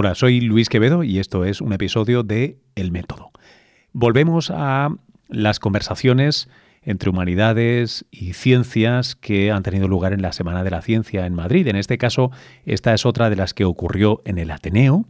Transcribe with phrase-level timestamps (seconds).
[0.00, 3.32] Hola, soy Luis Quevedo y esto es un episodio de El Método.
[3.92, 4.90] Volvemos a
[5.26, 6.48] las conversaciones
[6.82, 11.34] entre humanidades y ciencias que han tenido lugar en la Semana de la Ciencia en
[11.34, 11.66] Madrid.
[11.66, 12.30] En este caso,
[12.64, 15.04] esta es otra de las que ocurrió en el Ateneo,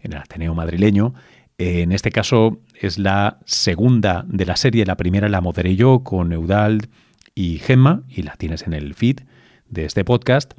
[0.00, 1.14] en el Ateneo madrileño.
[1.56, 6.32] En este caso es la segunda de la serie, la primera la moderé yo con
[6.32, 6.88] Eudald
[7.36, 9.20] y Gemma, y la tienes en el feed
[9.68, 10.54] de este podcast.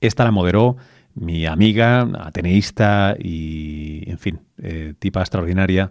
[0.00, 0.78] Esta la moderó
[1.16, 5.90] mi amiga, ateneísta y, en fin, eh, tipa extraordinaria,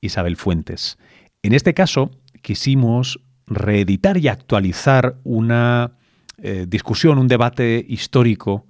[0.00, 0.98] Isabel Fuentes.
[1.42, 2.10] En este caso,
[2.42, 5.92] quisimos reeditar y actualizar una
[6.38, 8.66] eh, discusión, un debate histórico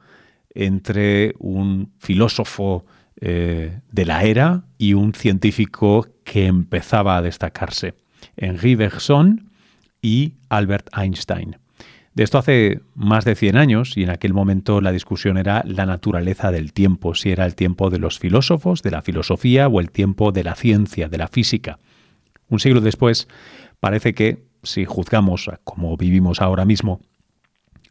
[0.55, 2.87] entre un filósofo
[3.21, 7.95] eh, de la era y un científico que empezaba a destacarse,
[8.37, 9.51] Henri Bergson
[10.01, 11.57] y Albert Einstein.
[12.17, 15.85] De esto hace más de 100 años y en aquel momento la discusión era la
[15.85, 19.91] naturaleza del tiempo, si era el tiempo de los filósofos, de la filosofía o el
[19.91, 21.79] tiempo de la ciencia, de la física.
[22.49, 23.29] Un siglo después,
[23.81, 27.03] parece que, si juzgamos a cómo vivimos ahora mismo,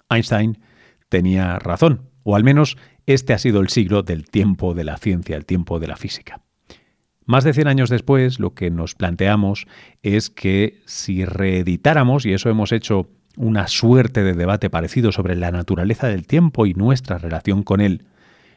[0.09, 0.58] Einstein
[1.08, 5.38] tenía razón, o al menos este ha sido el siglo del tiempo de la ciencia,
[5.38, 6.42] el tiempo de la física.
[7.25, 9.67] Más de 100 años después, lo que nos planteamos
[10.02, 15.52] es que si reeditáramos, y eso hemos hecho una suerte de debate parecido sobre la
[15.52, 18.05] naturaleza del tiempo y nuestra relación con él,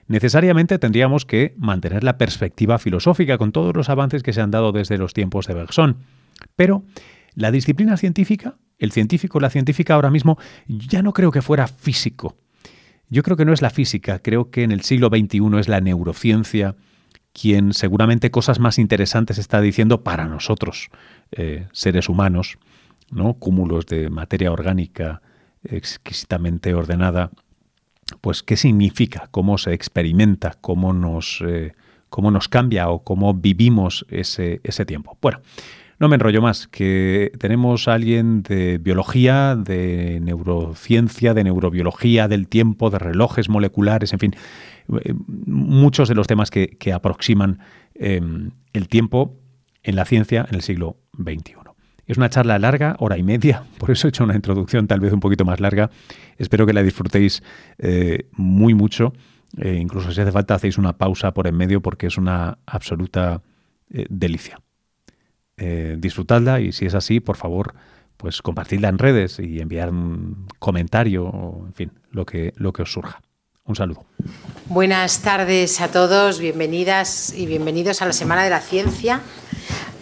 [0.07, 4.73] necesariamente tendríamos que mantener la perspectiva filosófica con todos los avances que se han dado
[4.73, 5.97] desde los tiempos de Bergson.
[6.57, 6.85] Pero
[7.35, 12.37] la disciplina científica, el científico, la científica ahora mismo, ya no creo que fuera físico.
[13.11, 15.81] Yo creo que no es la física, creo que en el siglo XXI es la
[15.81, 16.77] neurociencia
[17.33, 20.91] quien seguramente cosas más interesantes está diciendo para nosotros,
[21.31, 22.59] eh, seres humanos,
[23.11, 23.35] ¿no?
[23.35, 25.23] cúmulos de materia orgánica
[25.63, 27.31] exquisitamente ordenada,
[28.21, 31.75] pues qué significa, cómo se experimenta, cómo nos, eh,
[32.09, 35.19] cómo nos cambia o cómo vivimos ese, ese tiempo.
[35.21, 35.41] Bueno,
[35.99, 42.47] no me enrollo más, que tenemos a alguien de biología, de neurociencia, de neurobiología del
[42.47, 44.37] tiempo, de relojes moleculares, en fin,
[45.03, 47.59] eh, muchos de los temas que, aproximan
[47.95, 48.21] eh,
[48.73, 49.41] el tiempo
[49.83, 51.58] en la ciencia en el siglo XXI.
[52.09, 55.13] Es una charla larga, hora y media, por eso he hecho una introducción tal vez
[55.13, 55.91] un poquito más larga.
[56.39, 57.43] Espero que la disfrutéis
[57.77, 59.13] eh, muy mucho.
[59.59, 63.43] Eh, incluso si hace falta hacéis una pausa por en medio porque es una absoluta
[63.91, 64.59] eh, delicia.
[65.99, 67.75] disfrutadla y si es así, por favor,
[68.17, 72.83] pues compartidla en redes y enviar un comentario o, en fin, lo que, lo que
[72.83, 73.21] os surja.
[73.69, 74.07] Un saludo.
[74.65, 79.21] Buenas tardes a todos, bienvenidas y bienvenidos a la Semana de la Ciencia.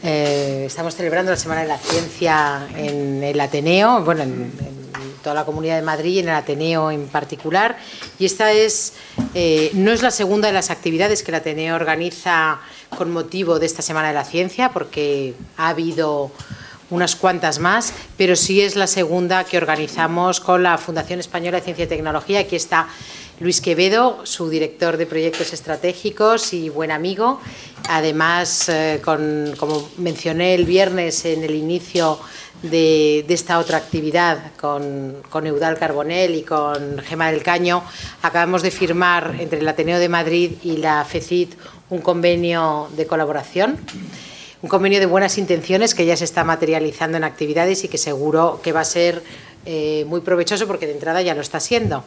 [0.05, 4.53] Eh, estamos celebrando la Semana de la Ciencia en el Ateneo, bueno, en,
[5.21, 7.77] toda la Comunidad de Madrid y en el Ateneo en particular.
[8.21, 8.93] Y esta es,
[9.35, 12.61] eh, no es la segunda de las actividades que el Ateneo organiza
[12.97, 16.31] con motivo de esta Semana de la Ciencia, porque ha habido
[16.91, 21.65] unas cuantas más, pero sí es la segunda que organizamos con la Fundación Española de
[21.65, 22.39] Ciencia y Tecnología.
[22.39, 22.87] Aquí está
[23.39, 27.39] Luis Quevedo, su director de proyectos estratégicos y buen amigo.
[27.87, 32.19] Además, eh, como mencioné el viernes en el inicio
[32.63, 37.83] de, esta otra actividad con, Eudal Carbonel y con Gema del Caño,
[38.23, 41.55] acabamos de firmar entre el Ateneo de Madrid y la FECIT
[41.91, 43.79] un convenio de colaboración
[44.63, 48.61] un convenio de buenas intenciones que ya se está materializando en actividades y que seguro
[48.63, 49.23] que va a ser
[49.67, 52.05] eh, muy provechoso porque de entrada ya lo está siendo.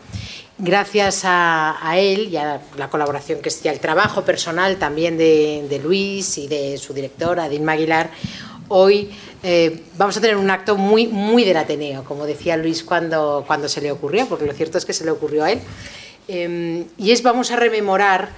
[0.58, 5.82] Gracias a, él y a la colaboración que es ya el trabajo personal también de,
[5.84, 8.10] Luis y de su directora, Dilma Aguilar,
[8.68, 9.12] hoy
[9.44, 13.70] eh, vamos a tener un acto muy, muy del Ateneo, como decía Luis cuando, cuando
[13.70, 15.60] se le ocurrió, porque lo cierto es que se le ocurrió a él.
[16.28, 18.30] Em, y es, vamos a rememorar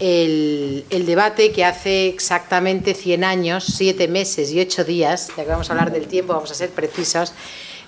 [0.00, 5.68] el, debate que hace exactamente 100 años, 7 meses y 8 días, ya que vamos
[5.68, 7.34] a hablar del tiempo, vamos a ser precisos,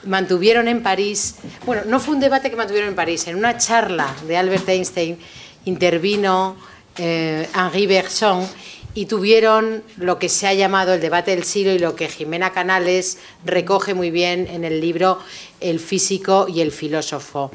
[0.04, 4.14] mantuvieron en París, bueno, no fue un debate que mantuvieron en París, en una charla
[4.26, 5.18] de Albert Einstein
[5.64, 6.56] intervino
[6.98, 8.46] eh, Henri Bergson
[8.94, 12.52] y tuvieron lo que se ha llamado el debate del siglo y lo que Jimena
[12.52, 15.18] Canales recoge muy bien en el libro
[15.60, 17.50] El físico y el filósofo.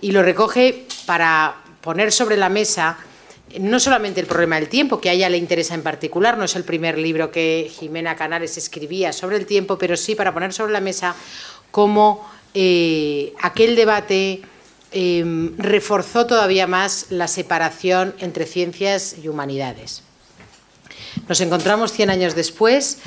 [0.00, 2.98] Y lo recoge para poner sobre la mesa
[3.58, 6.54] no solamente el problema del tiempo, que a ella le interesa en particular, no es
[6.56, 10.72] el primer libro que Jimena Canales escribía sobre el tiempo, pero sí para poner sobre
[10.72, 11.14] la mesa
[11.70, 14.42] cómo eh, aquel debate
[14.92, 20.02] em, reforzó todavía más la separación entre ciencias y humanidades.
[21.28, 22.98] Nos encontramos 100 años después.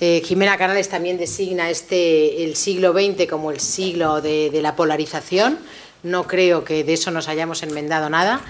[0.00, 5.58] Eh, Jimena Canales también designa este, el siglo XX como el siglo de, la polarización.
[6.02, 8.40] No creo que de eso nos hayamos enmendado nada.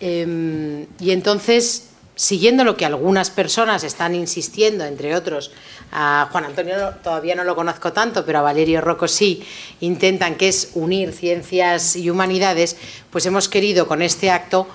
[0.00, 5.52] Em, y entonces siguiendo lo que algunas personas están insistiendo, entre otros,
[5.92, 9.44] a Juan Antonio todavía no lo conozco tanto, pero a Valerio Rocco sí,
[9.80, 12.76] intentan que es unir ciencias y humanidades,
[13.10, 14.66] pues hemos querido con este acto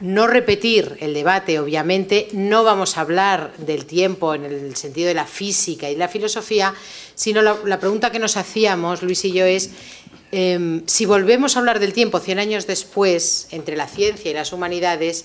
[0.00, 5.14] no repetir el debate, obviamente, no vamos a hablar del tiempo en el sentido de
[5.14, 6.74] la física y la filosofía,
[7.14, 9.70] sino la, pregunta que nos hacíamos, Luis y yo, es
[10.32, 14.52] em, si volvemos a hablar del tiempo 100 años después, entre la ciencia y las
[14.52, 15.24] humanidades,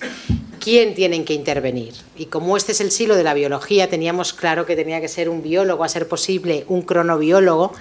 [0.62, 1.94] quién tienen que intervenir.
[2.16, 5.28] Y como este es el siglo de la biología, teníamos claro que tenía que ser
[5.28, 7.74] un biólogo, a ser posible, un cronobiólogo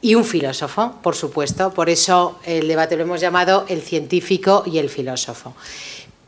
[0.00, 1.74] y un filósofo, por supuesto.
[1.74, 5.54] Por eso el debate lo hemos llamado el científico y el filósofo.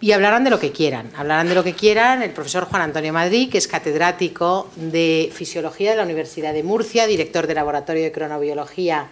[0.00, 1.10] Y hablarán de lo que quieran.
[1.16, 5.92] Hablarán de lo que quieran el profesor Juan Antonio Madrid, que es catedrático de Fisiología
[5.92, 9.08] de la Universidad de Murcia, director del Laboratorio de Cronobiología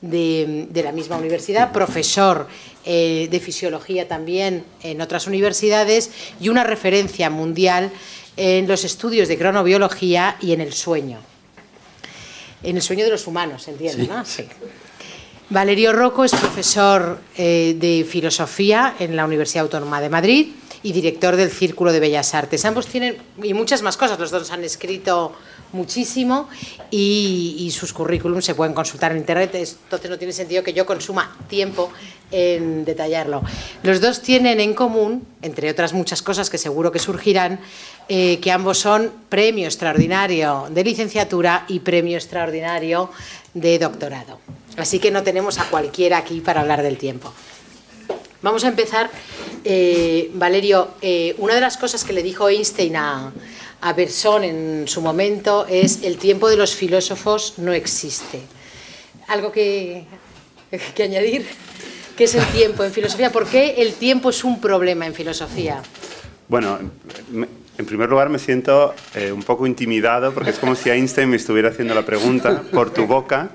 [0.00, 2.48] de, la misma universidad, profesor
[2.84, 6.10] eh, de fisiología también en otras universidades
[6.40, 7.90] y una referencia mundial
[8.36, 11.18] en los estudios de cronobiología y en el sueño.
[12.62, 14.24] En el sueño de los humanos, entiendo, ¿no?
[14.24, 14.44] Sí.
[15.50, 20.48] Valerio Rocco es profesor eh, de filosofía en la Universidad Autónoma de Madrid
[20.82, 22.64] y director del Círculo de Bellas Artes.
[22.64, 25.34] Ambos tienen, y muchas más cosas, los dos han escrito
[25.72, 26.48] muchísimo
[26.90, 31.36] y, sus currículums se pueden consultar en internet, entonces no tiene sentido que yo consuma
[31.48, 31.90] tiempo
[32.30, 33.42] en detallarlo.
[33.82, 37.60] Los dos tienen en común, entre otras muchas cosas que seguro que surgirán,
[38.08, 43.10] eh, que ambos son premio extraordinario de licenciatura y premio extraordinario
[43.52, 44.38] de doctorado.
[44.76, 47.32] Así que no tenemos a cualquiera aquí para hablar del tiempo.
[48.42, 49.10] Vamos a empezar,
[49.64, 53.32] eh, Valerio, eh, una de las cosas que le dijo Einstein a,
[53.84, 58.40] a Berson en su momento es el tiempo de los filósofos no existe.
[59.28, 60.06] ¿Algo que,
[61.02, 61.46] añadir?
[62.16, 63.30] ¿Qué es el tiempo en filosofía?
[63.30, 65.82] ¿Por qué el tiempo es un problema en filosofía?
[66.48, 66.78] Bueno,
[67.76, 71.36] en primer lugar me siento eh, un poco intimidado porque es como si Einstein me
[71.36, 73.50] estuviera haciendo la pregunta por tu boca.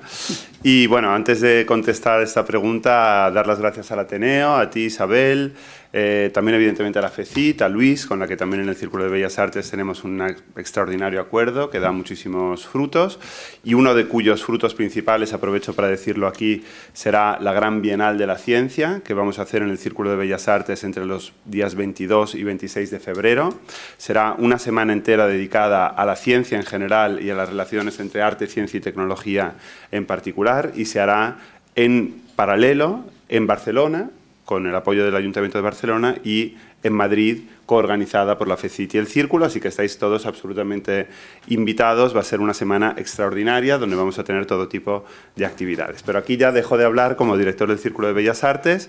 [0.62, 5.54] Y bueno, antes de contestar esta pregunta, dar las gracias al Ateneo, a ti Isabel,
[5.92, 9.02] eh, también, evidentemente, a la FECIT, a Luis, con la que también en el Círculo
[9.02, 10.20] de Bellas Artes tenemos un
[10.56, 13.18] extraordinario acuerdo que da muchísimos frutos
[13.64, 18.28] y uno de cuyos frutos principales, aprovecho para decirlo aquí, será la Gran Bienal de
[18.28, 21.74] la Ciencia que vamos a hacer en el Círculo de Bellas Artes entre los días
[21.74, 23.58] 22 y 26 de febrero.
[23.98, 28.22] Será una semana entera dedicada a la ciencia en general y a las relaciones entre
[28.22, 29.54] arte, ciencia y tecnología
[29.90, 31.38] en particular y se hará
[31.74, 34.10] en paralelo en Barcelona
[34.44, 38.98] con el apoyo del Ayuntamiento de Barcelona y en Madrid coorganizada por la FECIT y
[38.98, 41.06] el Círculo, así que estáis todos absolutamente
[41.46, 42.16] invitados.
[42.16, 45.04] Va a ser una semana extraordinaria donde vamos a tener todo tipo
[45.36, 46.02] de actividades.
[46.02, 48.88] Pero aquí ya dejo de hablar como director del Círculo de Bellas Artes,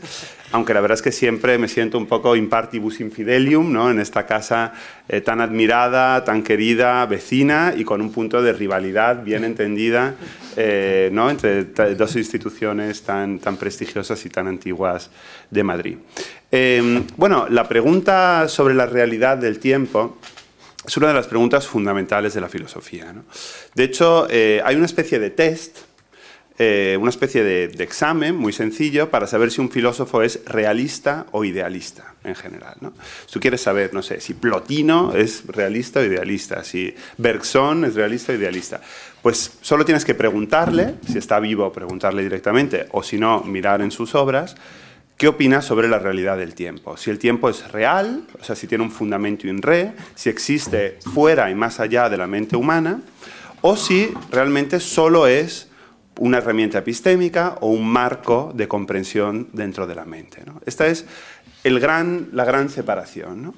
[0.52, 3.92] aunque la verdad es que siempre me siento un poco impartibus infidelium ¿no?
[3.92, 4.74] en esta casa
[5.08, 10.16] eh, tan admirada, tan querida, vecina y con un punto de rivalidad bien entendida
[10.58, 11.30] eh, ¿no?
[11.30, 15.12] entre dos instituciones tan, tan prestigiosas y tan antiguas
[15.52, 15.98] de Madrid.
[16.54, 20.18] Em, bueno, la pregunta sobre la realidad del tiempo
[20.86, 23.14] es una de las preguntas fundamentales de la filosofía.
[23.76, 25.78] De hecho, eh, hay una especie de test,
[26.58, 31.44] eh, una especie de, examen muy sencillo para saber si un filósofo es realista o
[31.44, 32.76] idealista en general.
[33.26, 37.96] Si tú quieres saber, no sé, si Plotino es realista o idealista, si Bergson es
[37.96, 38.82] realista o idealista,
[39.22, 43.92] pues solo tienes que preguntarle, si está vivo, preguntarle directamente, o si no, mirar en
[43.92, 44.56] sus obras
[45.22, 46.98] ¿Qué opinas sobre la realidad del tiempo?
[46.98, 50.98] Si el tiempo es real, o sea, si tiene un fundamento in re, si existe
[51.14, 53.02] fuera y más allá de la mente humana,
[53.62, 55.70] o si realmente solo es
[56.18, 60.42] una herramienta epistémica o un marco de comprensión dentro de la mente.
[60.66, 61.06] Esta es
[61.64, 63.54] el gran, la gran separación.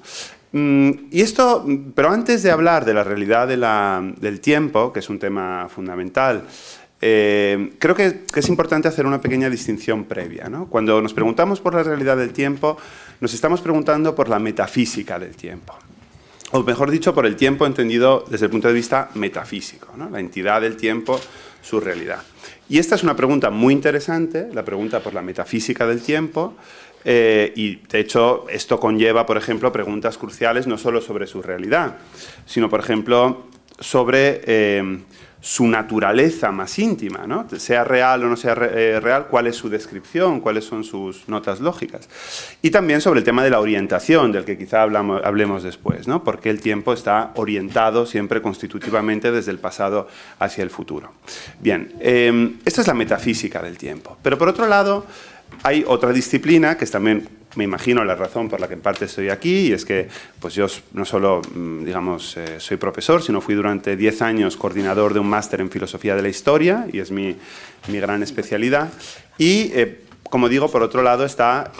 [0.52, 3.48] Mm, y esto, pero antes de hablar de la realidad
[4.18, 6.44] del tiempo, que es un tema fundamental,
[7.06, 10.50] eh, creo que, es importante hacer una pequeña distinción previa.
[10.70, 12.78] Cuando nos preguntamos por la realidad del tiempo,
[13.20, 15.74] nos estamos preguntando por la metafísica del tiempo.
[16.52, 20.62] O mejor dicho, por el tiempo entendido desde el punto de vista metafísico, la entidad
[20.62, 21.20] del tiempo,
[21.60, 22.22] su realidad.
[22.70, 26.54] Y esta es una pregunta muy interesante, la pregunta por la metafísica del tiempo,
[27.04, 31.98] eh, y de hecho esto conlleva, por ejemplo, preguntas cruciales no solo sobre su realidad,
[32.46, 33.44] sino, por ejemplo,
[33.78, 35.00] sobre eh,
[35.44, 37.46] su naturaleza más íntima, ¿no?
[37.58, 41.60] sea real o no sea eh, real, cuál es su descripción, cuáles son sus notas
[41.60, 42.08] lógicas.
[42.62, 46.24] Y también sobre el tema de la orientación, del que quizá hablemos después, ¿no?
[46.24, 50.08] porque el tiempo está orientado siempre constitutivamente desde el pasado
[50.38, 51.12] hacia el futuro.
[51.60, 54.16] Bien, eh, esta es la metafísica del tiempo.
[54.22, 55.04] Pero por otro lado,
[55.62, 59.04] hay otra disciplina que es también me imagino la razón por la que en parte
[59.04, 60.08] estoy aquí, y es que
[60.40, 65.14] pues yo no solo, mm, digamos, eh, soy profesor, sino fui durante 10 años coordinador
[65.14, 67.36] de un máster en filosofía de la historia, y es mi,
[67.88, 68.92] mi gran especialidad.
[69.38, 71.72] Y, eh, como digo, por otro lado está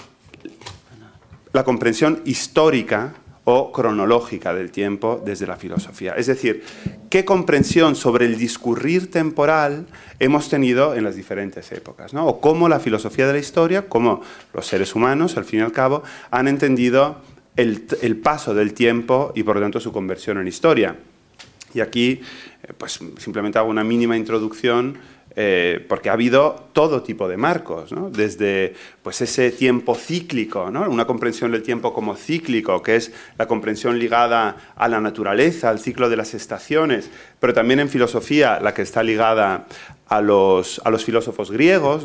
[1.53, 3.15] la comprensión histórica
[3.45, 6.15] o cronológica del tiempo desde la filosofía.
[6.15, 6.65] Es decir,
[7.11, 9.87] qué comprensión sobre el discurrir temporal
[10.19, 12.27] hemos tenido en las diferentes épocas, ¿no?
[12.27, 14.23] o cómo la filosofía de la historia, cómo
[14.55, 17.17] los seres humanos, al fin y al cabo, han entendido
[17.57, 20.97] el, el paso del tiempo y por lo tanto su conversión en historia.
[21.75, 22.21] Y aquí,
[22.63, 24.97] eh, pues simplemente hago una mínima introducción
[25.37, 30.89] eh, porque ha habido todo tipo de marcos, desde pues, ese tiempo cíclico, ¿no?
[30.89, 35.81] una comprensión del tiempo como cíclico, que es la comprensión ligada a la naturaleza, al
[35.81, 37.11] ciclo de las estaciones,
[37.41, 39.67] pero también en filosofía la que está ligada
[40.09, 42.05] a los, a los filósofos griegos.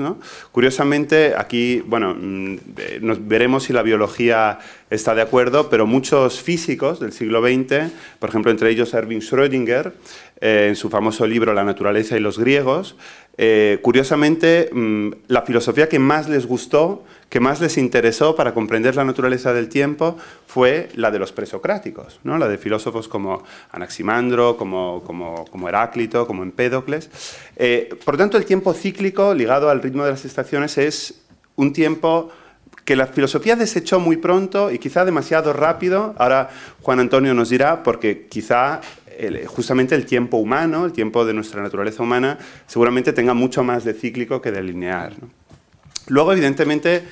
[0.52, 2.58] Curiosamente, aquí, bueno, mm,
[3.02, 4.60] nos veremos si la biología
[4.90, 9.94] está de acuerdo, pero muchos físicos del siglo XX, por ejemplo, entre ellos Erwin Schrödinger,
[10.42, 12.96] eh, en su famoso libro La naturaleza y los griegos,
[13.42, 18.98] eh, curiosamente, mm, la filosofía que más les gustó, que más les interesó para comprender
[18.98, 22.38] la naturaleza del tiempo, fue la de los presocráticos, ¿no?
[22.38, 27.10] la de filósofos como Anaximandro, como, como, Heráclito, como Empédocles.
[27.56, 31.22] Eh, por tanto, el tiempo cíclico ligado al ritmo de las estaciones es
[31.56, 32.32] un tiempo
[32.84, 36.16] que la filosofía desechó muy pronto y quizá demasiado rápido.
[36.18, 36.50] Ahora
[36.82, 38.82] Juan Antonio nos dirá, porque quizá
[39.48, 43.94] justamente el tiempo humano, el tiempo de nuestra naturaleza humana, seguramente tenga mucho más de
[43.94, 45.16] cíclico que de lineal.
[46.08, 47.04] Luego, evidentemente,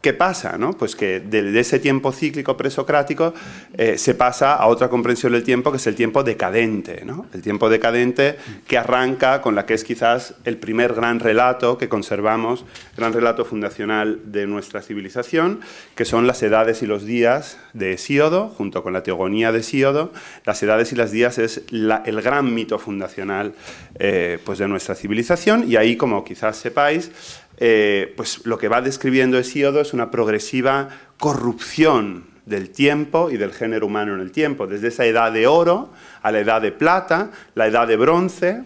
[0.00, 0.56] ¿Qué pasa?
[0.56, 0.72] No?
[0.72, 3.34] Pues que de, ese tiempo cíclico presocrático
[3.76, 7.02] eh, se pasa a otra comprensión del tiempo que es el tiempo decadente.
[7.04, 7.26] ¿no?
[7.34, 11.90] El tiempo decadente que arranca con la que es quizás el primer gran relato que
[11.90, 12.64] conservamos,
[12.96, 15.60] gran relato fundacional de nuestra civilización,
[15.94, 20.14] que son las edades y los días de Hesíodo, junto con la teogonía de Hesíodo.
[20.46, 23.52] Las edades y los días es el gran mito fundacional
[23.98, 27.10] eh, pues de nuestra civilización y ahí, como quizás sepáis,
[27.60, 30.88] eh, pues lo que va describiendo Hesíodo es una progresiva
[31.18, 35.92] corrupción del tiempo y del género humano en el tiempo, desde esa edad de oro
[36.22, 38.62] a la edad de plata, la edad de bronce,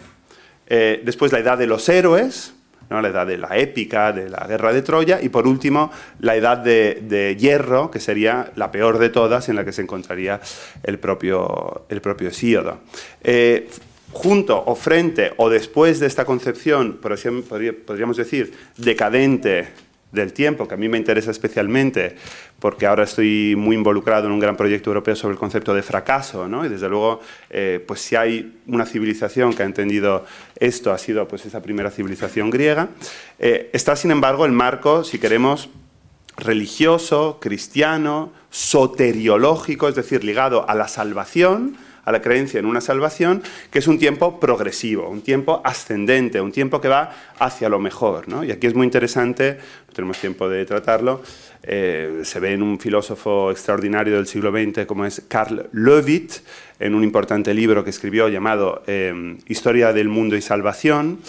[0.68, 2.54] eh, después la edad de los héroes,
[2.88, 3.02] ¿no?
[3.02, 6.58] la edad de la épica, de la guerra de Troya, y por último la edad
[6.58, 10.40] de, hierro, que sería la peor de todas, en la que se encontraría
[10.84, 12.78] el propio, el Hesíodo.
[13.22, 13.68] Eh,
[14.14, 19.68] junto o frente o después de esta concepción, podríamos decir, decadente
[20.12, 22.14] del tiempo, que a mí me interesa especialmente,
[22.60, 26.48] porque ahora estoy muy involucrado en un gran proyecto europeo sobre el concepto de fracaso,
[26.48, 26.64] ¿no?
[26.64, 30.24] y desde luego, eh, pues si hay una civilización que ha entendido
[30.56, 32.90] esto, ha sido pues esa primera civilización griega,
[33.40, 35.68] eh, está sin embargo el marco, si queremos,
[36.36, 43.42] religioso, cristiano, soteriológico, es decir, ligado a la salvación, a la creencia en una salvación,
[43.70, 48.26] que es un tiempo progresivo, un tiempo ascendente, un tiempo que va hacia lo mejor.
[48.46, 49.58] Y aquí es muy interesante,
[49.88, 51.22] no tenemos tiempo de tratarlo,
[51.66, 56.32] eh, se ve en un filósofo extraordinario del siglo XX como es Karl Löwit,
[56.78, 61.20] en un importante libro que escribió llamado eh, Historia del Mundo y Salvación,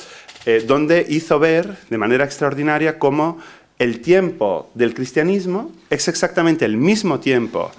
[0.46, 3.40] eh, donde hizo ver de manera extraordinaria cómo
[3.80, 7.72] el tiempo del cristianismo es exactamente el mismo tiempo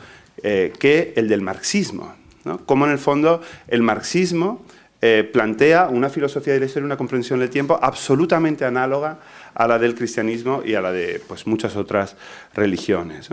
[0.42, 2.14] que el del marxismo.
[2.46, 2.64] ¿No?
[2.64, 4.64] Cómo en el fondo el marxismo
[5.02, 9.18] eh, plantea una filosofía de la historia, una comprensión del tiempo absolutamente análoga
[9.52, 12.16] a la del cristianismo y a la de pues, muchas otras
[12.54, 13.28] religiones.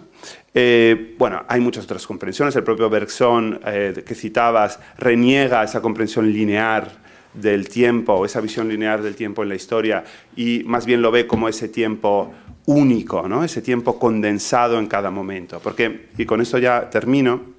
[0.53, 2.53] Eh, bueno, hay muchas otras comprensiones.
[2.57, 6.91] El propio Bergson, eh, que citabas, reniega esa comprensión lineal
[7.33, 10.03] del tiempo, esa visión lineal del tiempo en la historia,
[10.35, 12.33] y más bien lo ve como ese tiempo
[12.65, 13.43] único, ¿no?
[13.43, 15.59] ese tiempo condensado en cada momento.
[15.59, 17.52] Porque, y con esto ya termino,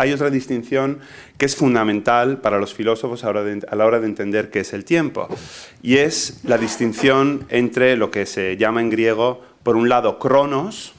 [0.00, 1.00] hay otra distinción
[1.36, 5.28] que es fundamental para los filósofos a la hora de entender qué es el tiempo,
[5.82, 10.94] y es la distinción entre lo que se llama en griego, por un lado, cronos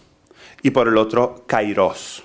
[0.61, 2.21] y por el otro, kairos.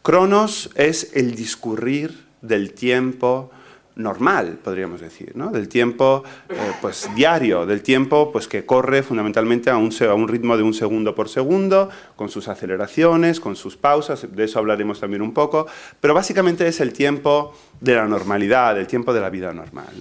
[0.00, 3.50] Cronos es el discurrir del tiempo
[3.96, 5.50] normal, podríamos decir, ¿no?
[5.50, 10.28] del tiempo eh, pues, diario, del tiempo pues, que corre fundamentalmente a un, a un,
[10.28, 15.00] ritmo de un segundo por segundo, con sus aceleraciones, con sus pausas, de eso hablaremos
[15.00, 15.66] también un poco,
[16.00, 19.94] pero básicamente es el tiempo de la normalidad, el tiempo de la vida normal.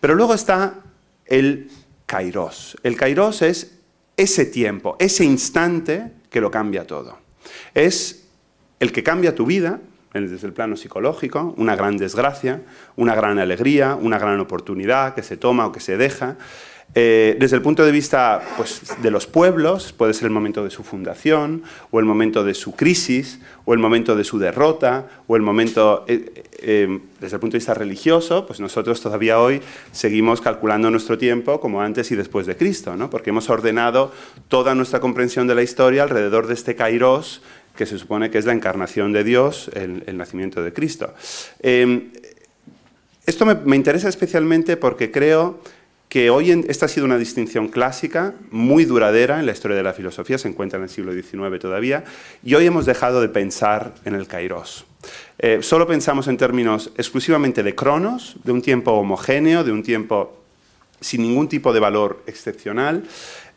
[0.00, 0.80] Pero luego está
[1.26, 1.70] el
[2.06, 2.78] kairos.
[2.82, 3.78] El kairos es
[4.16, 7.18] ese tiempo, ese instante que lo cambia todo.
[7.74, 8.26] Es
[8.80, 9.80] el que cambia tu vida,
[10.14, 12.62] desde el plano psicológico, una gran desgracia,
[12.96, 16.36] una gran alegría, una gran oportunidad que se toma o que se deja.
[16.96, 20.70] Eh, desde el punto de vista pues, de los pueblos, puede ser el momento de
[20.70, 25.34] su fundación, o el momento de su crisis, o el momento de su derrota, o
[25.34, 30.40] el momento, eh, eh, desde el punto de vista religioso, pues nosotros todavía hoy seguimos
[30.40, 33.10] calculando nuestro tiempo como antes y después de Cristo, ¿no?
[33.10, 34.12] porque hemos ordenado
[34.46, 37.42] toda nuestra comprensión de la historia alrededor de este kairos,
[37.76, 41.14] que se supone que es la encarnación de Dios, el, nacimiento de Cristo.
[43.26, 45.58] esto me, interesa especialmente porque creo
[46.08, 49.92] que hoy esta ha sido una distinción clásica, muy duradera en la historia de la
[49.92, 52.04] filosofía, se encuentra en el siglo XIX todavía,
[52.44, 54.84] y hoy hemos dejado de pensar en el kairos.
[55.40, 60.40] Eh, solo pensamos en términos exclusivamente de cronos, de un tiempo homogéneo, de un tiempo
[61.00, 63.02] sin ningún tipo de valor excepcional,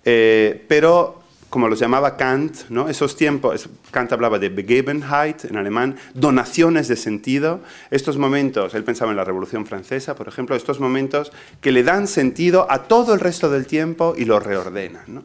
[0.03, 1.16] eh, pero
[1.49, 2.89] como los llamaba Kant, ¿no?
[2.89, 9.11] esos tiempos, Kant hablaba de Begebenheit en alemán, donaciones de sentido, estos momentos, él pensaba
[9.11, 13.19] en la Revolución Francesa, por ejemplo, estos momentos que le dan sentido a todo el
[13.19, 15.23] resto del tiempo y lo reordenan.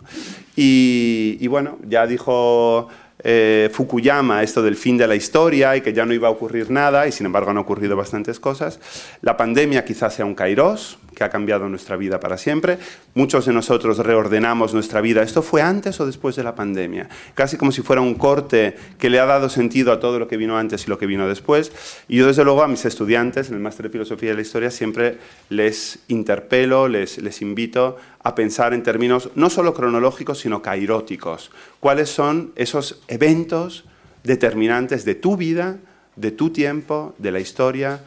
[0.55, 2.89] Y, y, bueno, ya dijo
[3.25, 6.71] eh, Fukuyama esto del fin de la historia y que ya no iba a ocurrir
[6.71, 8.81] nada, y sin embargo han ocurrido bastantes cosas.
[9.21, 12.79] La pandemia quizás sea un kairos, que ha cambiado nuestra vida para siempre.
[13.15, 15.23] Muchos de nosotros reordenamos nuestra vida.
[15.23, 17.09] ¿Esto fue antes o después de la pandemia?
[17.35, 20.37] Casi como si fuera un corte que le ha dado sentido a todo lo que
[20.37, 21.73] vino antes y lo que vino después.
[22.09, 24.71] Y yo desde luego a mis estudiantes en el máster de Filosofía de la Historia
[24.71, 31.51] siempre les interpelo, les, les invito a pensar en términos no solo cronológicos, sino cairóticos.
[31.81, 33.85] ¿Cuáles son esos eventos
[34.23, 35.79] determinantes de tu vida,
[36.17, 38.01] de tu tiempo, de la historia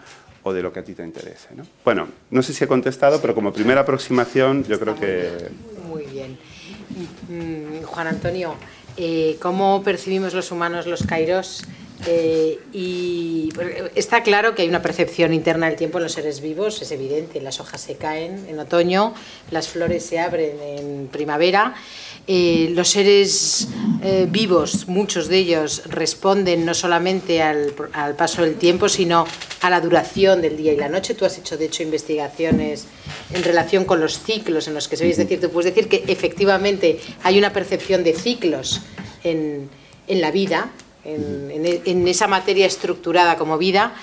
[0.43, 1.49] o de lo que a ti te interese?
[1.55, 1.65] ¿no?
[1.83, 5.49] Bueno, no sé si he contestado, pero como primera aproximación yo creo que...
[5.87, 6.37] Muy bien.
[7.29, 8.55] Mm, Juan Antonio,
[8.95, 11.65] eh, ¿cómo percibimos los humanos los kairos?
[12.05, 13.49] Eh, y
[13.95, 17.41] está claro que hay una percepción interna del tiempo en los seres vivos, es evidente,
[17.41, 19.13] las hojas se caen en otoño,
[19.49, 21.73] las flores se abren en primavera.
[22.27, 23.67] Eh, los seres
[24.03, 29.25] eh, vivos, muchos de ellos, responden no solamente al, al, paso del tiempo, sino
[29.61, 31.13] a la duración del día y la noche.
[31.13, 32.87] Tú has hecho, de hecho, investigaciones
[33.31, 35.11] en relación con los ciclos en los que se ve.
[35.11, 38.81] Es decir, tú puedes decir que efectivamente hay una percepción de ciclos
[39.23, 39.69] en,
[40.07, 40.71] en la vida
[41.05, 43.93] en, esa materia estructurada como vida.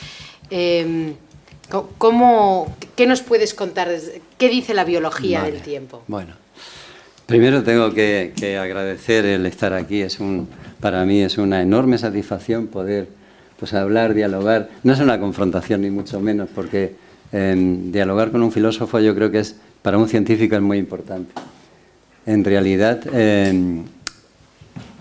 [0.51, 1.15] Em,
[1.99, 3.89] ¿cómo, ¿Qué nos puedes contar?
[4.39, 6.03] ¿Qué dice la biología del tiempo?
[6.07, 6.35] Bueno,
[7.27, 10.01] primero tengo que, agradecer el estar aquí.
[10.01, 10.49] Es un,
[10.81, 13.09] para mí es una enorme satisfacción poder
[13.59, 14.69] pues, hablar, dialogar.
[14.83, 16.95] No es una confrontación ni mucho menos, porque
[17.33, 21.33] em, dialogar con un filósofo yo creo que es para un científico es muy importante.
[22.25, 23.85] En realidad, em,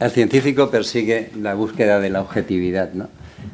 [0.02, 2.90] el científico persigue la búsqueda de la objetividad,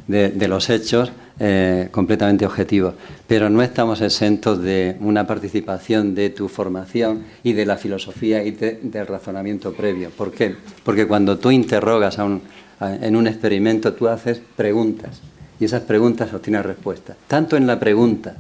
[0.07, 2.93] de, los hechos eh, completamente objetivos,
[3.27, 8.51] pero no estamos exentos de una participación de tu formación y de la filosofía y
[8.51, 10.10] del razonamiento previo.
[10.10, 10.55] ¿Por qué?
[10.86, 15.21] Porque cuando tú interrogas en un experimento, tú haces preguntas
[15.60, 17.17] y esas preguntas obtienes respuestas.
[17.27, 18.38] Tanto en la pregunta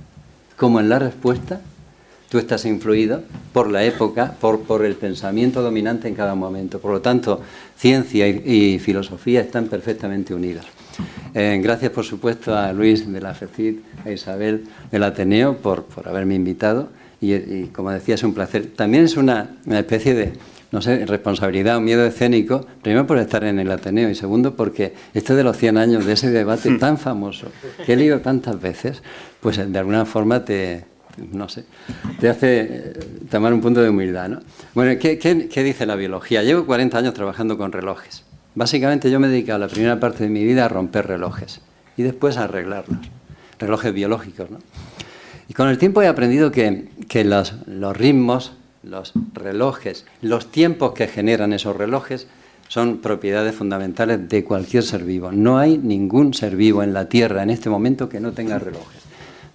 [0.55, 1.59] como en la respuesta,
[2.29, 6.79] tú estás influido por la época, por, por el pensamiento dominante en cada momento.
[6.79, 7.41] Por lo tanto,
[7.77, 10.65] ciencia y, filosofía están perfectamente unidas.
[11.33, 16.07] Eh, gracias, por supuesto, a Luis de la FECID, a Isabel del Ateneo por, por
[16.07, 16.89] haberme invitado.
[17.19, 18.67] Y, como decía, es un placer.
[18.75, 20.33] También es una, una especie de,
[20.71, 24.93] no sé, responsabilidad o miedo escénico, primero por estar en el Ateneo y segundo porque
[25.15, 27.47] esto de los 100 años, de ese debate tan famoso
[27.85, 29.01] que he leído tantas veces,
[29.39, 30.85] pues de alguna forma te,
[31.17, 31.65] no sé,
[32.19, 32.93] te hace eh,
[33.29, 34.29] tomar un punto de humildad.
[34.29, 34.39] ¿no?
[34.73, 36.43] Bueno, ¿qué, dice la biología?
[36.43, 38.23] Llevo 40 años trabajando con relojes.
[38.55, 41.61] Básicamente yo me he dedicado la primera parte de mi vida a romper relojes
[41.95, 42.99] y después a arreglarlos,
[43.59, 44.49] relojes biológicos.
[44.49, 44.59] ¿no?
[45.47, 46.89] Y con el tiempo he aprendido que,
[47.23, 48.53] los, los ritmos,
[48.83, 52.27] los relojes, los tiempos que generan esos relojes
[52.67, 55.31] son propiedades fundamentales de cualquier ser vivo.
[55.31, 59.06] No hay ningún ser vivo en la Tierra en este momento que no tenga relojes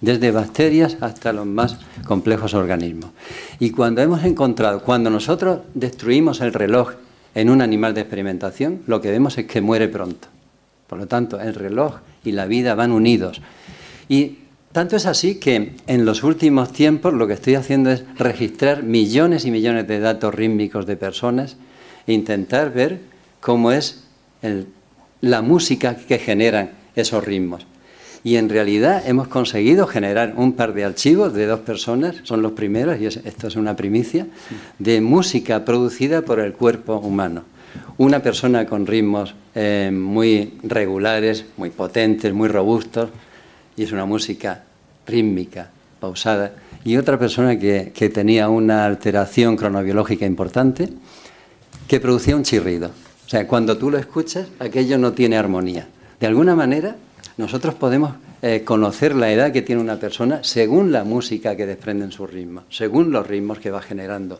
[0.03, 3.11] desde bacterias hasta los más complejos organismos.
[3.59, 6.91] Y cuando hemos encontrado, cuando nosotros destruimos el reloj
[7.33, 10.27] en un animal de experimentación, lo que vemos es que muere pronto.
[10.87, 13.41] Por lo tanto, el reloj y la vida van unidos.
[14.09, 14.39] Y
[14.73, 19.45] tanto es así que en los últimos tiempos lo que estoy haciendo es registrar millones
[19.45, 21.55] y millones de datos rítmicos de personas
[22.07, 22.99] e intentar ver
[23.39, 24.03] cómo es
[25.21, 27.65] la música que generan esos ritmos
[28.23, 32.53] y en realidad hemos conseguido generar un par de archivos de dos personas, son los
[32.53, 34.27] primeros, y esto es una primicia,
[34.79, 37.43] de música producida por el cuerpo humano.
[37.97, 43.09] una persona con ritmos eh, muy regulares, muy potentes, muy robustos,
[43.75, 44.63] y es una música
[45.05, 46.53] rítmica, pausada,
[46.85, 50.89] y otra persona que, que tenía una alteración cronobiológica importante,
[51.87, 52.91] que producía un chirrido.
[53.25, 55.87] O sea, cuando tú lo escuchas, aquello no tiene armonía.
[56.19, 56.95] De alguna manera,
[57.37, 62.05] nosotros podemos eh, conocer la edad que tiene una persona según la música que desprende
[62.05, 64.39] en su ritmo, según los ritmos que va generando.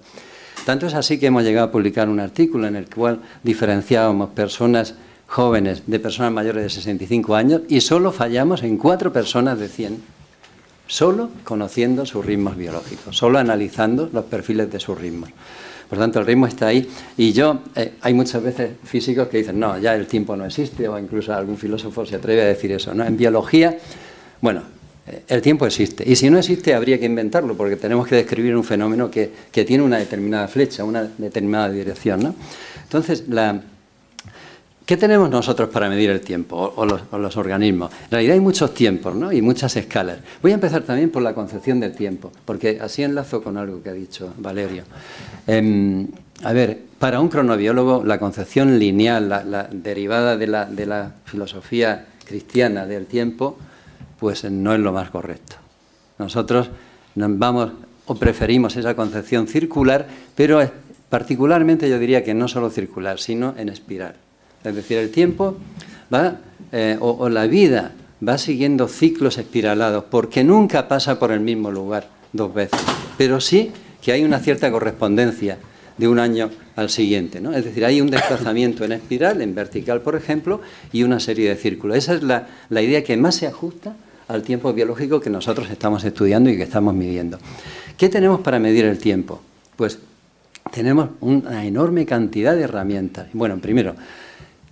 [0.66, 4.96] Tanto es así que hemos llegado a publicar un artículo en el cual diferenciábamos personas
[5.28, 9.98] jóvenes de personas mayores de 65 años y solo fallamos en cuatro personas de 100,
[10.88, 15.32] solo conociendo sus ritmos biológicos, solo analizando los perfiles de sus ritmos.
[15.94, 16.90] Por tanto, el ritmo está ahí.
[17.18, 20.88] Y yo, eh, hay muchas veces físicos que dicen, no, ya el tiempo no existe,
[20.88, 22.96] o incluso algún filósofo se atreve a decir eso.
[22.96, 23.06] ¿no?
[23.06, 23.78] En biología,
[24.42, 24.64] bueno,
[25.06, 26.04] eh, el tiempo existe.
[26.10, 29.66] Y si no existe, habría que inventarlo, porque tenemos que describir un fenómeno que, que
[29.66, 32.24] tiene una determinada flecha, una determinada dirección.
[32.24, 32.34] ¿no?
[32.82, 33.62] Entonces, la,
[34.86, 37.90] ¿Qué tenemos nosotros para medir el tiempo o, los, organismos?
[38.06, 39.32] En realidad hay muchos tiempos ¿no?
[39.32, 40.18] y muchas escalas.
[40.42, 43.90] Voy a empezar también por la concepción del tiempo, porque así enlazo con algo que
[43.90, 44.84] ha dicho Valerio.
[45.48, 46.10] Em,
[46.44, 53.06] a ver, para un cronobiólogo la concepción lineal, la, derivada de la, filosofía cristiana del
[53.06, 53.58] tiempo,
[54.20, 55.56] pues no es lo más correcto.
[56.20, 56.70] Nosotros
[57.16, 57.72] vamos
[58.06, 60.60] o preferimos esa concepción circular, pero
[61.10, 64.16] particularmente yo diría que no solo circular, sino en espiral.
[64.64, 65.58] Es decir, el tiempo
[66.14, 66.38] va,
[66.72, 67.92] eh, o, la vida
[68.28, 72.80] va siguiendo ciclos espiralados, porque nunca pasa por el mismo lugar dos veces,
[73.18, 73.72] pero sí
[74.02, 75.58] que hay una cierta correspondencia
[75.98, 77.40] de un año al siguiente.
[77.40, 77.54] ¿no?
[77.54, 81.56] Es decir, hay un desplazamiento en espiral, en vertical, por ejemplo, y una serie de
[81.56, 81.98] círculos.
[81.98, 83.96] Esa es la, la idea que más se ajusta
[84.28, 87.38] al tiempo biológico que nosotros estamos estudiando y que estamos midiendo.
[87.98, 89.42] ¿Qué tenemos para medir el tiempo?
[89.76, 90.00] Pues
[90.72, 93.28] tenemos una enorme cantidad de herramientas.
[93.34, 93.96] Bueno, primero,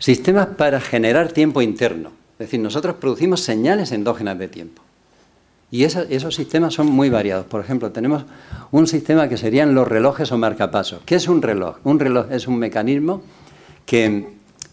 [0.01, 2.09] Sistemas para generar tiempo interno.
[2.33, 4.81] Es decir, nosotros producimos señales endógenas de tiempo.
[5.69, 7.45] Y esos sistemas son muy variados.
[7.45, 8.23] Por ejemplo, tenemos
[8.71, 11.01] un sistema que serían los relojes o marcapasos.
[11.05, 11.77] ¿Qué es un reloj?
[11.83, 13.21] Un reloj es un mecanismo
[13.85, 14.27] que,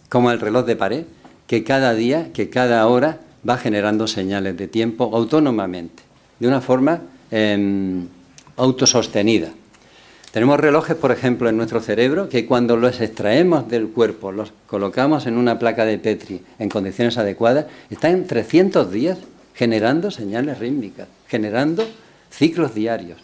[0.09, 1.05] como el reloj de pared,
[1.47, 6.05] que cada día, que cada hora va generando señales de tiempo autónomamente,
[6.41, 8.07] de una forma em,
[8.57, 9.51] autosostenida.
[10.33, 15.27] Tenemos relojes, por ejemplo, en nuestro cerebro que cuando los extraemos del cuerpo, los colocamos
[15.27, 19.19] en una placa de Petri en condiciones adecuadas, están en 300 días
[19.55, 21.89] generando señales rítmicas, generando
[22.31, 23.19] ciclos diarios.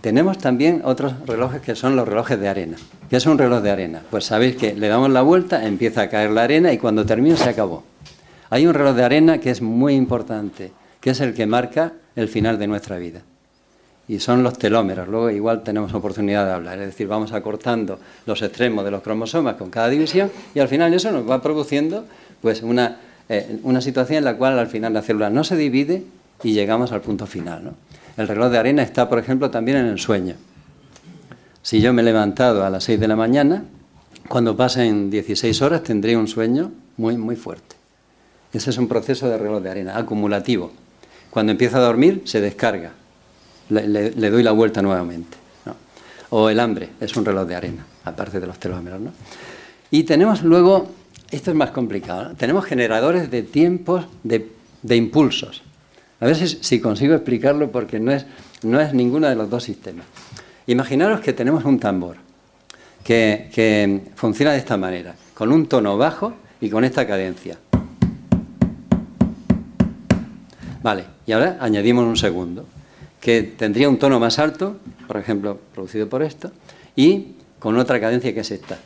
[0.00, 2.78] Tenemos también otros relojes que son los relojes de arena.
[3.10, 4.02] ¿Qué es un reloj de arena?
[4.10, 7.36] Pues sabéis que le damos la vuelta, empieza a caer la arena y cuando termina
[7.36, 7.84] se acabó.
[8.48, 12.28] Hay un reloj de arena que es muy importante, que es el que marca el
[12.28, 13.22] final de nuestra vida
[14.10, 15.06] y son los telómeros.
[15.06, 19.54] Luego igual tenemos oportunidad de hablar, es decir, vamos acortando los extremos de los cromosomas
[19.54, 22.04] con cada división y al final eso nos va produciendo
[22.42, 22.96] pues una,
[23.28, 26.02] eh, una situación en la cual al final la célula no se divide
[26.42, 27.70] y llegamos al punto final.
[28.16, 30.34] El reloj de arena está, por ejemplo, también en el sueño.
[31.62, 33.62] Si yo me he levantado a las 6 de la mañana,
[34.28, 37.76] cuando pasen 16 horas tendré un sueño muy, muy fuerte.
[38.52, 40.72] Ese es un proceso de reloj de arena, acumulativo.
[41.30, 42.94] Cuando empiezo a dormir, se descarga
[43.70, 45.38] le, doy la vuelta nuevamente.
[46.32, 49.00] O el hambre, es un reloj de arena, aparte de los telómeros.
[49.00, 49.12] ¿no?
[49.90, 50.88] Y tenemos luego,
[51.30, 54.46] esto es más complicado, tenemos generadores de tiempos de,
[54.94, 55.62] impulsos.
[56.20, 58.26] A ver si, consigo explicarlo porque no es,
[58.62, 60.06] no es ninguno de los dos sistemas.
[60.66, 62.16] Imaginaros que tenemos un tambor
[63.02, 67.58] que, que funciona de esta manera, con un tono bajo y con esta cadencia.
[70.82, 72.66] Vale, y ahora añadimos un segundo
[73.20, 76.50] que tendría un tono más alto, por ejemplo, producido por esto,
[76.96, 78.78] y con otra cadencia que es esta.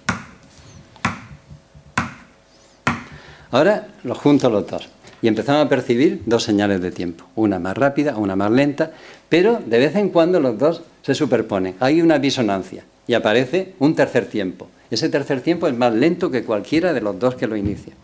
[3.50, 4.88] Ahora los junto los dos
[5.22, 8.90] y empezamos a percibir dos señales de tiempo, una más rápida, una más lenta,
[9.28, 11.76] pero de vez en cuando los dos se superponen.
[11.80, 14.68] Hay una disonancia y aparece un tercer tiempo.
[14.90, 17.94] Ese tercer tiempo es más lento que cualquiera de los dos que lo inicia.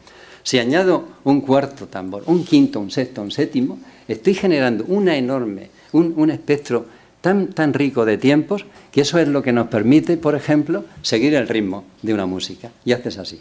[0.43, 5.69] Si añado un cuarto tambor, un quinto, un sexto, un séptimo, estoy generando una enorme
[5.93, 6.87] un, espectro
[7.21, 11.35] tan, tan rico de tiempos que eso es lo que nos permite, por ejemplo, seguir
[11.35, 12.71] el ritmo de una música.
[12.85, 13.41] Y haces así.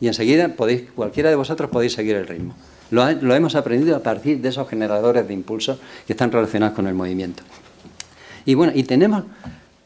[0.00, 2.54] Y enseguida podéis, cualquiera de vosotros podéis seguir el ritmo.
[2.90, 6.86] Lo, lo, hemos aprendido a partir de esos generadores de impulsos que están relacionados con
[6.86, 7.42] el movimiento.
[8.44, 9.24] Y bueno, y tenemos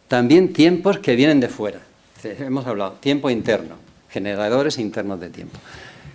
[0.09, 1.81] también tiempos que vienen de fuera.
[2.25, 3.77] Hemos hablado, tiempo interno,
[4.11, 5.59] generadores internos de tiempo.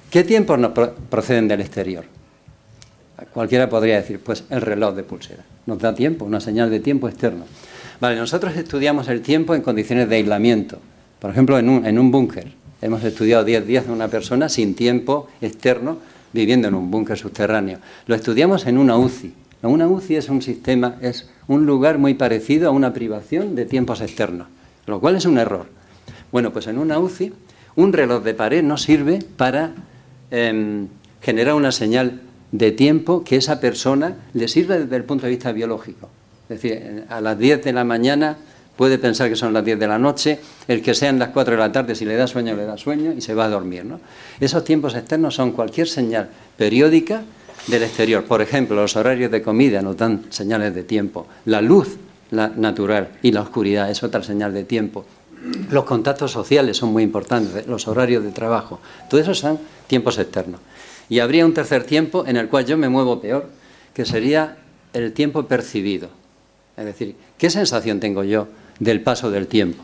[0.10, 0.74] ¿Qué tiempos nos
[1.10, 2.06] proceden del exterior?
[3.34, 5.44] Cualquiera podría decir, pues el reloj de pulsera.
[5.66, 7.46] Nos da tiempo, una señal de tiempo externo.
[8.00, 10.80] Vale, nosotros estudiamos el tiempo en condiciones de aislamiento.
[11.20, 12.52] Por ejemplo, en un, en un búnker.
[12.82, 15.98] Hemos estudiado 10 días de una persona sin tiempo externo
[16.34, 17.80] viviendo en un búnker subterráneo.
[18.08, 19.34] Lo estudiamos en una UCI.
[19.62, 24.02] Una UCI es un sistema, es un lugar muy parecido a una privación de tiempos
[24.02, 24.48] externos,
[24.86, 25.68] lo cual es un error.
[26.34, 27.32] Bueno, pues en una UCI
[27.76, 29.72] un reloj de pared no sirve para
[30.32, 30.88] em,
[31.22, 32.20] generar una señal
[32.54, 36.10] de tiempo que esa persona le sirva desde el punto de vista biológico.
[36.48, 38.38] Es decir, a las 10 de la mañana
[38.78, 41.60] puede pensar que son las 10 de la noche, el que sean las 4 de
[41.60, 43.84] la tarde, si le da sueño, le da sueño y se va a dormir.
[43.86, 44.00] ¿no?
[44.40, 47.24] Esos tiempos externos son cualquier señal periódica
[47.68, 48.24] del exterior.
[48.24, 51.28] Por ejemplo, los horarios de comida nos dan señales de tiempo.
[51.46, 51.98] La luz
[52.34, 55.06] la natural y la oscuridad es otra señal de tiempo.
[55.70, 58.80] Los contactos sociales son muy importantes, los horarios de trabajo.
[59.10, 60.60] Todo eso son tiempos externos.
[61.10, 63.50] Y habría un tercer tiempo en el cual yo me muevo peor,
[63.94, 64.58] que sería
[64.94, 66.10] el tiempo percibido.
[66.78, 68.48] Es decir, ¿qué sensación tengo yo
[68.80, 69.84] del paso del tiempo?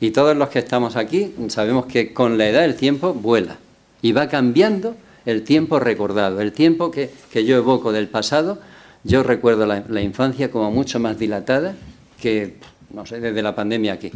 [0.00, 3.58] Y todos los que estamos aquí sabemos que con la edad el tiempo vuela
[4.02, 8.58] y va cambiando el tiempo recordado, el tiempo que, que yo evoco del pasado.
[9.04, 11.74] Yo recuerdo la, la infancia como mucho más dilatada
[12.20, 12.56] que,
[12.92, 14.10] no sé, desde la pandemia aquí.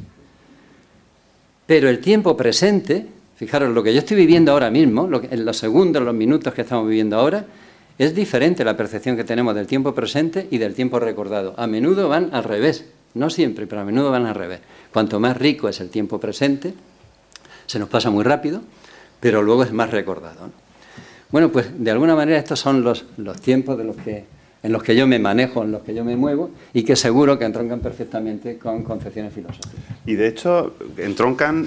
[1.66, 6.02] Pero el tiempo presente, fijaros, lo que yo estoy viviendo ahora mismo, en los segundos,
[6.02, 7.44] los minutos que estamos viviendo ahora,
[7.98, 11.54] es diferente la percepción que tenemos del tiempo presente y del tiempo recordado.
[11.56, 14.60] A menudo van al revés, no siempre, pero a menudo van al revés.
[14.92, 16.74] Cuanto más rico es el tiempo presente,
[17.66, 18.62] se nos pasa muy rápido,
[19.20, 20.50] pero luego es más recordado.
[21.30, 25.18] Bueno, pues de alguna manera estos son los, los tiempos en los que yo me
[25.18, 29.32] manejo, en los que yo me muevo y que seguro que entroncan perfectamente con concepciones
[29.32, 29.98] filosóficas.
[30.06, 31.66] Y de hecho, entroncan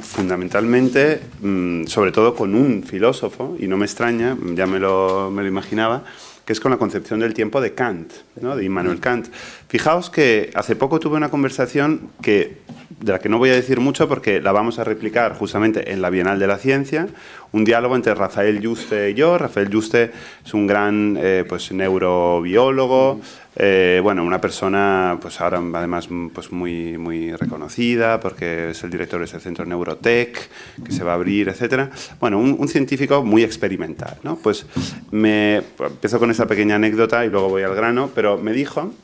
[0.00, 5.42] fundamentalmente, mm, sobre todo con un filósofo, y no me extraña, ya me lo, me
[5.42, 6.04] lo imaginaba,
[6.44, 8.56] que es con la concepción del tiempo de Kant, ¿no?
[8.56, 9.28] de Immanuel Kant.
[9.68, 12.58] Fijaos que hace poco tuve una conversación que,
[13.00, 16.02] de la que no voy a decir mucho porque la vamos a replicar justamente en
[16.02, 17.06] la Bienal de la Ciencia,
[17.52, 19.38] un diálogo entre Rafael Juste y yo.
[19.38, 20.10] Rafael Juste
[20.44, 23.20] es un gran eh, pues, neurobiólogo,
[23.56, 29.18] eh, bueno, una persona, pues ahora además pues muy, muy reconocida porque es el director
[29.18, 30.48] de ese centro Neurotech
[30.84, 31.90] que se va a abrir, etcétera.
[32.18, 34.36] Bueno, un, científico muy experimental, ¿no?
[34.36, 34.64] Pues
[35.10, 38.94] me empiezo con esa pequeña anécdota y luego voy al grano, pero me dijo,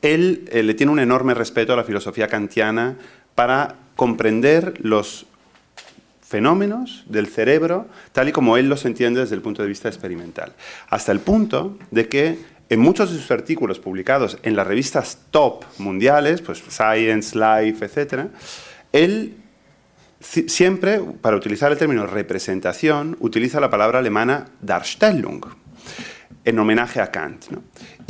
[0.00, 2.96] él eh, le tiene un enorme respeto a la filosofía kantiana
[3.34, 5.26] para comprender los
[6.26, 10.52] fenómenos del cerebro tal y como él los entiende desde el punto de vista experimental.
[10.88, 12.38] Hasta el punto de que
[12.70, 18.26] en muchos de sus artículos publicados en las revistas top mundiales, pues Science, Life, etc.,
[18.92, 19.36] él
[20.20, 25.44] siempre, para utilizar el término representación, utiliza la palabra alemana Darstellung,
[26.44, 27.46] en homenaje a Kant.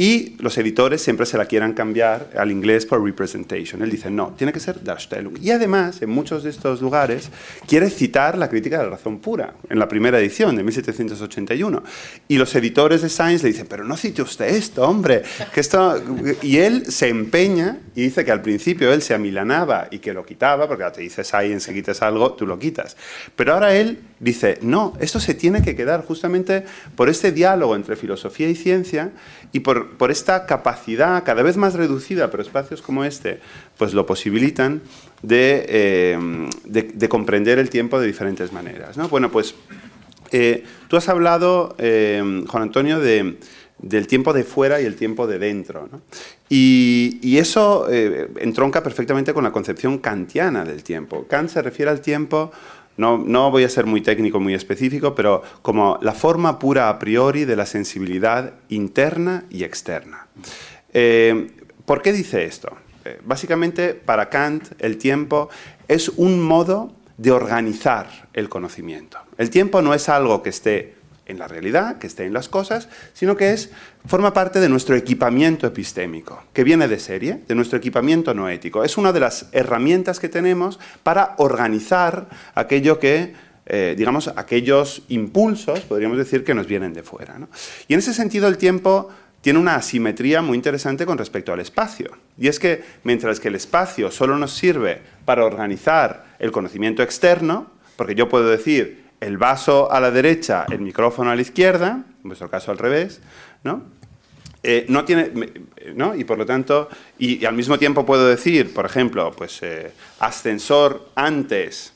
[0.00, 3.82] Y los editores siempre se la quieran cambiar al inglés por representation.
[3.82, 5.36] Él dice, no, tiene que ser Darstellung.
[5.42, 7.30] Y además, en muchos de estos lugares,
[7.66, 11.82] quiere citar la crítica de la razón pura, en la primera edición de 1781.
[12.28, 15.24] Y los editores de Science le dicen, pero no cite usted esto, hombre.
[15.52, 16.00] Que esto...
[16.42, 20.24] Y él se empeña y dice que al principio él se amilanaba y que lo
[20.24, 22.96] quitaba, porque te dice Science que quites algo, tú lo quitas.
[23.34, 26.62] Pero ahora él dice, no, esto se tiene que quedar justamente
[26.94, 29.10] por este diálogo entre filosofía y ciencia
[29.50, 33.40] y por, por, esta capacidad cada vez más reducida, pero espacios como este,
[33.76, 34.80] pues lo posibilitan
[35.22, 38.96] de, eh, de, comprender el tiempo de diferentes maneras.
[38.96, 39.08] ¿no?
[39.08, 39.56] Bueno, pues
[40.30, 43.38] eh, tú has hablado, eh, Juan Antonio, de,
[43.78, 45.88] del tiempo de fuera y el tiempo de dentro.
[46.48, 51.26] Y, eso entronca perfectamente con la concepción kantiana del tiempo.
[51.28, 52.50] Kant se refiere al tiempo
[52.98, 57.44] no, voy a ser muy técnico, muy específico, pero como la forma pura a priori
[57.44, 60.26] de la sensibilidad interna y externa.
[60.92, 61.52] Eh,
[61.84, 62.76] ¿Por qué dice esto?
[63.04, 65.48] Eh, básicamente, para Kant, el tiempo
[65.86, 69.18] es un modo de organizar el conocimiento.
[69.38, 70.96] El tiempo no es algo que esté
[71.28, 73.70] en la realidad, que esté en las cosas, sino que es,
[74.06, 78.82] forma parte de nuestro equipamiento epistémico, que viene de serie, de nuestro equipamiento no ético.
[78.82, 83.34] Es una de las herramientas que tenemos para organizar aquello que,
[83.66, 87.36] eh, digamos, aquellos impulsos, podríamos decir, que nos vienen de fuera.
[87.86, 89.10] Y en ese sentido el tiempo
[89.40, 92.10] tiene una asimetría muy interesante con respecto al espacio.
[92.36, 97.70] Y es que mientras que el espacio solo nos sirve para organizar el conocimiento externo,
[97.96, 102.28] porque yo puedo decir, el vaso a la derecha, el micrófono a la izquierda, en
[102.28, 103.20] vuestro caso al revés,
[103.64, 103.82] ¿no?
[104.62, 105.30] Eh, no tiene,
[105.94, 106.14] ¿no?
[106.14, 111.10] Y por lo tanto, y, al mismo tiempo puedo decir, por ejemplo, pues eh, ascensor
[111.14, 111.92] antes,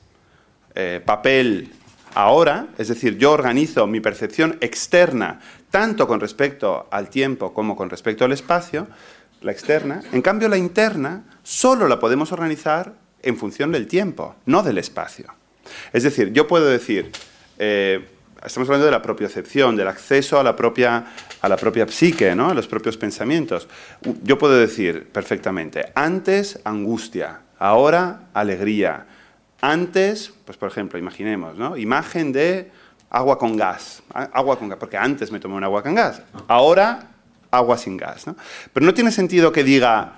[0.74, 1.72] eh, papel
[2.14, 7.90] ahora, es decir, yo organizo mi percepción externa tanto con respecto al tiempo como con
[7.90, 8.86] respecto al espacio,
[9.40, 10.02] la externa.
[10.12, 15.34] En cambio, la interna solo la podemos organizar en función del tiempo, no del espacio.
[15.92, 17.10] Es decir, yo puedo decir,
[17.58, 18.06] eh,
[18.44, 21.06] estamos hablando de la propiocepción, del acceso a la propia,
[21.40, 22.50] a la propia psique, ¿no?
[22.50, 23.68] a los propios pensamientos.
[24.22, 29.06] Yo puedo decir perfectamente, antes angustia, ahora alegría.
[29.60, 31.76] Antes, pues por ejemplo, imaginemos, ¿no?
[31.76, 32.70] imagen de
[33.10, 37.10] agua con gas, agua con gas, porque antes me tomé un agua con gas, ahora
[37.50, 38.24] agua sin gas.
[38.72, 40.14] Pero no tiene sentido que diga,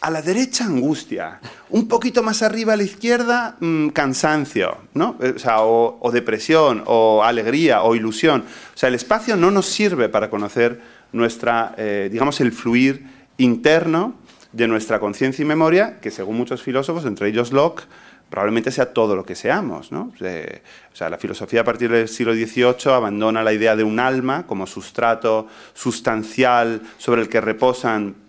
[0.00, 5.16] a la derecha angustia, un poquito más arriba a la izquierda mm, cansancio, ¿no?
[5.20, 8.44] Eh, o, depresión, o alegría, o ilusión.
[8.74, 10.80] O sea, el espacio no nos sirve para conocer
[11.12, 13.06] nuestra, eh, digamos, el fluir
[13.38, 14.14] interno
[14.52, 17.84] de nuestra conciencia y memoria, que según muchos filósofos, entre ellos Locke,
[18.30, 19.90] probablemente sea todo lo que seamos.
[19.92, 20.12] ¿no?
[20.12, 24.46] o sea, la filosofía a partir del siglo XVIII abandona la idea de un alma
[24.46, 28.27] como sustrato sustancial sobre el que reposan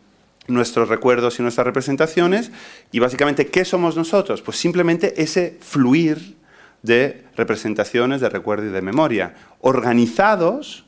[0.49, 2.51] nuestros recuerdos y nuestras representaciones.
[2.91, 4.41] Y básicamente, ¿qué somos nosotros?
[4.41, 6.35] Pues simplemente ese fluir
[6.81, 10.85] de representaciones, de recuerdo y de memoria, organizados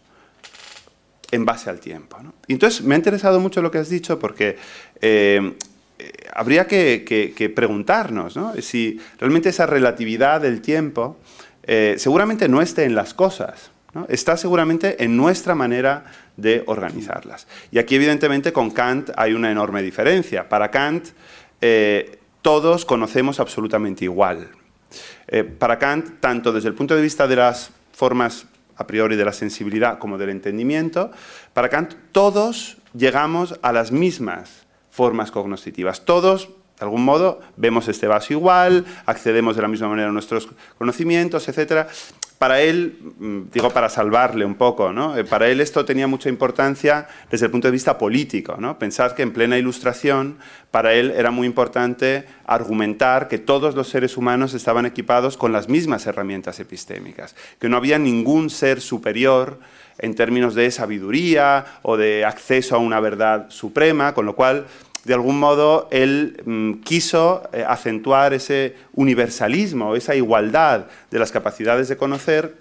[1.32, 2.18] en base al tiempo.
[2.48, 4.58] Y entonces me ha interesado mucho lo que has dicho porque
[5.02, 5.54] eh,
[6.34, 11.18] habría que, preguntarnos si realmente esa relatividad del tiempo
[11.64, 13.72] eh, seguramente no esté en las cosas,
[14.08, 16.06] está seguramente en nuestra manera
[16.38, 17.48] de organizarlas.
[17.72, 20.48] Y aquí evidentemente con Kant hay una enorme diferencia.
[20.48, 21.10] Para Kant
[21.60, 24.50] eh, todos conocemos absolutamente igual.
[25.28, 28.46] Eh, para Kant, tanto desde el punto de vista de las formas
[28.78, 31.12] a priori de la sensibilidad como del entendimiento,
[31.54, 36.04] para Kant todos llegamos a las mismas formas cognoscitivas.
[36.04, 40.50] Todos, de algún modo, vemos este vaso igual, accedemos de la misma manera a nuestros
[40.78, 41.88] conocimientos, etc.
[42.42, 45.16] Para él, mm, digo para salvarle un poco, ¿no?
[45.16, 48.56] Eh, para él esto tenía mucha importancia desde el punto de vista político.
[48.58, 48.80] ¿no?
[48.80, 50.40] Pensad que en plena ilustración,
[50.72, 55.70] para él era muy importante argumentar que todos los seres humanos estaban equipados con las
[55.70, 59.60] mismas herramientas epistémicas, que no había ningún ser superior
[60.00, 64.66] en términos de sabiduría o de acceso a una verdad suprema, con lo cual,
[65.04, 71.88] de algún modo, él mm, quiso eh, acentuar ese universalismo, esa igualdad de las capacidades
[71.88, 72.58] de conocer,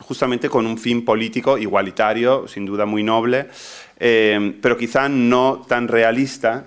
[0.00, 3.48] justamente con un fin político igualitario, sin duda muy noble,
[3.98, 6.66] eh, pero quizá no tan realista,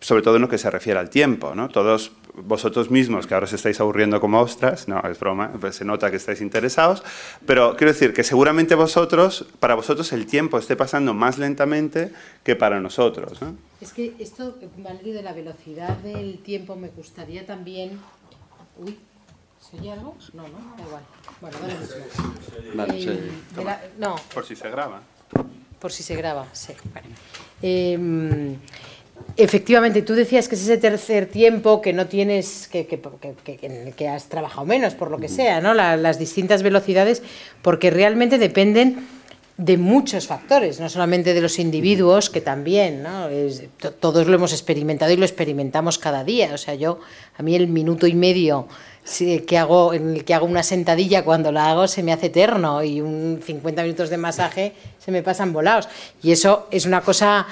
[0.00, 1.54] sobre todo en lo que se refiere al tiempo.
[1.54, 1.68] ¿no?
[1.68, 5.84] Todos vosotros mismos, que ahora os estáis aburriendo como ostras, no, es broma, pues se
[5.84, 7.02] nota que estáis interesados,
[7.46, 12.56] pero quiero decir que seguramente vosotros, para vosotros el tiempo esté pasando más lentamente que
[12.56, 13.38] para nosotros.
[13.80, 18.00] Es que esto, Valerio, de la velocidad del tiempo, me gustaría también...
[18.78, 18.98] Uy,
[19.60, 20.16] ¿se oye algo?
[20.32, 21.02] No, no, da igual.
[21.40, 21.56] Bueno,
[22.74, 23.12] lo mismo.
[23.12, 24.16] Eh, no.
[24.32, 25.02] Por si se graba.
[25.78, 26.72] Por si se graba, sí.
[26.94, 27.08] Vale.
[27.60, 28.56] Eh,
[29.36, 34.66] Efectivamente, tú decías que es ese tercer tiempo que no tienes, que, que, has trabajado
[34.66, 35.74] menos, por lo que sea, ¿no?
[35.74, 37.22] las distintas velocidades,
[37.62, 39.06] porque realmente dependen
[39.56, 43.28] de muchos factores, no solamente de los individuos, que también, ¿no?
[44.00, 46.52] todos lo hemos experimentado y lo experimentamos cada día.
[46.54, 47.00] O sea, yo,
[47.36, 48.66] a mí el minuto y medio
[49.46, 52.82] que hago, en el que hago una sentadilla, cuando la hago se me hace eterno
[52.82, 55.88] y un 50 minutos de masaje se me pasan volados.
[56.22, 57.46] Y eso es una cosa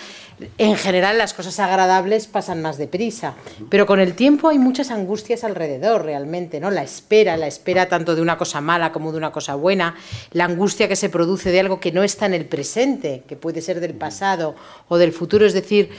[0.59, 3.35] en general las cosas agradables pasan más deprisa,
[3.69, 6.71] pero con el tiempo hay muchas angustias alrededor realmente, ¿no?
[6.71, 9.97] La espera, la espera tanto de una cosa mala como de una cosa buena,
[10.33, 13.61] la angustia que se produce de algo que no está en el presente, que puede
[13.63, 14.55] ser del pasado
[14.89, 15.91] o del futuro, es decir,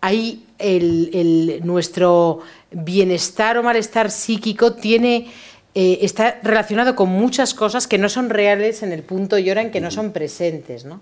[0.00, 5.30] ahí el, nuestro bienestar o malestar psíquico tiene
[5.74, 9.62] eh, está relacionado con muchas cosas que no son reales en el punto y hora
[9.62, 11.00] en que no son presentes, ¿no?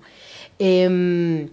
[0.61, 1.49] Em,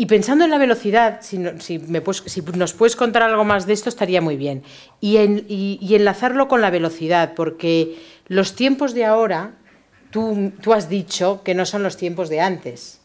[0.00, 4.38] y pensando en la velocidad, si, nos puedes contar algo más de esto, estaría muy
[4.38, 4.62] bien.
[4.98, 9.58] Y, enlazarlo con la velocidad, porque los tiempos de ahora,
[10.10, 13.00] tú, has dicho que no son los tiempos de antes.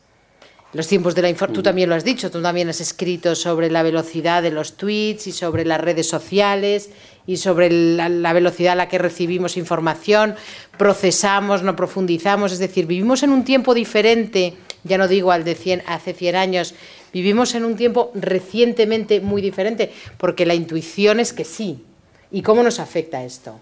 [0.71, 3.84] Los tiempos de la Tú también lo has dicho, tú también has escrito sobre la
[3.84, 6.91] velocidad de los tweets y sobre las redes sociales
[7.27, 10.36] y sobre la, la velocidad a la que recibimos información,
[10.77, 12.53] procesamos, no profundizamos.
[12.53, 14.53] Es decir, vivimos en un tiempo diferente
[14.86, 16.76] ya no digo al de 100, hace 100 años,
[17.12, 21.83] vivimos en un tiempo recientemente muy diferente, porque la intuición es que sí.
[22.31, 23.60] ¿Y cómo nos afecta esto?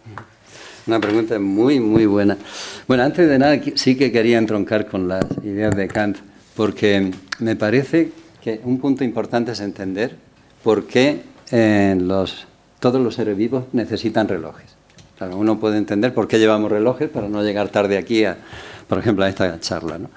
[0.86, 2.38] Una pregunta muy, muy buena.
[2.88, 6.18] Bueno, antes de nada, sí que quería entroncar con las ideas de Kant,
[6.56, 8.12] porque me parece
[8.44, 10.18] que un punto importante es entender
[10.62, 11.22] por qué
[11.52, 11.98] eh,
[12.80, 14.76] todos los seres vivos necesitan relojes.
[15.18, 18.38] Claro, uno puede entender por qué llevamos relojes para no llegar tarde aquí, a,
[18.90, 19.98] por ejemplo, a esta charla.
[20.00, 20.10] ¿no?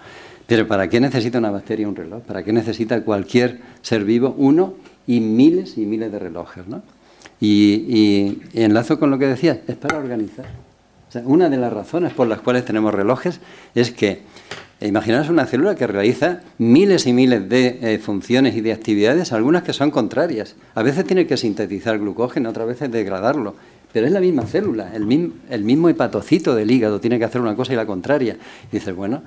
[0.47, 2.22] Pero ¿para qué necesita una bacteria un reloj?
[2.22, 4.74] ¿Para qué necesita cualquier ser vivo uno
[5.07, 6.66] y miles y miles de relojes?
[6.66, 6.82] ¿no?
[7.40, 10.47] Y, enlazo con lo que decías, es para organizar.
[11.24, 13.40] una de las razones por las cuales tenemos relojes
[13.74, 14.22] es que
[14.78, 19.62] Imaginaos una célula que realiza miles y miles de eh, funciones y de actividades, algunas
[19.62, 20.55] que son contrarias.
[20.74, 23.55] A veces tiene que sintetizar glucógeno, otras veces degradarlo.
[23.90, 27.72] Pero es la misma célula, el mismo, hepatocito del hígado tiene que hacer una cosa
[27.72, 28.36] y la contraria.
[28.70, 29.22] Dices, bueno,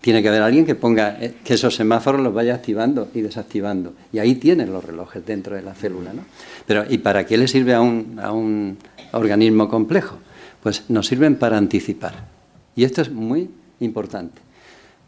[0.00, 3.94] tiene que haber alguien que ponga eh, que esos semáforos los vaya activando y desactivando.
[4.12, 6.12] Y ahí tienen los relojes dentro de la célula.
[6.12, 6.22] ¿no?
[6.66, 8.78] Pero, ¿y para qué le sirve a un, a un
[9.12, 10.18] organismo complejo?
[10.62, 12.14] Pues nos sirven para anticipar.
[12.76, 14.40] Y esto es muy importante.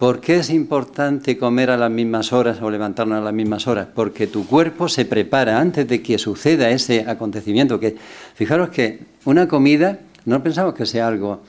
[0.00, 3.86] ¿Por qué es importante comer a las mismas horas o levantarnos a las mismas horas?
[3.94, 7.78] Porque tu cuerpo se prepara antes de que suceda ese acontecimiento.
[7.78, 7.96] Que,
[8.34, 11.42] fijaros que una comida no pensamos que sea algo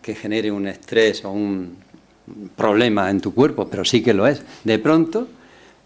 [0.00, 1.78] que genere un estrés o un
[2.56, 4.42] problema en tu cuerpo, pero sí que lo es.
[4.64, 5.28] De pronto,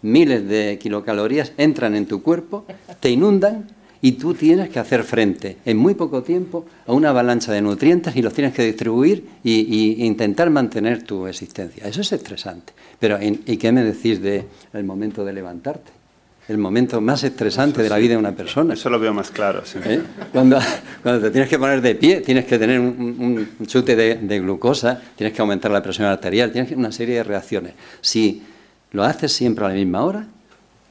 [0.01, 2.65] miles de kilocalorías entran en tu cuerpo,
[2.99, 3.67] te inundan
[4.01, 8.15] y tú tienes que hacer frente en muy poco tiempo a una avalancha de nutrientes
[8.15, 11.87] y los tienes que distribuir e intentar mantener tu existencia.
[11.87, 12.73] Eso es estresante.
[12.99, 16.00] Pero, ¿y qué me decís del momento de levantarte?
[16.51, 18.73] El momento más estresante de la vida de una persona.
[18.73, 19.63] Eso lo veo más claro.
[19.85, 20.01] ¿Eh?
[20.33, 20.59] Cuando,
[21.01, 25.01] cuando, te tienes que poner de pie, tienes que tener un, chute de, de, glucosa,
[25.15, 27.71] tienes que aumentar la presión arterial, tienes una serie de reacciones.
[28.01, 28.43] Si
[28.91, 30.27] lo haces siempre a la misma hora,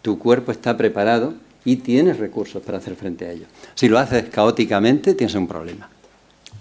[0.01, 3.45] tu cuerpo está preparado y tienes recursos para hacer frente a ello.
[3.75, 5.91] Si lo haces caóticamente, tienes un problema.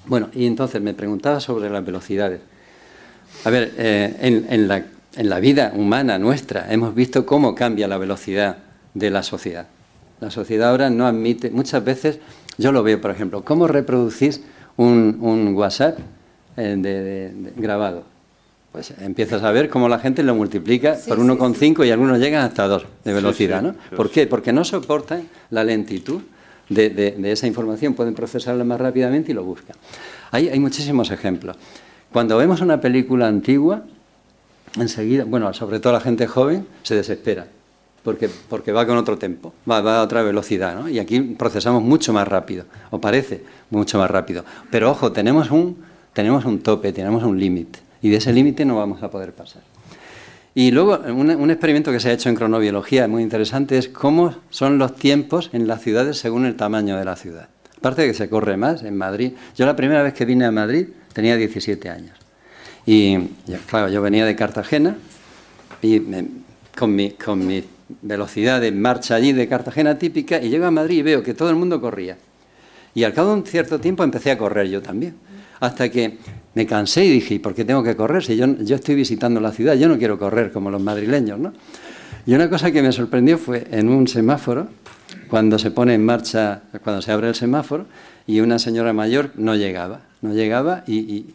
[0.07, 2.41] Bueno, y entonces me preguntaba sobre las velocidades.
[3.45, 4.83] A ver, eh, en, la,
[5.15, 8.57] en la vida humana nuestra hemos visto cómo cambia la velocidad
[8.93, 9.67] de la sociedad.
[10.19, 12.19] La sociedad ahora no admite, muchas veces,
[12.57, 14.41] yo lo veo, por ejemplo, ¿cómo reproducís
[14.77, 15.99] un, WhatsApp
[16.57, 18.03] eh, de, grabado?
[18.71, 22.67] pues empiezas a ver cómo la gente lo multiplica por 1,5 y algunos llegan hasta
[22.67, 23.73] 2 de velocidad, ¿no?
[23.95, 24.27] ¿Por qué?
[24.27, 26.21] Porque no soportan la lentitud
[26.69, 29.75] de, esa información, pueden procesarla más rápidamente y lo buscan.
[30.29, 31.57] Hay, hay muchísimos ejemplos.
[32.13, 33.83] Cuando vemos una película antigua,
[34.77, 37.47] enseguida, bueno, sobre todo la gente joven, se desespera.
[38.03, 40.87] Porque, porque va con otro tempo, va, va, a otra velocidad, ¿no?
[40.87, 44.45] Y aquí procesamos mucho más rápido, o parece mucho más rápido.
[44.71, 45.77] Pero ojo, tenemos un,
[46.13, 47.79] tenemos un tope, tenemos un límite.
[48.01, 49.61] Y de ese límite no vamos a poder pasar.
[50.55, 54.77] Y luego, un, experimento que se ha hecho en cronobiología muy interesante es cómo son
[54.77, 57.49] los tiempos en las ciudades según el tamaño de la ciudad.
[57.77, 59.33] Aparte de que se corre más en Madrid.
[59.55, 62.17] Yo la primera vez que vine a Madrid tenía 17 años.
[62.85, 63.17] Y
[63.67, 64.97] claro, yo venía de Cartagena
[65.81, 66.01] y
[66.75, 67.63] con, mi, con mi
[68.01, 71.49] velocidad de marcha allí de Cartagena típica y llego a Madrid y veo que todo
[71.49, 72.17] el mundo corría.
[72.93, 75.15] Y al cabo de un cierto tiempo empecé a correr yo también.
[75.59, 76.17] Hasta que
[76.55, 78.23] me cansé y dije, ¿y por qué tengo que correr?
[78.23, 81.53] Si yo, yo estoy visitando la ciudad, yo no quiero correr como los madrileños, ¿no?
[82.25, 84.67] Y una cosa que me sorprendió fue en un semáforo,
[85.29, 87.87] cuando se pone en marcha, cuando se abre el semáforo,
[88.27, 91.25] y una señora mayor no llegaba, no llegaba y,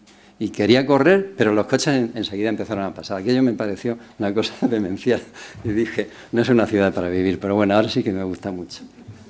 [0.50, 3.18] quería correr, pero los coches enseguida empezaron a pasar.
[3.18, 5.20] Aquello me pareció una cosa demencial.
[5.64, 8.50] Y dije, no es una ciudad para vivir, pero bueno, ahora sí que me gusta
[8.50, 8.82] mucho.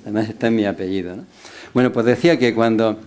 [0.03, 1.15] Además está en mi apellido.
[1.15, 1.23] ¿no?
[1.73, 2.99] Bueno, pues decía que cuando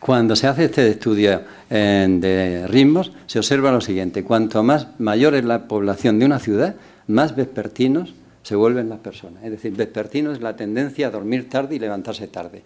[0.00, 5.34] cuando se hace este estudio eh, de ritmos, se observa lo siguiente: cuanto más mayor
[5.34, 6.74] es la población de una ciudad,
[7.06, 9.42] más vespertinos se vuelven las personas.
[9.42, 12.62] Es decir, vespertino es la tendencia a dormir tarde y levantarse tarde.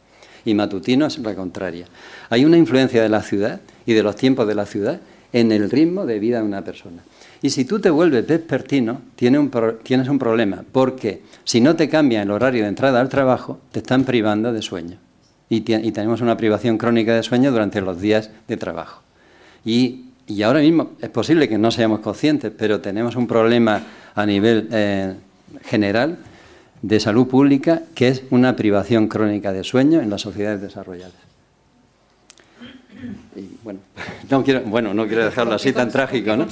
[0.49, 1.85] Y matutino es la contraria.
[2.31, 4.99] Hay una influencia de la ciudad y de los tiempos de la ciudad
[5.35, 7.03] en el ritmo de vida de una persona.
[7.43, 9.51] Y si tú te vuelves vespertino, tienes un,
[9.83, 13.81] tienes un problema, porque si no te cambia el horario de entrada al trabajo, te
[13.81, 14.97] están privando de sueño
[15.51, 19.03] y, tenemos una privación crónica de sueño durante los días de trabajo.
[19.67, 20.07] Y,
[20.43, 23.83] ahora mismo es posible que no seamos conscientes, pero tenemos un problema
[24.15, 25.13] a nivel eh,
[25.65, 26.17] general
[26.83, 31.15] de salud pública que es una privación crónica de sueño en las sociedades desarrolladas.
[33.37, 33.81] Y bueno,
[34.31, 36.47] no quiero, bueno, no quiero dejarlo así tan trágico, ¿no?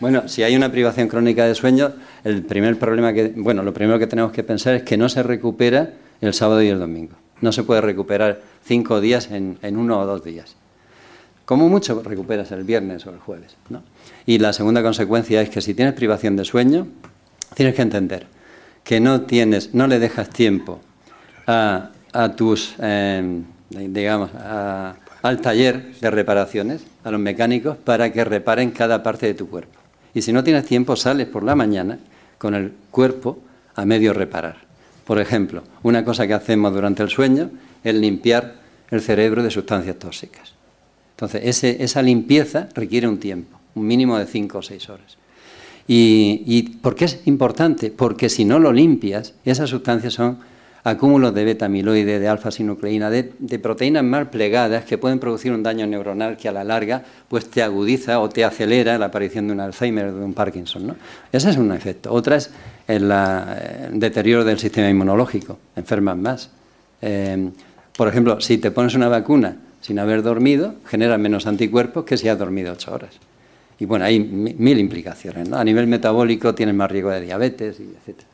[0.00, 1.92] Bueno, si hay una privación crónica de sueño,
[2.24, 5.22] el primer problema que, bueno, lo primero que tenemos que pensar es que no se
[5.22, 7.14] recupera el sábado y el domingo.
[7.40, 10.56] No se puede recuperar cinco días en, uno o dos días.
[11.44, 13.56] Como mucho recuperas el viernes o el jueves.
[14.26, 16.86] Y la segunda consecuencia es que si tienes privación de sueño,
[17.54, 18.26] tienes que entender
[18.84, 20.80] que no tienes, no le dejas tiempo
[21.46, 21.90] a,
[22.36, 29.26] tus, em, digamos, al taller de reparaciones, a los mecánicos, para que reparen cada parte
[29.26, 29.80] de tu cuerpo.
[30.12, 31.98] Y si no tienes tiempo, sales por la mañana
[32.38, 33.38] con el cuerpo
[33.74, 34.58] a medio reparar.
[35.04, 37.50] Por ejemplo, una cosa que hacemos durante el sueño
[37.82, 38.54] es limpiar
[38.90, 40.54] el cerebro de sustancias tóxicas.
[41.16, 45.16] Entonces, esa limpieza requiere un tiempo, un mínimo de 5 o 6 horas.
[45.86, 47.90] ¿Y, ¿Y por qué es importante?
[47.90, 50.38] Porque si no lo limpias, esas sustancias son
[50.84, 56.36] acúmulos de beta-amiloide, de alfa-sinucleína, de, proteínas mal plegadas que pueden producir un daño neuronal
[56.36, 60.06] que a la larga pues te agudiza o te acelera la aparición de un Alzheimer
[60.06, 60.86] o de un Parkinson.
[60.86, 60.96] ¿no?
[61.32, 62.12] Ese es un efecto.
[62.12, 62.50] Otra es
[62.86, 63.10] el,
[63.92, 66.50] deterioro del sistema inmunológico, enfermas más.
[67.00, 67.48] Eh,
[67.96, 72.28] por ejemplo, si te pones una vacuna sin haber dormido, generas menos anticuerpos que si
[72.28, 73.18] has dormido ocho horas.
[73.78, 75.52] Y bueno, hay mil implicaciones.
[75.52, 78.28] A nivel metabólico tienes más riesgo de diabetes, y etcétera.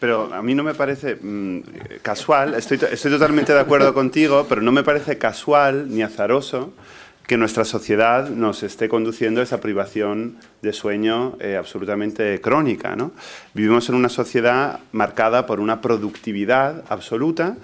[0.00, 1.60] Pero a mí no me parece mm,
[2.00, 6.72] casual, estoy, totalmente de acuerdo contigo, pero no me parece casual ni azaroso
[7.30, 12.96] que nuestra sociedad nos esté conduciendo a esa privación de sueño eh, absolutamente crónica.
[12.96, 13.12] ¿no?
[13.54, 17.56] Vivimos en una sociedad marcada por una productividad absoluta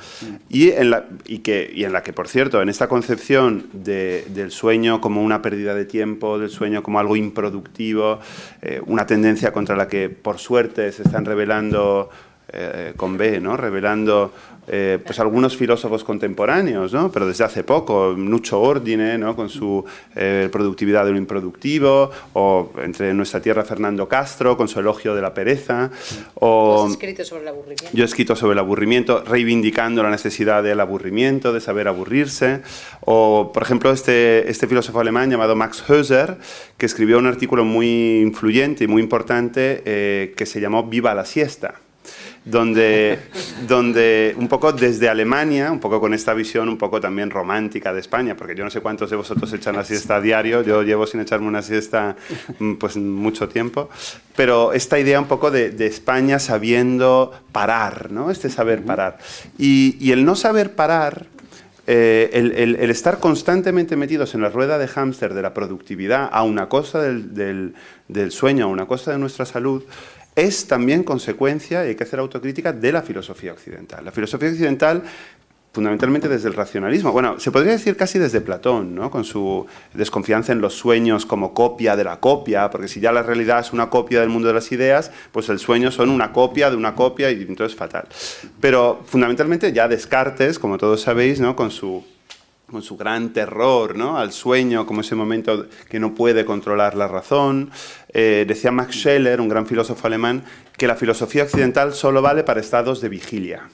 [0.49, 4.53] y en la, y que, y en la que, por cierto, en esta concepción del
[4.53, 8.21] sueño como una pérdida de tiempo, del sueño como algo improductivo,
[8.62, 12.09] eh, una tendencia contra la que, por suerte, se están revelando
[12.53, 13.57] eh, con B, ¿no?
[13.57, 14.33] revelando
[14.69, 17.12] eh, pues algunos filósofos contemporáneos, ¿no?
[17.12, 19.37] pero desde hace poco, Nucho Ordine, ¿no?
[19.37, 19.85] con su
[20.17, 25.23] eh, productividad de lo improductivo, o entre nuestra tierra Fernando Castro, con su elogio de
[25.23, 25.91] la pereza.
[26.35, 27.91] O, escrito sobre el aburrimiento?
[27.93, 32.62] Yo he escrito sobre el aburrimiento, reivindicando la necesidad del aburrimiento, de saber aburrirse.
[33.03, 36.39] O, por ejemplo, este, este filósofo alemán llamado Max Höser,
[36.77, 39.83] que escribió un artículo muy influyente y muy importante
[40.37, 41.86] que se llamó Viva la siesta
[42.47, 43.19] donde,
[43.67, 47.99] donde un poco desde Alemania, un poco con esta visión un poco también romántica de
[47.99, 51.09] España, porque yo no sé cuántos de vosotros echan la siesta a diario, yo llevo
[51.09, 52.15] sin echarme una siesta
[52.61, 53.91] mm, pues mucho tiempo,
[54.37, 58.31] pero esta idea un poco de, España sabiendo parar, ¿no?
[58.31, 59.19] Este saber parar.
[59.59, 61.27] Y, el no saber parar
[61.89, 66.69] eh, el, estar constantemente metidos en la rueda de hámster de la productividad a una
[66.69, 67.75] cosa del, del,
[68.09, 69.83] del, sueño, a una cosa de nuestra salud,
[70.37, 74.05] es también consecuencia, y hay que hacer autocrítica, de la filosofía occidental.
[74.05, 75.03] La filosofía occidental
[75.76, 77.12] fundamentalmente desde el racionalismo.
[77.12, 79.11] Bueno, se podría decir casi desde Platón, ¿no?
[79.11, 83.22] con su desconfianza en los sueños como copia de la copia, porque si ya la
[83.22, 86.70] realidad es una copia del mundo de las ideas, pues el sueño son una copia
[86.70, 88.09] de una copia y entonces fatal.
[88.59, 91.55] Pero fundamentalmente ya Descartes, como todos sabéis, ¿no?
[91.55, 92.03] con su
[92.71, 94.19] con su gran terror ¿no?
[94.19, 97.71] al sueño como ese momento que no puede controlar la razón.
[98.12, 100.45] Eh, decía Max Scheler, un gran filósofo alemán,
[100.77, 103.69] que la filosofía occidental solo vale para estados de vigilia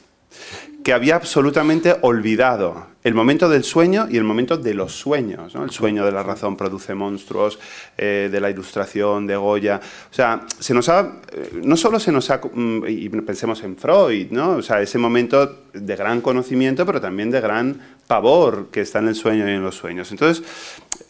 [0.82, 5.54] que había absolutamente olvidado el momento del sueño y el momento de los sueños.
[5.54, 7.58] El sueño de la razón produce monstruos,
[7.98, 9.80] eh, de la ilustración, de Goya.
[10.10, 13.76] O sea, se nos ha, eh, no solo se nos ha, mm, y pensemos en
[13.76, 14.50] Freud, ¿no?
[14.50, 19.08] o sea, ese momento de gran conocimiento, pero también de gran pavor que está en
[19.08, 20.10] el sueño y en los sueños.
[20.12, 20.44] Entonces,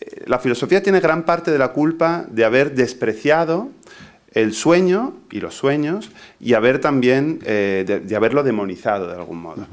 [0.01, 3.69] eh, la filosofía tiene gran parte de la culpa de haber despreciado
[4.35, 6.11] el sueño y los sueños
[6.41, 9.67] y haber también eh, de, haberlo demonizado de algún modo.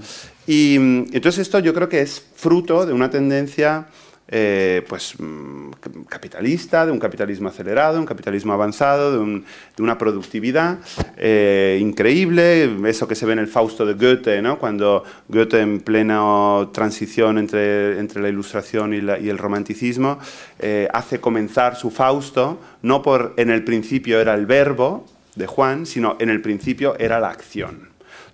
[0.47, 3.87] Y mm, entonces esto yo creo que es fruto de una tendencia
[4.31, 5.71] eh, pues, mm,
[6.07, 9.43] capitalista, de un capitalismo acelerado, un capitalismo avanzado, de,
[9.79, 10.77] una productividad
[11.17, 14.59] eh, increíble, eso que se ve en el Fausto de Goethe, ¿no?
[14.59, 20.19] cuando Goethe en plena transición entre, entre la ilustración y, el romanticismo
[20.59, 25.05] eh, hace comenzar su Fausto, no por en el principio era el verbo
[25.35, 27.88] de Juan, sino en el principio era la acción.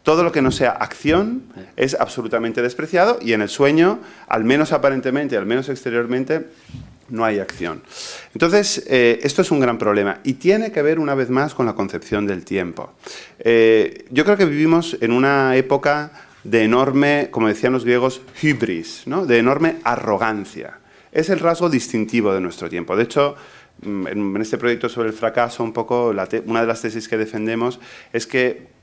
[0.06, 1.42] Todo lo que no sea acción
[1.76, 6.46] es absolutamente despreciado y en el sueño, al menos aparentemente, al menos exteriormente,
[7.10, 7.82] no hay acción.
[8.32, 11.66] Entonces, eh, esto es un gran problema y tiene que ver una vez más con
[11.66, 12.94] la concepción del tiempo.
[13.40, 16.12] Eh, yo creo que vivimos en una época
[16.44, 19.26] de enorme, como decían los griegos, hybris, ¿no?
[19.26, 20.78] de enorme arrogancia.
[21.12, 22.96] Es el rasgo distintivo de nuestro tiempo.
[22.96, 23.38] De hecho,
[23.82, 26.14] mm, en este proyecto sobre el fracaso, un poco
[26.46, 27.80] una de las tesis que defendemos
[28.14, 28.75] es que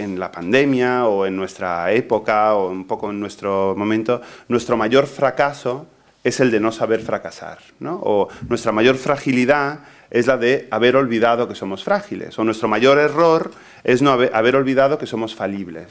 [0.00, 5.06] en la pandemia o en nuestra época o un poco en nuestro momento, nuestro mayor
[5.06, 5.86] fracaso
[6.22, 8.00] es el de no saber fracasar, ¿no?
[8.02, 9.80] O nuestra mayor fragilidad
[10.10, 13.50] es la de haber olvidado que somos frágiles, o nuestro mayor error
[13.84, 15.86] es no haber, olvidado que somos falibles.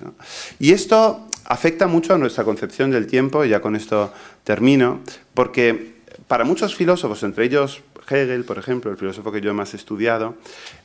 [0.60, 5.00] Y esto afecta mucho a nuestra concepción del tiempo, y ya con esto termino,
[5.34, 5.96] porque
[6.28, 10.36] para muchos filósofos, entre ellos Hegel, por ejemplo, el filósofo que yo más he estudiado,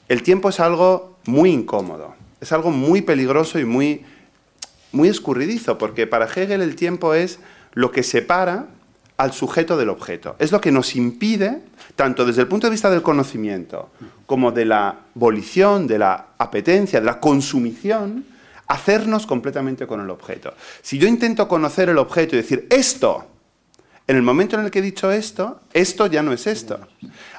[0.09, 2.15] el tiempo es algo muy incómodo
[2.45, 4.05] es algo muy peligroso y muy,
[4.93, 7.39] muy escurridizo, porque para Hegel el tiempo es
[7.73, 8.67] lo que separa
[9.17, 10.37] al sujeto del objeto.
[10.39, 11.63] Es lo que nos impide,
[11.97, 13.89] tanto desde el punto de vista del conocimiento
[14.27, 18.27] como de la volición, de la apetencia, de la consumición,
[18.67, 20.53] hacernos completamente con el objeto.
[20.83, 23.25] Si yo intento conocer el objeto y decir esto,
[24.07, 26.79] en el momento en el que he dicho esto, esto ya no es esto.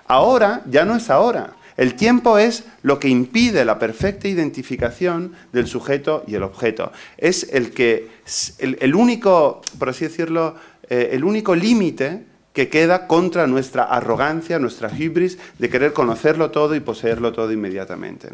[0.08, 1.54] Ahora ya no es ahora.
[1.78, 6.92] El tiempo es lo que impide la perfecta identificación del sujeto y el objeto.
[7.18, 8.10] Es el que
[8.60, 10.56] el, único, por así decirlo,
[10.90, 12.24] eh, el único límite
[12.54, 18.30] que queda contra nuestra arrogancia, nuestra hibris de querer conocerlo todo y poseerlo todo inmediatamente.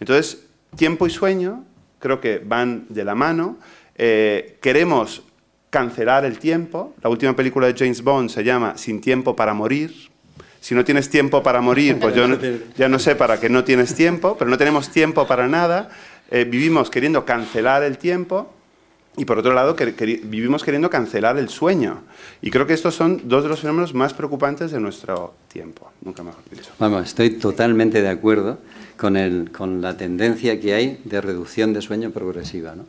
[0.00, 1.64] Entonces, tiempo y sueño
[1.98, 3.58] creo que van de la mano.
[3.94, 5.22] Eh, queremos
[5.68, 6.94] cancelar el tiempo.
[7.02, 10.07] La última película de James Bond se llama Sin tiempo para morir.
[10.68, 12.26] Si no tienes tiempo para morir, pues yo
[12.76, 15.88] ya no sé para qué no tienes tiempo, pero no tenemos tiempo para nada.
[16.30, 18.52] Eh, vivimos queriendo cancelar el tiempo
[19.16, 19.74] y por otro lado,
[20.24, 22.02] vivimos queriendo cancelar el sueño.
[22.42, 26.22] Y creo que estos son dos de los fenómenos más preocupantes de nuestro tiempo, nunca
[26.22, 26.70] mejor dicho.
[26.78, 28.58] Vamos, estoy totalmente de acuerdo
[28.98, 32.74] con, el, con la tendencia que hay de reducción de sueño progresiva.
[32.74, 32.84] ¿no?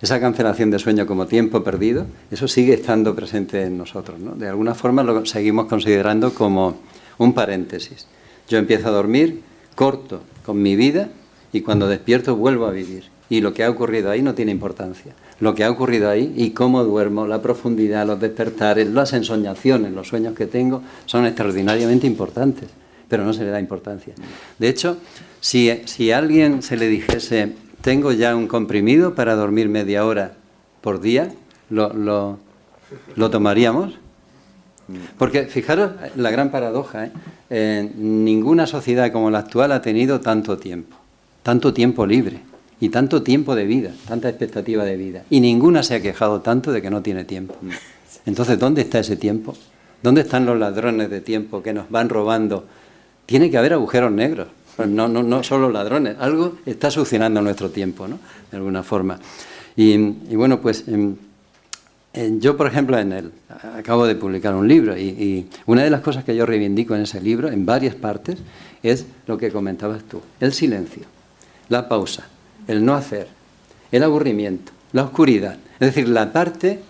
[0.00, 4.20] Esa cancelación de sueño como tiempo perdido, eso sigue estando presente en nosotros.
[4.20, 4.36] ¿no?
[4.36, 6.78] De alguna forma lo seguimos considerando como
[7.18, 8.06] un paréntesis.
[8.48, 9.42] Yo empiezo a dormir,
[9.74, 11.10] corto con mi vida
[11.52, 13.04] y cuando despierto vuelvo a vivir.
[13.28, 16.50] Y lo que ha ocurrido ahí no tiene importancia lo que ha ocurrido ahí y
[16.50, 22.68] cómo duermo, la profundidad, los despertares, las ensoñaciones, los sueños que tengo, son extraordinariamente importantes,
[23.08, 24.14] pero no se le da importancia.
[24.58, 24.98] De hecho,
[25.40, 30.34] si, a alguien se le dijese, tengo ya un comprimido para dormir media hora
[30.80, 31.32] por día,
[31.70, 31.92] ¿lo,
[33.14, 33.94] lo, tomaríamos?
[35.18, 37.10] Porque fijaros la gran paradoja, ¿eh?
[37.50, 40.96] Eh, ninguna sociedad como la actual ha tenido tanto tiempo,
[41.42, 42.40] tanto tiempo libre
[42.80, 45.24] y tanto tiempo de vida, tanta expectativa de vida.
[45.30, 47.54] Y ninguna se ha quejado tanto de que no tiene tiempo.
[48.26, 49.54] Entonces, ¿dónde está ese tiempo?
[50.02, 52.66] ¿Dónde están los ladrones de tiempo que nos van robando?
[53.26, 57.70] Tiene que haber agujeros negros, pues no, no, no solo ladrones, algo está succionando nuestro
[57.70, 58.18] tiempo, ¿no?
[58.50, 59.18] De alguna forma.
[59.76, 59.96] Y,
[60.34, 60.84] bueno, pues
[62.14, 63.32] yo, por ejemplo, en el,
[63.76, 67.02] acabo de publicar un libro y, y una de las cosas que yo reivindico en
[67.02, 68.38] ese libro, en varias partes,
[68.82, 71.02] es lo que comentabas tú, el silencio,
[71.68, 72.28] la pausa,
[72.66, 73.28] el no hacer,
[73.92, 75.56] el aburrimiento, la oscuridad.
[75.80, 76.80] Es decir, la parte,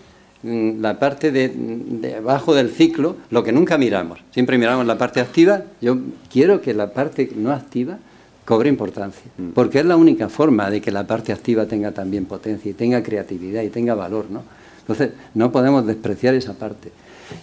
[0.42, 4.20] mm, la parte de, abajo del ciclo, lo que nunca miramos.
[4.30, 5.62] Siempre miramos la parte activa.
[5.80, 5.98] Yo
[6.30, 7.98] quiero que la parte no activa
[8.44, 9.50] cobre importancia, mm.
[9.50, 13.02] porque es la única forma de que la parte activa tenga también potencia y tenga
[13.02, 14.42] creatividad y tenga valor, ¿no?
[14.88, 16.90] Entonces, no podemos despreciar esa parte.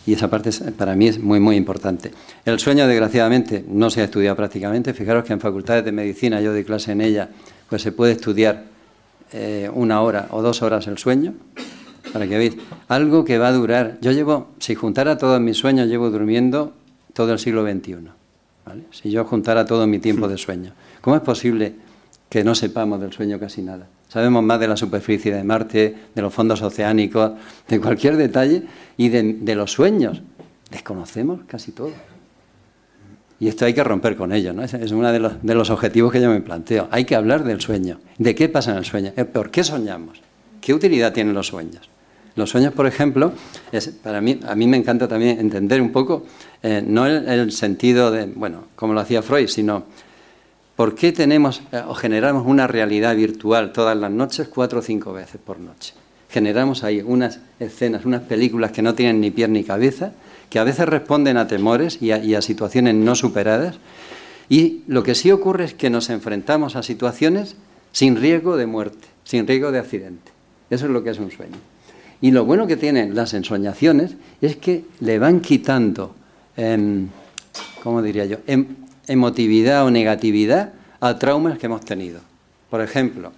[0.08, 2.12] Y esa parte para mí es muy, muy importante.
[2.44, 4.96] El sueño, desgraciadamente, no se ha estudiado prácticamente.
[4.96, 7.30] Fijaros que en facultades de medicina, yo doy clase en ella,
[7.70, 8.64] pues se puede estudiar
[9.32, 11.36] eh, una hora o dos horas el sueño,
[12.12, 14.00] para que veáis, algo que va a durar.
[14.02, 16.74] Yo llevo, si juntara todos mis sueños, llevo durmiendo
[17.14, 18.10] todo el siglo XXI.
[18.90, 21.76] Si yo juntara todo mi tiempo de sueño, ¿cómo es posible
[22.30, 23.88] que no sepamos del sueño casi nada?
[24.08, 27.34] Sabemos más de la superficie de Marte, de los fondos oceánicos,
[27.68, 28.64] de cualquier detalle
[28.98, 30.22] y de los sueños.
[30.72, 31.92] Desconocemos casi todo.
[33.40, 34.64] Y esto hay que romper con ello, ¿no?
[34.64, 36.88] Es, uno de los, de los, objetivos que yo me planteo.
[36.92, 38.00] Hay que hablar del sueño.
[38.18, 39.12] ¿De qué pasa en el sueño?
[39.34, 40.22] ¿Por qué soñamos?
[40.62, 41.90] ¿Qué utilidad tienen los sueños?
[42.36, 43.34] Los sueños, por ejemplo,
[43.72, 46.26] es, para mí, a mí me encanta también entender un poco,
[46.64, 49.84] eh, no el, el, sentido de, bueno, como lo hacía Freud, sino
[50.76, 55.14] por qué tenemos eh, o generamos una realidad virtual todas las noches, cuatro o cinco
[55.14, 55.94] veces por noche.
[56.30, 60.12] Generamos ahí unas escenas, unas películas que no tienen ni pie ni cabeza,
[60.50, 63.76] que a veces responden a temores y a, situaciones no superadas.
[64.50, 67.56] Y lo que sí ocurre es que nos enfrentamos a situaciones
[67.92, 70.32] sin riesgo de muerte, sin riesgo de accidente.
[70.70, 71.56] Eso es lo que es un sueño.
[72.22, 76.16] Y lo bueno que tienen las ensoñaciones es que le van quitando,
[76.58, 77.08] em,
[77.82, 78.68] ¿cómo diría yo?, em,
[79.08, 82.20] emotividad o negatividad a traumas que hemos tenido.
[82.70, 83.32] Por ejemplo,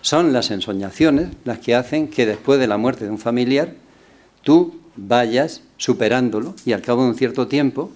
[0.00, 3.72] son las ensoñaciones las que hacen que después de la muerte de un familiar
[4.42, 7.90] tú vayas superándolo y al cabo de un cierto tiempo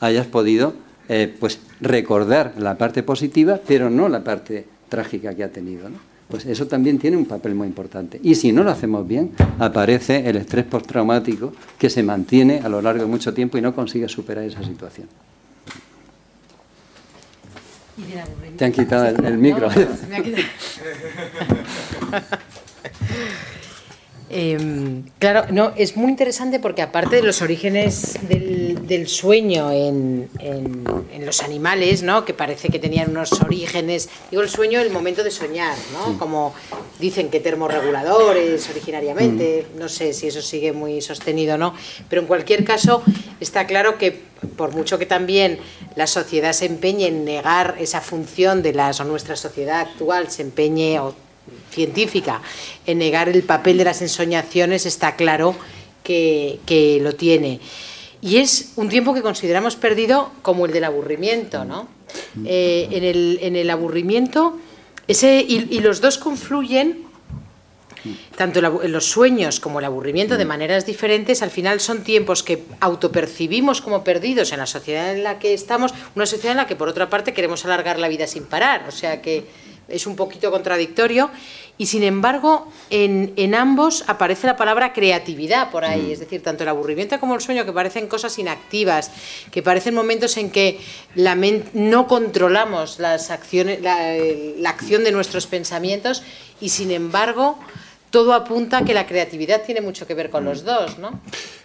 [0.00, 0.74] hayas podido
[1.08, 5.88] eh, pues recordar la parte positiva, pero no la parte trágica que ha tenido.
[6.28, 8.18] Pues eso también tiene un papel muy importante.
[8.22, 12.80] Y si no lo hacemos bien, aparece el estrés postraumático que se mantiene a lo
[12.80, 15.08] largo de mucho tiempo y no consigue superar esa situación.
[18.56, 19.68] Te han quitado el, micro.
[24.34, 30.30] Em, claro, no, es muy interesante porque aparte de los orígenes del, sueño en,
[31.20, 32.24] los animales, ¿no?
[32.24, 36.18] que parece que tenían unos orígenes, digo el sueño, el momento de soñar, ¿no?
[36.18, 36.54] como
[36.98, 39.78] dicen que termorreguladores originariamente, mm.
[39.78, 41.74] no sé si eso sigue muy sostenido o no,
[42.08, 43.02] pero en cualquier caso
[43.38, 45.58] está claro que por mucho que también
[45.94, 50.42] la sociedad se empeñe en negar esa función de la, o nuestra sociedad actual se
[50.42, 51.14] empeñe o
[51.70, 52.40] científica
[52.86, 55.56] en negar el papel de las ensoñaciones está claro
[56.02, 57.60] que, lo tiene.
[58.20, 61.88] Y es un tiempo que consideramos perdido como el del aburrimiento, ¿no?
[62.44, 64.58] eh, en, el, en, el, aburrimiento,
[65.08, 67.10] ese, y, los dos confluyen
[68.36, 73.80] tanto los sueños como el aburrimiento de maneras diferentes, al final son tiempos que autopercibimos
[73.80, 76.88] como perdidos en la sociedad en la que estamos, una sociedad en la que por
[76.88, 79.44] otra parte queremos alargar la vida sin parar, o sea que
[79.92, 81.30] es un poquito contradictorio
[81.78, 86.10] y sin embargo en, ambos aparece la palabra creatividad por ahí, mm.
[86.12, 89.10] es decir, tanto el aburrimiento como el sueño que parecen cosas inactivas,
[89.50, 90.80] que parecen momentos en que
[91.14, 94.16] la no controlamos las acciones, la,
[94.58, 96.22] la acción de nuestros pensamientos
[96.60, 97.58] y sin embargo
[98.10, 101.20] todo apunta a que la creatividad tiene mucho que ver con los dos, ¿no?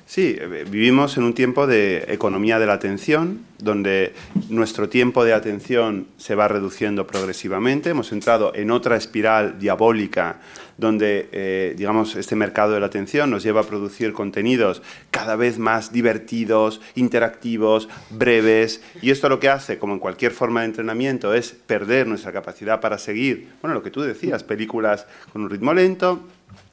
[0.07, 4.13] Sí, eh, vivimos en un tiempo de economía de la atención, donde
[4.47, 7.89] nuestro tiempo de atención se va reduciendo progresivamente.
[7.89, 10.39] Hemos entrado en otra espiral diabólica,
[10.77, 14.81] donde, eh, digamos, este mercado de la atención nos lleva a producir contenidos
[15.11, 18.81] cada vez más divertidos, interactivos, breves.
[19.01, 22.79] Y esto lo que hace, como en cualquier forma de entrenamiento, es perder nuestra capacidad
[22.79, 26.21] para seguir, bueno, lo que tú decías, películas con un ritmo lento,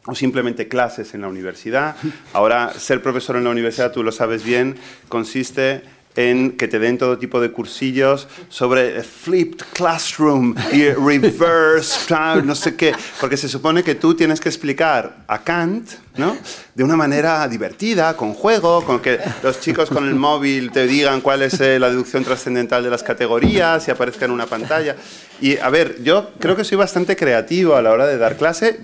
[0.06, 1.96] o simplemente clases en la universidad.
[2.32, 4.76] Ahora, ser profesor en la universidad, tú lo sabes bien,
[5.08, 5.82] consiste
[6.16, 12.76] en que te den todo tipo de cursillos sobre flipped classroom y reverse, no sé
[12.76, 16.36] qué, porque se supone que tú tienes que explicar a Kant, ¿no?
[16.74, 21.20] De una manera divertida, con juego, con que los chicos con el móvil te digan
[21.20, 24.96] cuál es eh, la deducción trascendental de las categorías y aparezca en una pantalla.
[25.40, 28.78] Y a ver, yo creo que soy bastante creativo a la hora de dar clase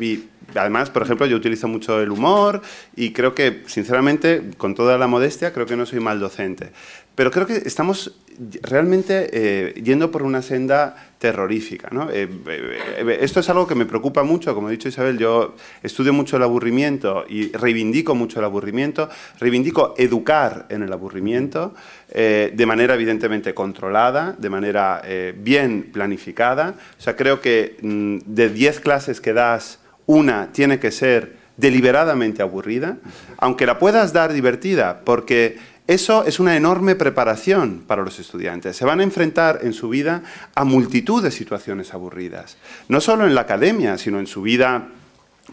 [0.55, 2.63] además, por ejemplo, yo utilizo mucho el humor
[2.97, 6.73] y creo que, sinceramente, con toda la modestia, creo que no soy mal docente.
[7.15, 8.19] Pero creo que estamos
[8.63, 11.91] realmente eh, yendo por una senda terrorífica.
[12.13, 16.15] Eh, eh, esto es algo que me preocupa mucho, como ha dicho Isabel, yo estudio
[16.15, 21.75] mucho el aburrimiento y reivindico mucho el aburrimiento, reivindico educar en el aburrimiento
[22.13, 25.03] de manera evidentemente controlada, de manera
[25.37, 26.75] bien planificada.
[26.99, 29.79] O sea, creo que mm, de 10 clases que das,
[30.11, 32.97] una tiene que ser deliberadamente aburrida,
[33.39, 38.77] aunque la puedas dar divertida, porque eso es una enorme preparación para los estudiantes.
[38.77, 40.23] Se van a enfrentar en su vida
[40.55, 42.57] a multitud de situaciones aburridas,
[42.89, 44.89] no solo en la academia, sino en su vida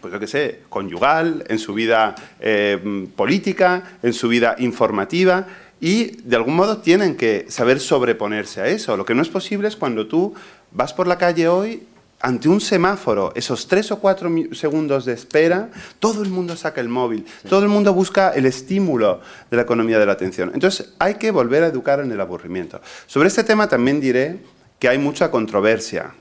[0.01, 5.47] pues yo qué sé, conyugal, en su vida eh, política, en su vida informativa,
[5.80, 8.95] y de algún modo tienen que saber sobreponerse a eso.
[8.95, 10.36] Lo que no es posible es cuando tú
[10.72, 11.84] vas por la calle hoy
[12.20, 16.89] ante un semáforo, esos tres o cuatro segundos de espera, todo el mundo saca el
[16.89, 20.51] móvil, todo el mundo busca el estímulo de la economía de la atención.
[20.53, 22.82] Entonces hay que volver a educar en el aburrimiento.
[23.05, 24.39] Sobre este tema también diré
[24.80, 26.13] que hay mucha controversia.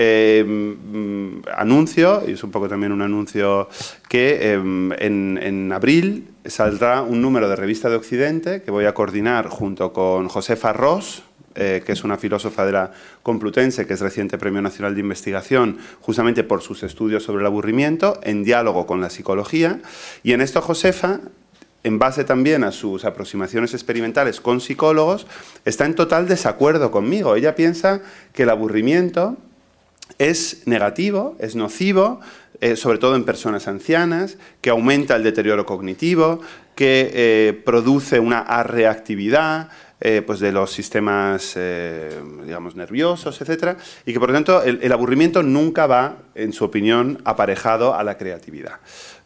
[0.00, 3.68] Em, anuncio, y es un poco también un anuncio,
[4.08, 8.94] que em, en, en abril saldrá un número de Revista de Occidente que voy a
[8.94, 11.24] coordinar junto con Josefa Ross,
[11.54, 12.92] eh, que es una filósofa de la
[13.22, 18.20] Complutense, que es reciente Premio Nacional de Investigación, justamente por sus estudios sobre el aburrimiento,
[18.22, 19.80] en diálogo con la psicología.
[20.22, 21.20] Y en esto Josefa
[21.84, 25.26] en base también a sus aproximaciones experimentales con psicólogos,
[25.64, 27.36] está en total desacuerdo conmigo.
[27.36, 29.36] Ella piensa que el aburrimiento
[30.18, 32.20] es negativo, es nocivo,
[32.60, 36.40] eh, sobre todo en personas ancianas, que aumenta el deterioro cognitivo,
[36.74, 39.68] que eh, produce una reactividad,
[40.00, 43.76] eh, pues de los sistemas, eh, digamos, nerviosos, etcétera,
[44.06, 48.16] y que por lo tanto el, aburrimiento nunca va, en su opinión, aparejado a la
[48.16, 48.74] creatividad.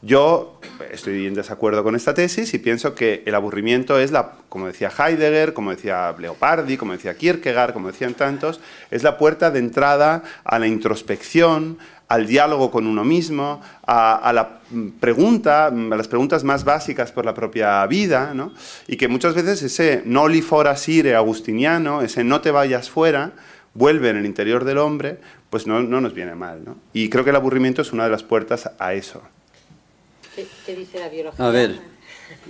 [0.01, 0.61] Yo
[0.91, 4.91] estoy en desacuerdo con esta tesis y pienso que el aburrimiento es la, como decía
[4.91, 8.61] Heidegger, como decía Leopardi, como decía Kierkegaard, como decían tantos,
[8.91, 11.79] es la puerta de entrada a la introspección,
[12.13, 14.61] al diálogo con uno mismo, a, la
[15.01, 18.53] pregunta, a las preguntas más básicas por la propia vida, ¿no?
[18.87, 23.33] y que muchas veces ese noli fora sire agustiniano, ese no te vayas fuera,
[23.73, 26.63] vuelve en el interior del hombre, pues no, no nos viene mal.
[26.63, 26.77] ¿no?
[26.93, 29.23] Y creo que el aburrimiento es una de las puertas a eso.
[30.67, 31.47] ¿Qué, dice la biología?
[31.47, 31.79] A ver,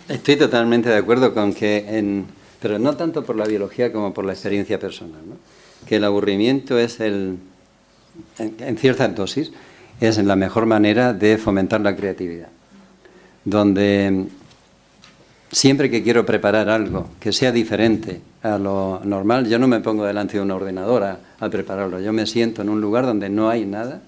[0.09, 2.27] estoy totalmente de acuerdo con que, en,
[2.61, 5.37] pero no tanto por la biología como por la experiencia personal, ¿no?
[5.87, 7.39] que el aburrimiento es el,
[8.39, 9.53] en, cierta dosis,
[10.01, 12.49] es la mejor manera de fomentar la creatividad.
[13.45, 14.27] Donde
[15.51, 20.05] siempre que quiero preparar algo que sea diferente a lo normal, yo no me pongo
[20.05, 22.01] delante de una ordenadora a, prepararlo.
[22.01, 24.03] Yo me siento en un lugar donde no hay nada,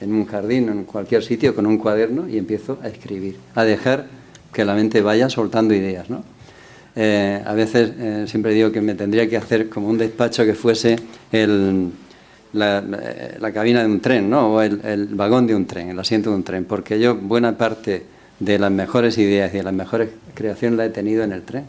[0.00, 4.06] en un jardín, en cualquier sitio, con un cuaderno y empiezo a escribir, a dejar
[4.52, 6.08] que la mente vaya soltando ideas.
[6.08, 6.22] ¿no?
[6.94, 10.54] Eh, a veces eh, siempre digo que me tendría que hacer como un despacho que
[10.54, 10.96] fuese
[11.30, 11.90] el,
[12.52, 14.54] la, cabina de un tren, ¿no?
[14.54, 18.04] O el, vagón de un tren, el asiento de un tren, porque yo buena parte
[18.38, 21.64] de las mejores ideas y de las mejores creaciones la he tenido en el tren.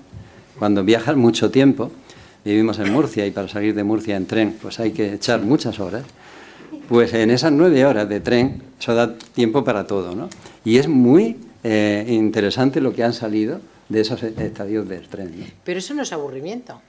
[0.60, 1.92] Cuando viajas mucho tiempo,
[2.44, 5.80] vivimos en Murcia y para salir de Murcia en tren pues hay que echar muchas
[5.80, 6.04] horas,
[6.90, 10.30] pues en esas nueve horas de tren eso da tiempo para todo, ¿no?
[10.64, 13.60] Y es muy eh, interesante lo que han salido
[13.90, 15.34] de esos estadios del tren.
[15.64, 16.82] Pero eso no es aburrimiento.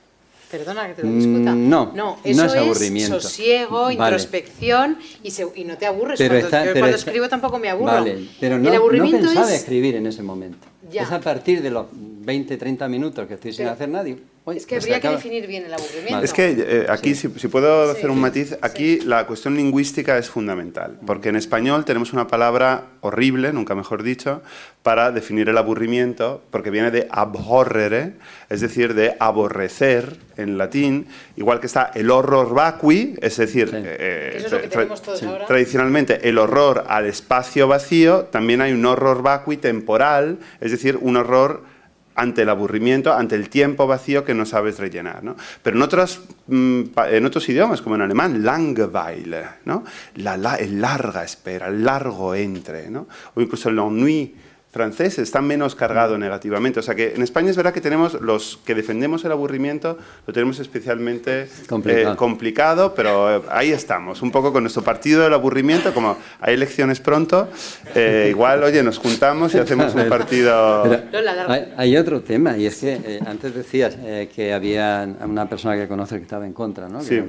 [0.51, 1.55] Perdona que te lo discuta.
[1.55, 3.20] Mm, no, no, no eso es aburrimiento.
[3.20, 3.92] sosiego, Vale.
[3.94, 6.16] introspección y, se- y no te aburres.
[6.18, 7.92] Pero cuando, está- yo pero cuando está- escribo tampoco me aburro.
[7.92, 9.61] Vale, pero no, el no aburrimiento pensaba es...
[9.61, 10.66] escribir en ese momento.
[10.90, 11.03] Ya.
[11.03, 11.86] Es a partir de los
[12.29, 14.18] 20, 30 minutos que estoy sin hacer nadie.
[14.45, 16.12] Oye, Es que pues habría que definir bien el aburrimiento.
[16.12, 16.24] Vale.
[16.26, 17.99] Es que eh, aquí, si, si puedo Sí.
[17.99, 22.85] hacer un matiz, aquí la cuestión lingüística es fundamental, porque en español tenemos una palabra
[23.01, 24.43] horrible, nunca mejor dicho,
[24.83, 28.12] para definir el aburrimiento, porque viene de abhorrere,
[28.51, 31.07] es decir, de aborrecer en latín,
[31.37, 33.76] igual que está el horror vacui, es decir, Sí.
[33.83, 35.47] eh, Eso es lo que tra- tenemos todos ahora.
[35.47, 41.16] tradicionalmente el horror al espacio vacío, también hay un horror vacui temporal, es decir, un
[41.16, 41.78] horror
[42.19, 45.23] ante el aburrimiento, ante el tiempo vacío que no sabes rellenar.
[45.23, 45.37] ¿no?
[45.62, 49.85] Pero en otros, mm, en otros idiomas, como en alemán, Langeweile, ¿no?
[50.16, 53.07] la, la- el larga espera, el largo entre, ¿no?
[53.35, 54.35] o incluso el ennui
[54.71, 56.81] francés está menos cargado negativamente.
[56.81, 60.33] O sea que en España es verdad que tenemos los que defendemos el aburrimiento, lo
[60.33, 62.12] tenemos especialmente Complicado.
[62.12, 66.55] eh, complicado, pero eh, ahí estamos, un poco con nuestro partido del aburrimiento, como hay
[66.55, 67.49] elecciones pronto,
[67.95, 70.83] eh, igual, oye, nos juntamos y hacemos un partido...
[71.11, 75.49] Pero hay, hay otro tema, y es que eh, antes decías eh, que había una
[75.49, 76.99] persona que conoces que estaba en contra, ¿no?
[76.99, 77.23] Que Sí.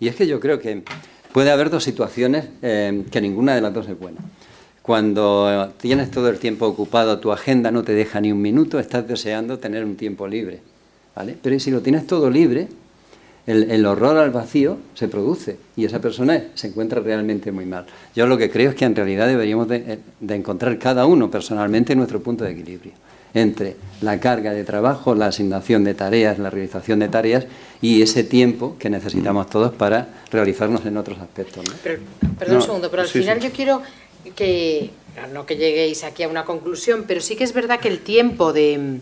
[0.00, 0.82] Y es que yo creo que
[1.32, 4.18] puede haber dos situaciones eh, que ninguna de las dos es buena.
[4.84, 9.08] Cuando tienes todo el tiempo ocupado, tu agenda no te deja ni un minuto, estás
[9.08, 10.60] deseando tener un tiempo libre.
[11.16, 11.38] ¿vale?
[11.40, 12.68] Pero si lo tienes todo libre,
[13.46, 17.86] el, el horror al vacío se produce y esa persona se encuentra realmente muy mal.
[18.14, 21.30] Yo lo que creo es que en realidad deberíamos de, eh, de encontrar cada uno
[21.30, 22.92] personalmente nuestro punto de equilibrio
[23.32, 27.46] entre la carga de trabajo, la asignación de tareas, la realización de tareas
[27.80, 31.64] y ese tiempo que necesitamos todos para realizarnos en otros aspectos.
[31.66, 31.74] ¿no?
[31.82, 32.00] Pero,
[32.38, 33.48] perdón No, un segundo, pero al sí, final sí.
[33.48, 33.82] yo quiero
[34.32, 34.90] que,
[35.32, 38.52] no que lleguéis aquí a una conclusión, pero sí que es verdad que el tiempo
[38.52, 39.00] de...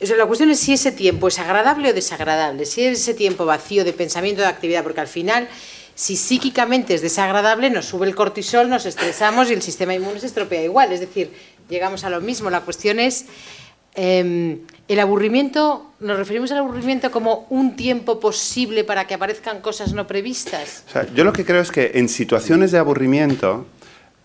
[0.00, 3.14] O sea, la cuestión es si ese tiempo es agradable o desagradable, si es ese
[3.14, 5.48] tiempo vacío de pensamiento, de actividad, porque al final,
[5.94, 10.26] si psíquicamente es desagradable, nos sube el cortisol, nos estresamos y el sistema inmune se
[10.26, 10.92] estropea igual.
[10.92, 11.30] Es decir,
[11.70, 12.50] llegamos a lo mismo.
[12.50, 13.24] La cuestión es,
[13.94, 19.94] eh, el aburrimiento, nos referimos al aburrimiento como un tiempo posible para que aparezcan cosas
[19.94, 20.84] no previstas.
[21.14, 23.66] Yo lo que creo es que en situaciones de aburrimiento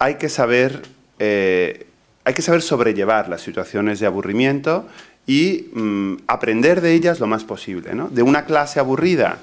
[0.01, 0.81] hay que saber,
[1.19, 1.85] eh,
[2.23, 4.87] hay que saber sobrellevar las situaciones de aburrimiento
[5.27, 7.93] y mm, aprender de ellas lo más posible.
[7.93, 8.09] ¿no?
[8.09, 9.37] De una clase aburrida,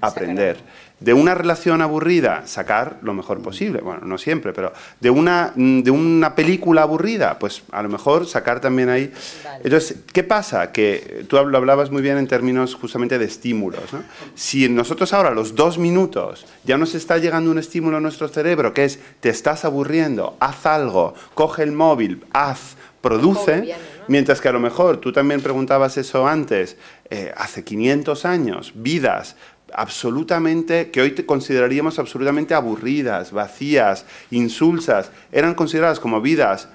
[0.00, 0.58] aprender.
[1.00, 3.80] De una relación aburrida, sacar lo mejor posible.
[3.80, 8.26] Bueno, no siempre, pero de una, mm, de una película aburrida, pues a lo mejor
[8.26, 9.12] sacar también ahí.
[9.44, 9.60] Vale.
[9.64, 10.72] Entonces, ¿qué pasa?
[10.72, 13.92] Que tú lo hablabas muy bien en términos justamente de estímulos.
[13.92, 14.02] ¿no?
[14.34, 18.28] Si nosotros ahora a los dos minutos ya nos está llegando un estímulo a nuestro
[18.28, 23.74] cerebro, que es te estás aburriendo, haz algo, coge el móvil, haz, produce,
[24.08, 26.78] mientras que a lo mejor tú también preguntabas eso antes,
[27.10, 29.36] eh, hace 500 años, vidas
[29.74, 36.68] absolutamente, que hoy te consideraríamos absolutamente aburridas, vacías, insulsas, eran consideradas como vidas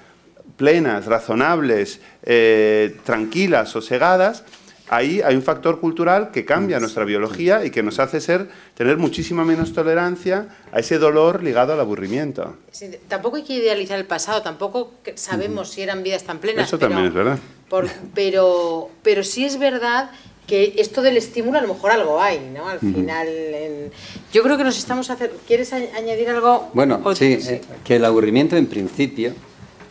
[0.56, 4.44] plenas, razonables, eh, tranquilas, sosegadas,
[4.88, 8.96] ahí hay un factor cultural que cambia nuestra biología y que nos hace ser, tener
[8.98, 12.56] muchísima menos tolerancia a ese dolor ligado al aburrimiento.
[12.72, 16.66] Sí, tampoco hay que idealizar el pasado, tampoco sabemos si eran vidas tan plenas.
[16.66, 17.38] Eso pero- también es verdad.
[17.68, 20.10] por- pero, pero sí es verdad
[20.50, 22.68] que esto del estímulo a lo mejor algo hay, ¿no?
[22.68, 23.90] Al final, en-
[24.32, 25.36] yo creo que nos estamos haciendo...
[25.46, 26.68] ¿Quieres añadir algo?
[26.74, 29.32] Bueno, sí, eh, que el aburrimiento en principio,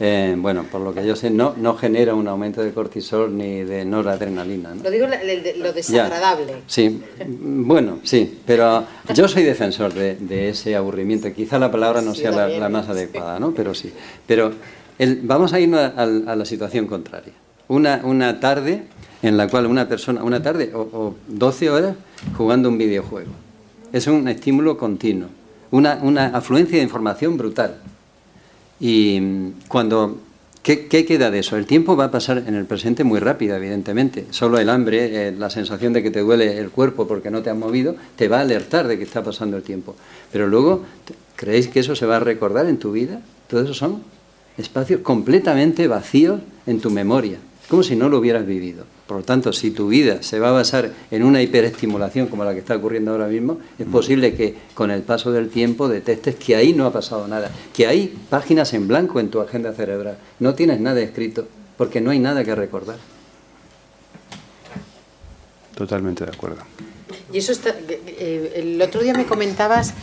[0.01, 3.64] eh, bueno, por lo que yo sé, no, no genera un aumento de cortisol ni
[3.64, 4.76] de noradrenalina.
[4.76, 4.84] ¿no?
[4.84, 5.72] Lo digo lo Ya.
[5.72, 6.55] desagradable.
[6.68, 8.84] Sí, bueno, sí, pero
[9.16, 11.32] yo soy defensor de, de ese aburrimiento.
[11.34, 13.53] Quizá la palabra no Sí, sea la, la más adecuada, ¿no?
[13.53, 13.93] Pero sí.
[14.28, 14.51] Pero
[14.97, 17.32] el- vamos a irnos a, a- a la situación contraria.
[17.70, 18.84] Una, una tarde
[19.22, 21.96] en la cual una persona, una tarde o, o 12 horas
[22.38, 23.32] jugando un videojuego.
[23.92, 25.30] Es un estímulo continuo,
[25.72, 27.78] una, una afluencia de información brutal.
[28.80, 30.20] Y mm, cuando...
[30.64, 31.58] ¿qué, qué queda de eso?
[31.58, 34.28] El tiempo va a pasar en el presente muy rápido, evidentemente.
[34.32, 37.50] Solo el hambre, eh, la sensación de que te duele el cuerpo porque no te
[37.50, 39.96] has movido, te va a alertar de que está pasando el tiempo.
[40.32, 40.84] Pero luego,
[41.36, 43.22] ¿creéis que eso se va a recordar en tu vida?
[43.48, 44.04] Todo eso son
[44.58, 48.86] espacios completamente vacíos en tu memoria, como si no lo hubieras vivido.
[49.10, 52.53] Por lo tanto, si tu vida se va a basar en una hiperestimulación como la
[52.53, 56.55] que está ocurriendo ahora mismo, es posible que con el paso del tiempo detectes que
[56.55, 60.53] ahí no ha pasado nada, que hay páginas en blanco en tu agenda cerebral, no
[60.53, 62.97] tienes nada escrito, porque no hay nada que recordar.
[65.74, 66.62] Totalmente de acuerdo.
[67.34, 69.95] Y eso está, eh, el otro día me comentabas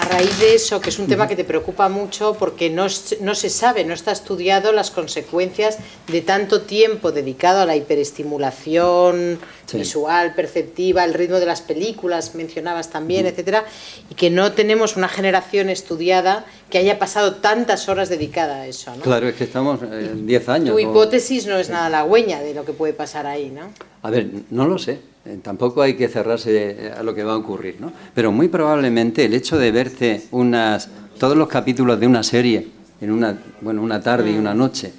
[0.00, 2.86] a raíz de eso, que es un tema que te preocupa mucho porque no,
[3.20, 5.78] no, se sabe, no está estudiado las consecuencias
[6.08, 9.38] de tanto tiempo dedicado a la hiperestimulación
[9.72, 13.64] visual, perceptiva, el ritmo de las películas, mencionabas también, etcétera,
[14.10, 18.94] y que no tenemos una generación estudiada que haya pasado tantas horas dedicada a eso.
[18.96, 19.02] ¿no?
[19.02, 20.74] Claro, es que estamos en 10 años.
[20.74, 23.70] Tu hipótesis no es nada halagüeña de lo que puede pasar ahí, ¿no?
[24.02, 25.10] A ver, no lo sé.
[25.30, 27.92] Eh, tampoco hay que cerrarse a lo que va a ocurrir, ¿no?
[28.14, 32.68] Pero muy probablemente el hecho de verte unas, todos los capítulos de una serie
[33.00, 34.92] en una, bueno, una tarde y una noche,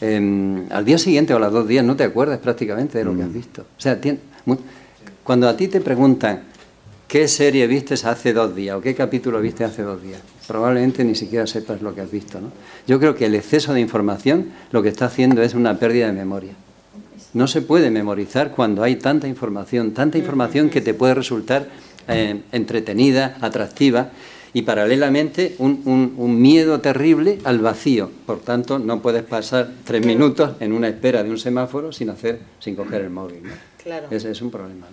[0.00, 3.16] em, al día siguiente o a los dos días no te acuerdas prácticamente de lo
[3.16, 3.34] que has mm.
[3.34, 3.62] visto.
[3.62, 3.98] O sea,
[5.24, 6.42] cuando a ti te preguntan
[7.08, 11.14] qué serie vistes hace dos días o qué capítulo viste hace dos días, probablemente ni
[11.14, 12.48] siquiera sepas lo que has visto, ¿no?
[12.86, 16.12] Yo creo que el exceso de información lo que está haciendo es una pérdida de
[16.12, 16.52] memoria
[17.34, 21.68] no se puede memorizar cuando hay tanta información, tanta información que te puede resultar
[22.08, 24.10] eh, entretenida, atractiva
[24.52, 28.10] y paralelamente un, miedo terrible al vacío.
[28.26, 32.40] Por tanto, no puedes pasar tres minutos en una espera de un semáforo sin hacer,
[32.58, 33.42] sin coger el móvil.
[33.82, 34.08] Claro.
[34.10, 34.86] Ese es un problema.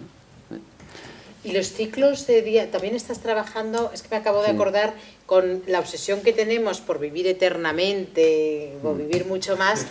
[1.43, 4.93] Y los ciclos de día, también estás trabajando, es que me acabo de acordar
[5.25, 8.97] con la obsesión que tenemos por vivir eternamente o mm.
[8.97, 9.87] vivir mucho más,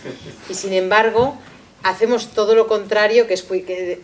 [0.47, 1.35] y sin embargo
[1.83, 3.45] hacemos todo lo contrario, que es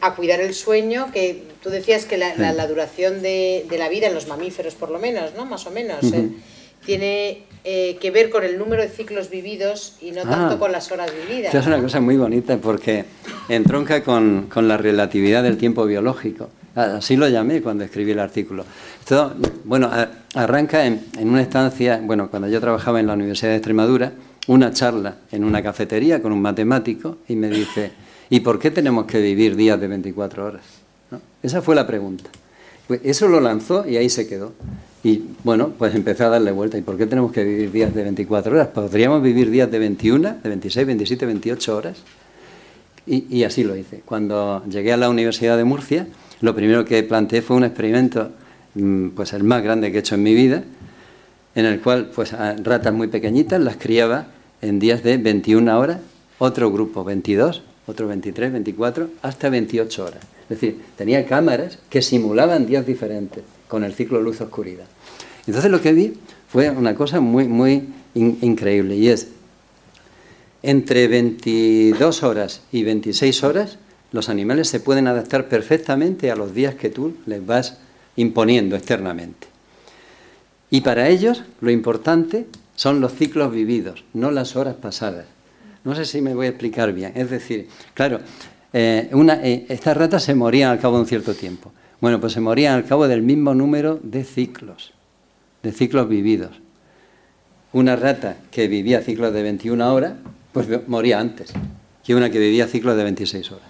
[0.02, 4.28] a cuidar el sueño, que tú decías que la, duración de, la vida, en los
[4.28, 5.46] mamíferos por lo menos, ¿no?
[5.46, 6.30] Más o menos, ¿eh?
[6.86, 10.60] tiene eh, que ver con el número de ciclos vividos y no tanto ah.
[10.60, 11.54] con las horas vividas.
[11.54, 13.06] es una cosa muy bonita porque
[13.50, 16.50] entronca con, con, la relatividad del tiempo biológico.
[16.76, 18.66] Así lo llamé cuando escribí el artículo.
[19.00, 19.90] Esto, bueno,
[20.34, 24.12] arranca en, en una estancia, bueno, cuando yo trabajaba en la Universidad de Extremadura,
[24.48, 27.92] una charla en una cafetería con un matemático y me dice,
[28.30, 30.64] ¿y por qué tenemos que vivir días de 24 horas?
[31.42, 32.30] Esa fue la pregunta.
[33.04, 34.54] Eso lo lanzó y ahí se quedó.
[35.04, 36.78] Y bueno, pues empecé a darle vuelta.
[36.78, 38.68] ¿Y por qué tenemos que vivir días de 24 horas?
[38.70, 41.98] ¿Podríamos vivir días de 21, de 26, 27, 28 horas?
[43.08, 44.02] Y, y así lo hice.
[44.06, 46.08] Cuando llegué a la Universidad de Murcia,
[46.42, 48.32] lo primero que planteé fue un experimento,
[48.76, 50.64] mm, pues el más grande que he hecho en mi vida,
[51.56, 54.28] en el cual pues a ratas muy pequeñitas las criaba
[54.62, 56.00] en días de 21 horas,
[56.38, 60.24] otro grupo 22, otro 23, 24, hasta 28 horas.
[60.44, 64.86] Es decir, tenía cámaras que simulaban días diferentes con el ciclo luz-oscuridad.
[65.48, 66.14] Entonces lo que vi
[66.50, 69.30] fue una cosa muy, muy increíble y es,
[70.62, 73.78] entre 22 horas y 26 horas,
[74.12, 77.78] los animales se pueden adaptar perfectamente a los días que tú les vas
[78.16, 79.55] imponiendo externamente.
[80.76, 85.24] Y para ellos lo importante son los ciclos vividos, no las horas pasadas.
[85.86, 87.14] No sé si me voy a explicar bien.
[87.16, 88.20] Es decir, claro,
[88.74, 91.72] eh, eh, estas ratas se morían al cabo de un cierto tiempo.
[92.02, 94.92] Bueno, pues se morían al cabo del mismo número de ciclos,
[95.64, 96.60] de ciclos vividos.
[97.72, 100.16] Una rata que vivía ciclos de 21 horas,
[100.52, 101.54] pues moría antes
[102.04, 103.70] que una que vivía ciclos de 26 horas.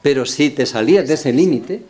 [0.00, 1.82] Pero si te salías de ese límite,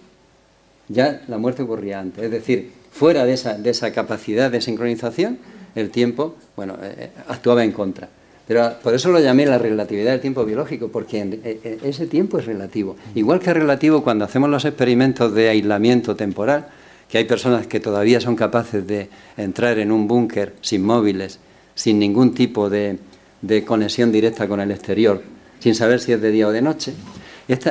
[0.89, 2.25] ya la muerte ocurría antes.
[2.25, 5.39] Es decir, fuera de esa, de esa capacidad de sincronización,
[5.75, 8.09] el tiempo, bueno, eh, eh, actuaba en contra.
[8.47, 12.47] Pero por eso lo llamé la relatividad del tiempo biológico, porque eh, ese tiempo es
[12.47, 12.97] relativo.
[13.15, 16.67] Igual que es relativo cuando hacemos los experimentos de aislamiento temporal,
[17.09, 21.39] que hay personas que todavía son capaces de entrar en un búnker sin móviles,
[21.75, 22.99] sin ningún tipo de,
[23.43, 25.23] de, conexión directa con el exterior,
[25.61, 26.95] sin saber si es de día o de noche.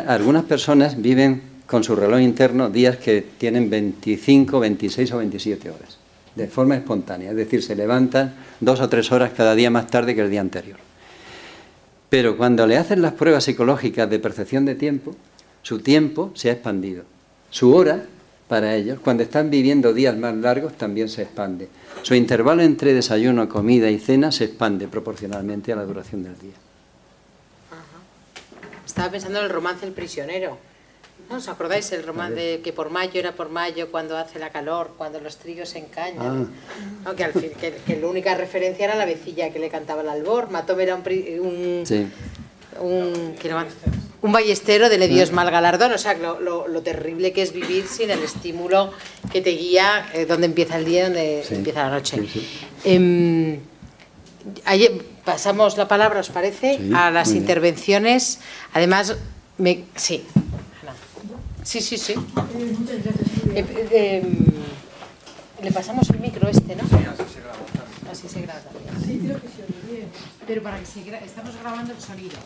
[0.07, 5.97] algunas personas viven con su reloj interno días que tienen 25, 26 o 27 horas
[6.35, 10.15] de forma espontánea, es decir, se levantan dos o tres horas cada día más tarde
[10.15, 10.77] que el día anterior.
[12.09, 15.15] Pero cuando le hacen las pruebas psicológicas de percepción de tiempo,
[15.61, 17.03] su tiempo se ha expandido.
[17.49, 18.05] Su hora,
[18.47, 21.67] para ellos, cuando están viviendo días más largos, también se expande.
[22.03, 26.55] Su intervalo entre desayuno, comida y cena se expande proporcionalmente a la duración del día.
[28.85, 30.68] Estaba pensando en el romance El prisionero
[31.29, 34.49] ¿No os acordáis el romance de que por mayo era por mayo, cuando hace la
[34.49, 36.51] calor, cuando los trigos se encañan?
[37.05, 37.13] Ah.
[37.15, 40.49] que, al fin, que, la única referencia era la vecilla que le cantaba el albor.
[40.49, 41.03] Matome era un,
[41.39, 41.83] un,
[42.81, 43.35] un,
[44.21, 45.35] un ballestero de Dios ah.
[45.35, 45.91] mal galardón.
[45.91, 48.91] O sea, lo, lo, terrible que es vivir sin el estímulo
[49.31, 52.17] que te guía eh, donde empieza el día y donde empieza la noche.
[52.85, 53.59] Eh,
[55.23, 56.79] pasamos la palabra, ¿os parece?
[56.95, 58.39] a las intervenciones.
[58.73, 59.15] Además,
[59.59, 60.25] me, sí.
[61.69, 62.15] Sí, sí, sí.
[63.53, 64.45] Eh, eh, em,
[65.61, 66.81] le pasamos el micro este, ¿no?
[66.81, 68.11] Sí, así se graba.
[68.11, 68.61] Así se graba.
[68.97, 70.07] Así creo que se oye bien.
[70.47, 72.39] Pero para que se grabe, estamos grabando el sonido.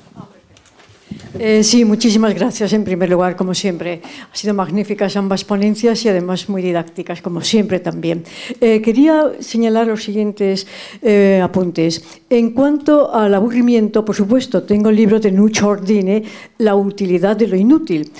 [1.40, 4.02] Eh, sí, muchísimas gracias en primer lugar, como siempre.
[4.04, 8.24] Han sido magníficas ambas ponencias y además muy didácticas, como siempre también.
[8.62, 10.68] Eh, quería señalar los siguientes
[11.02, 12.04] eh, apuntes.
[12.30, 16.24] En cuanto al aburrimiento, por supuesto, tengo el libro de Nucho Ordine,
[16.60, 18.12] La utilidad de lo inútil,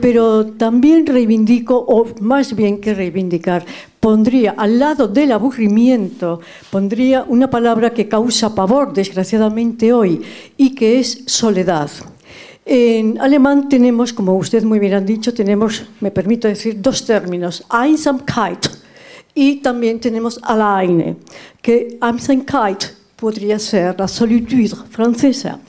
[0.00, 3.64] pero también reivindico, o más bien que reivindicar,
[4.00, 6.40] pondría al lado del aburrimiento,
[6.70, 10.20] pondría una palabra que causa pavor, desgraciadamente hoy,
[10.58, 11.90] y que es soledad.
[12.66, 17.62] En alemán tenemos, como usted muy bien ha dicho, tenemos, me permito decir, dos términos,
[17.70, 18.66] Einsamkeit
[19.34, 21.16] y también tenemos Alleine,
[21.60, 22.84] que Einsamkeit
[23.16, 25.60] podría ser la solitude francesa.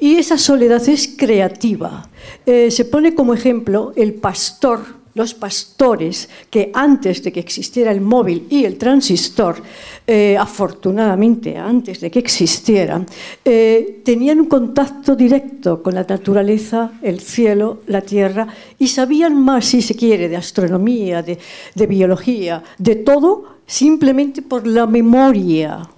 [0.00, 2.08] Y esa soledad es creativa.
[2.44, 8.00] Eh, se pone como ejemplo el pastor los pastores que antes de que existiera el
[8.00, 9.62] móvil y el transistor,
[10.06, 13.06] eh, afortunadamente antes de que existieran,
[13.44, 18.46] eh, tenían un contacto directo con la naturaleza, el cielo, la tierra,
[18.78, 21.38] y sabían más, si se quiere, de astronomía, de,
[21.74, 25.88] de biología, de todo, simplemente por la memoria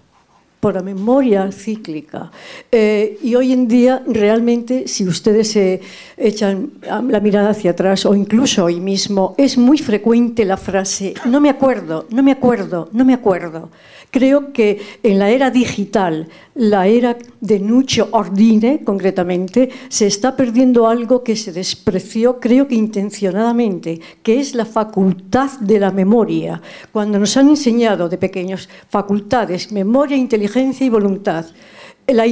[0.62, 2.30] por la memoria cíclica.
[2.70, 5.80] Eh, y hoy en día, realmente, si ustedes se
[6.16, 11.40] echan la mirada hacia atrás, o incluso hoy mismo, es muy frecuente la frase, no
[11.40, 13.70] me acuerdo, no me acuerdo, no me acuerdo.
[14.12, 20.86] Creo que en la era digital, la era de Nuccio Ordine, concretamente, se está perdiendo
[20.86, 26.60] algo que se despreció, creo que intencionadamente, que es la facultad de la memoria.
[26.92, 31.46] Cuando nos han enseñado de pequeños facultades, memoria, inteligencia y voluntad,
[32.09, 32.24] la,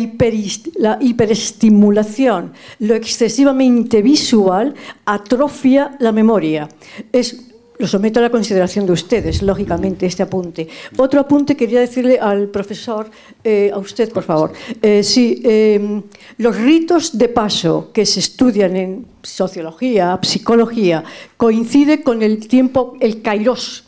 [0.77, 6.69] la, hiperestimulación, lo excesivamente visual, atrofia la memoria.
[7.13, 7.51] Es
[7.81, 10.69] lo someto a la consideración de ustedes, lógicamente, este apunte.
[10.99, 13.11] Otro apunte quería decirle al profesor,
[13.43, 14.53] eh, a usted, por favor.
[14.83, 15.03] Eh,
[15.45, 16.03] em,
[16.37, 21.03] los ritos de paso que se estudian en sociología, psicología,
[21.39, 23.85] coincide con el tiempo, el kairos,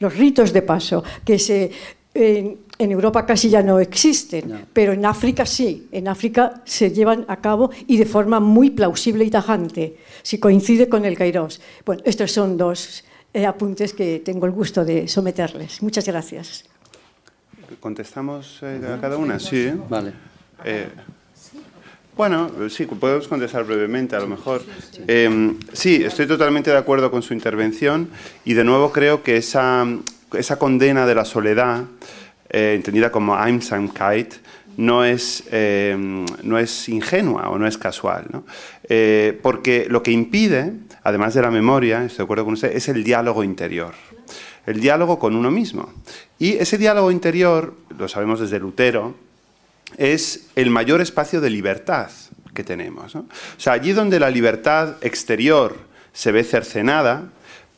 [0.00, 1.70] los ritos de paso, que se,
[2.14, 7.40] en, Europa casi ya no existen, pero en África sí, en África se llevan a
[7.40, 11.60] cabo y de forma muy plausible y tajante, si coincide con el Kairos.
[11.84, 15.82] Bueno, estos son dos eh, apuntes que tengo el gusto de someterles.
[15.82, 16.64] Muchas gracias.
[17.80, 19.40] ¿Contestamos eh, a cada una?
[19.40, 19.72] Sí.
[19.88, 20.12] Vale.
[20.64, 20.88] Eh,
[22.16, 24.62] bueno, sí, podemos contestar brevemente a lo mejor.
[25.08, 28.08] Em, sí, estoy totalmente de acuerdo con su intervención
[28.44, 29.84] y de nuevo creo que esa,
[30.36, 31.84] esa condena de la soledad,
[32.48, 34.34] entendida como Einsamkeit,
[34.76, 38.44] no es, em, no es ingenua o no es casual, ¿no?
[39.42, 40.72] porque lo que impide
[41.04, 43.94] además de la memoria, estoy de acuerdo con usted, es el diálogo interior.
[44.66, 45.92] El diálogo con uno mismo.
[46.38, 49.14] Y ese diálogo interior, lo sabemos desde Lutero,
[49.98, 52.10] es el mayor espacio de libertad
[52.54, 53.14] que tenemos.
[53.14, 53.26] O
[53.58, 55.76] sea, allí donde la libertad exterior
[56.14, 57.24] se ve cercenada,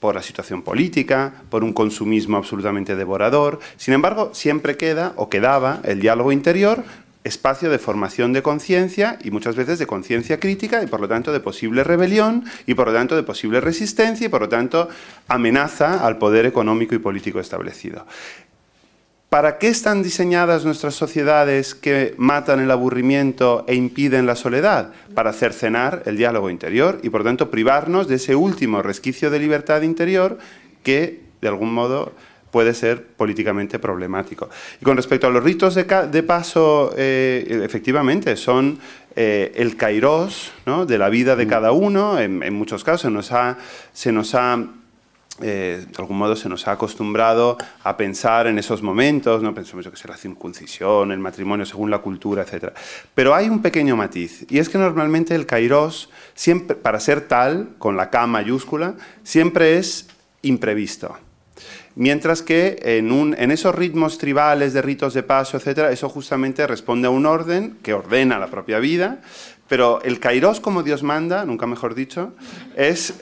[0.06, 3.58] por la situación política, por un consumismo absolutamente devorador.
[3.76, 6.84] Sin embargo, siempre queda o quedaba el diálogo interior
[7.24, 11.32] espacio de formación de conciencia y muchas veces de conciencia crítica y por lo tanto
[11.32, 14.88] de posible rebelión y por lo tanto de posible resistencia y por lo tanto
[15.26, 18.06] amenaza al poder económico y político establecido.
[19.28, 24.92] ¿Para qué están diseñadas nuestras sociedades que matan el aburrimiento e impiden la soledad?
[25.14, 29.82] Para cercenar el diálogo interior y por tanto privarnos de ese último resquicio de libertad
[29.82, 30.38] interior
[30.84, 32.12] que de algún modo
[32.52, 34.48] puede ser políticamente problemático.
[34.80, 38.78] Y con respecto a los ritos de, paso, eh, efectivamente, son
[39.14, 40.52] eh, el kairos
[40.86, 41.48] de la vida de mm.
[41.48, 42.18] cada uno.
[42.18, 43.58] En, muchos casos se nos ha,
[43.92, 44.64] se nos ha
[45.42, 49.86] eh, de algún modo se nos ha acostumbrado a pensar en esos momentos, no pensamos
[49.86, 52.72] que sea la circuncisión, el matrimonio según la cultura, etc.
[53.14, 57.70] Pero hay un pequeño matiz, y es que normalmente el kairos, siempre, para ser tal,
[57.78, 60.08] con la K mayúscula, siempre es
[60.42, 61.16] imprevisto.
[61.96, 67.10] Mientras que en, esos ritmos tribales de ritos de paso, etcétera, eso justamente responde a
[67.10, 69.22] un orden que ordena la propia vida,
[69.68, 72.32] pero el kairos como Dios manda, nunca mejor dicho,
[72.76, 73.14] es,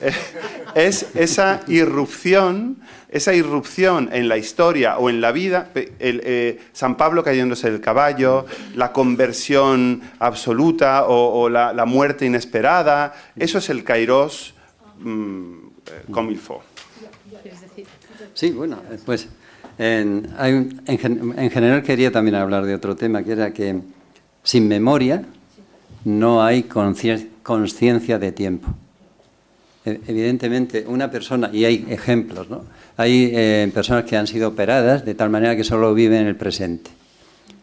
[0.75, 2.77] es esa irrupción,
[3.09, 8.45] esa irrupción en la historia o en la vida, eh, San Pablo cayéndose del caballo,
[8.75, 14.53] la conversión absoluta o, la, muerte inesperada, eso es el kairos
[14.99, 15.53] mm,
[15.87, 16.61] eh, comme il faut.
[18.33, 19.29] Sí, bueno, pues
[19.77, 20.27] en,
[21.51, 23.79] general quería también hablar de otro tema, que era que
[24.43, 25.23] sin memoria
[26.05, 28.69] no hay conciencia de tiempo.
[29.85, 32.63] E, evidentemente, una persona, y hay ejemplos, ¿no?
[32.97, 36.35] Hay eh, personas que han sido operadas de tal manera que solo viven en el
[36.35, 36.91] presente.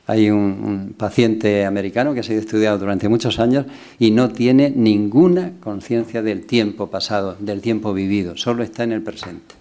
[0.07, 3.67] Hay un, paciente americano que ha sido estudiado durante muchos años
[3.99, 9.03] y no tiene ninguna conciencia del tiempo pasado, del tiempo vivido, solo está en el
[9.03, 9.55] presente.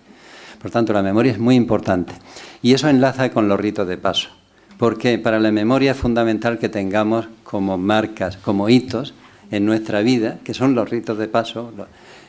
[0.61, 2.13] Por tanto, la memoria es muy importante.
[2.61, 4.29] Y eso enlaza con los ritos de paso,
[4.81, 9.13] porque para la memoria es fundamental que tengamos como marcas, como hitos
[9.51, 11.71] en nuestra vida, que son los ritos de paso,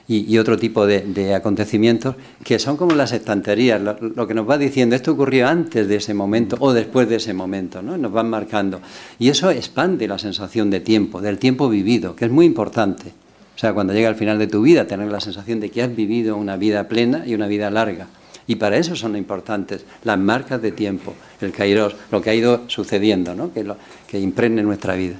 [0.07, 2.15] y, otro tipo de, acontecimientos
[2.45, 6.13] que son como las estanterías, lo, que nos va diciendo, esto ocurrió antes de ese
[6.13, 7.97] momento o después de ese momento, ¿no?
[7.97, 8.83] nos van marcando.
[9.19, 13.15] Y eso expande la sensación de tiempo, del tiempo vivido, que es muy importante.
[13.57, 15.97] O sea, cuando llega al final de tu vida, tener la sensación de que has
[15.97, 18.09] vivido una vida plena y una vida larga.
[18.47, 22.69] Y para eso son importantes las marcas de tiempo, el kairos, lo que ha ido
[22.69, 23.53] sucediendo, ¿no?
[23.53, 25.17] que, lo, que impregne nuestra vida.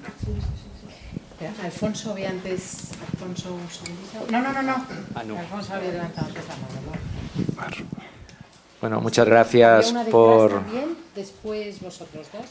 [1.63, 2.91] Alfonso había antes.
[3.13, 3.57] Alfonso,
[4.31, 4.87] no, no, no, no.
[5.15, 5.39] Ah, no.
[5.39, 7.77] Alfonso había levantado antes la mano.
[8.81, 10.51] Bueno, muchas gracias por.
[10.51, 12.47] También, después vosotros dos.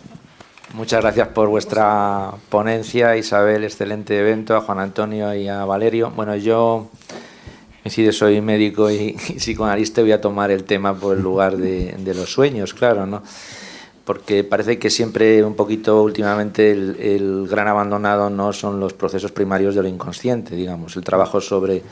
[0.73, 6.11] Muchas gracias por vuestra ponencia, Isabel, excelente evento, a Juan Antonio y a Valerio.
[6.11, 6.89] Bueno, yo,
[7.89, 11.95] si soy médico y, y psicoanalista, voy a tomar el tema por el lugar de,
[11.97, 13.23] de los sueños, claro, ¿no?
[14.05, 19.75] porque parece que siempre un poquito últimamente el, gran abandonado no son los procesos primarios
[19.75, 21.83] de lo inconsciente, digamos, el trabajo sobre,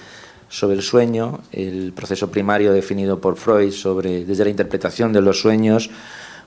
[0.49, 5.39] sobre el sueño, el proceso primario definido por Freud sobre, desde la interpretación de los
[5.39, 5.89] sueños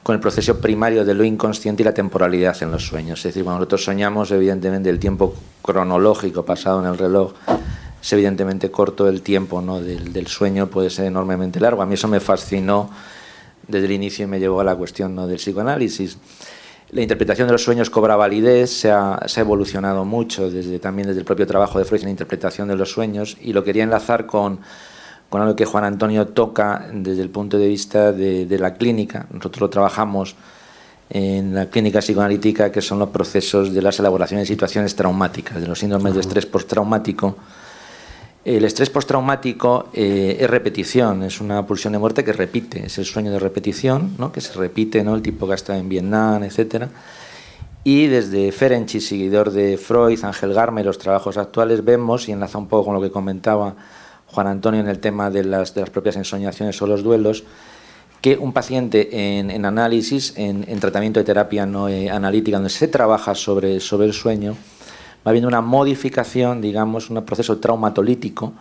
[0.02, 3.20] con el proceso primario de lo inconsciente y la temporalidad en los sueños.
[3.20, 5.32] Es decir, cuando nosotros soñamos, evidentemente el tiempo
[5.62, 7.32] cronológico pasado en el reloj
[8.02, 9.80] es evidentemente corto, el tiempo ¿no?
[9.80, 11.82] del, del sueño puede ser enormemente largo.
[11.82, 12.90] A mí eso me fascinó
[13.66, 15.26] desde el inicio me llevó a la cuestión ¿no?
[15.26, 16.18] del psicoanálisis.
[16.90, 21.24] La interpretación de los sueños cobra validez, se ha, evolucionado mucho, desde, también desde el
[21.24, 24.60] propio trabajo de Freud en la interpretación de los sueños, y lo quería enlazar con,
[25.30, 29.26] con algo que Juan Antonio toca desde el punto de vista de, de la clínica.
[29.30, 30.36] Nosotros lo trabajamos
[31.08, 35.66] en la clínica psicoanalítica, que son los procesos de las elaboraciones de situaciones traumáticas, de
[35.66, 37.36] los síndromes de estrés postraumático
[38.44, 43.04] el estrés postraumático eh, es repetición, es una pulsión de muerte que repite, es el
[43.04, 44.32] sueño de repetición, ¿no?
[44.32, 45.14] que se repite, ¿no?
[45.14, 46.86] el tipo que ha estado en Vietnam, etc.
[47.84, 52.58] Y desde Ferenczi, seguidor de Freud, Ángel Garma y los trabajos actuales, vemos, y enlaza
[52.58, 53.76] un poco con lo que comentaba
[54.26, 57.44] Juan Antonio en el tema de las, de las propias ensoñaciones o los duelos,
[58.20, 63.34] que un paciente en, análisis, en, tratamiento de terapia no eh, analítica, donde se trabaja
[63.34, 64.56] sobre el sueño,
[65.24, 68.52] va habiendo una modificación, digamos, un proceso traumatolítico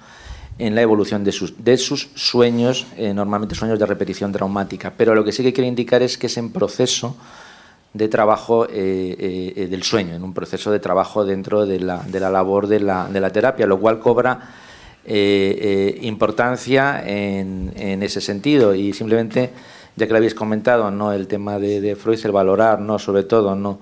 [0.59, 4.93] en la evolución de sus, sueños, eh, normalmente sueños de repetición traumática.
[4.95, 7.15] Pero lo que sí que quiere indicar es que es en proceso
[7.93, 12.67] de trabajo eh, eh, del sueño, en un proceso de trabajo dentro de la, labor
[12.67, 14.39] de la, de la, terapia, lo cual cobra
[15.03, 18.75] importancia en, en, ese sentido.
[18.75, 19.49] Y simplemente,
[19.95, 21.11] ya que lo habéis comentado, ¿no?
[21.11, 22.99] el tema de, de Freud, el valorar, ¿no?
[22.99, 23.79] sobre todo, ¿no?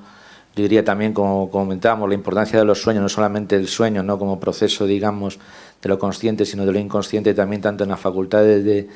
[0.60, 4.19] Yo diría también, como comentábamos, la importancia de los sueños, no solamente el sueño, no
[4.19, 5.40] como proceso, digamos,
[5.81, 8.90] de lo consciente, sino de lo inconsciente también, tanto en las facultades de,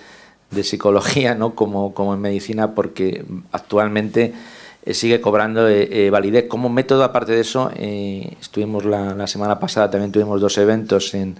[0.61, 1.56] psicología ¿no?
[1.56, 3.23] como, como en medicina, porque
[3.53, 4.34] actualmente
[4.84, 6.49] eh, sigue cobrando eh, eh, validez.
[6.49, 7.72] Como método, aparte de eso,
[8.41, 11.38] estuvimos la, la, semana pasada, también tuvimos dos eventos en,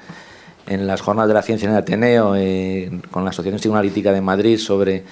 [0.68, 2.30] en las jornadas de la ciencia en el Ateneo,
[3.12, 5.04] con la Asociación Psicoanalítica de Madrid, sobre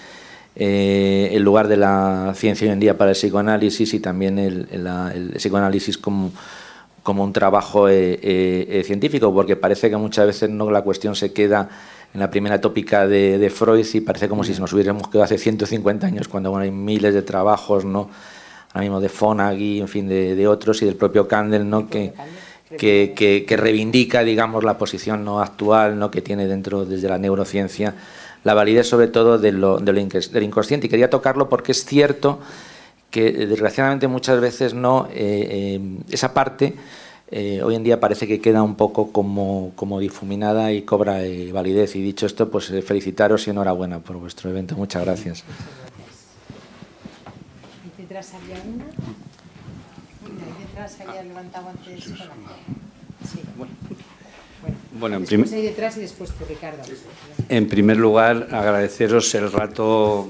[0.56, 4.68] eh, el lugar de la ciencia hoy en día para el psicoanálisis y también el,
[5.38, 6.32] psicoanálisis como,
[7.04, 11.32] como, un trabajo eh, eh, científico, porque parece que muchas veces no la cuestión se
[11.32, 11.70] queda
[12.14, 16.06] en la primera tópica de, Freud y parece como si nos hubiéramos quedado hace 150
[16.06, 18.10] años, cuando hay miles de trabajos, ¿no?
[18.74, 21.90] ahora mismo de Fonagui, en fin, de, otros y del propio Kandel, ¿no?
[21.90, 22.14] que,
[22.78, 26.12] que, que, reivindica, digamos, la posición no actual ¿no?
[26.12, 27.96] que tiene dentro desde la neurociencia
[28.44, 30.88] la validez sobre todo de lo, de lo del inconsciente.
[30.88, 32.40] Y quería tocarlo porque es cierto
[33.10, 36.76] que eh, desgraciadamente muchas veces no eh, eh, esa parte
[37.64, 41.20] hoy en día parece que queda un poco como, como difuminada y cobra
[41.54, 41.96] validez.
[41.96, 44.76] Y dicho esto, pues felicitaros y enhorabuena por vuestro evento.
[44.76, 45.46] Muchas gracias.
[47.98, 48.84] Detrás había una.
[50.60, 52.04] Detrás había levantado antes.
[52.04, 53.40] Sí.
[55.00, 56.84] Bueno, en detrás y después Ricardo.
[57.50, 60.28] En primer lugar, agradeceros el rato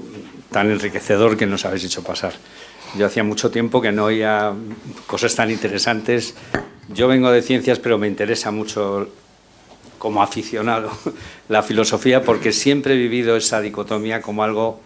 [0.50, 2.32] tan enriquecedor que nos habéis hecho pasar.
[2.96, 4.52] Yo hacía mucho tiempo que no oía
[5.06, 6.34] cosas tan interesantes.
[6.94, 9.08] Yo vengo de ciencias, pero me interesa mucho
[9.98, 10.90] como aficionado
[11.48, 14.80] la filosofía porque siempre he vivido esa dicotomía como algo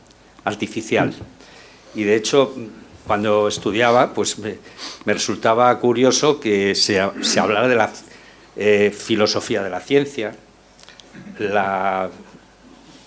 [0.45, 1.15] artificial.
[1.95, 2.55] Y de hecho,
[3.07, 4.59] cuando estudiaba, pues me,
[5.07, 7.91] resultaba curioso que se, se hablara de la
[8.57, 10.35] eh, filosofía de la ciencia,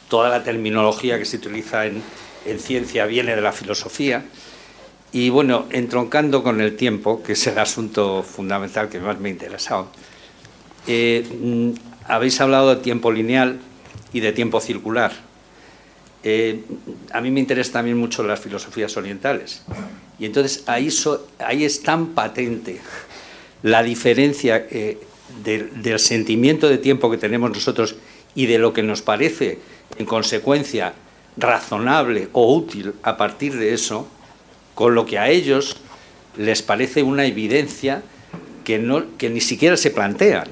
[0.07, 2.03] toda la terminología que se utiliza en,
[2.59, 4.23] ciencia viene de la filosofía
[5.11, 9.31] Y bueno, entroncando con el tiempo, que es el asunto fundamental que más me ha
[9.31, 9.87] interesado,
[10.87, 11.71] eh, mm,
[12.05, 13.59] habéis hablado de tiempo lineal
[14.13, 15.11] y de tiempo circular.
[16.23, 16.63] Eh,
[17.11, 19.63] a mí me interesa también mucho las filosofías orientales.
[20.19, 20.89] Y entonces ahí,
[21.39, 22.81] ahí es tan patente
[23.63, 24.99] la diferencia eh,
[25.43, 27.95] del sentimiento de tiempo que tenemos nosotros
[28.35, 29.59] y de lo que nos parece,
[29.97, 30.93] en consecuencia,
[31.37, 34.07] razonable o útil a partir de eso,
[34.75, 35.77] con lo que a ellos
[36.37, 38.03] les parece una evidencia
[38.63, 40.47] que, no, que ni siquiera se plantean.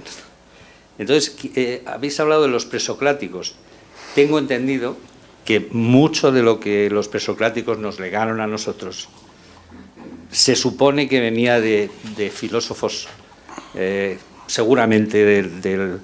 [0.97, 3.55] Entonces, eh, habéis hablado de los presocráticos.
[4.15, 4.97] Tengo entendido
[5.45, 9.09] que mucho de lo que los presocráticos nos legaron a nosotros
[10.31, 11.89] se supone que venía de,
[12.33, 13.07] filósofos,
[13.75, 14.17] eh,
[14.47, 15.99] seguramente del,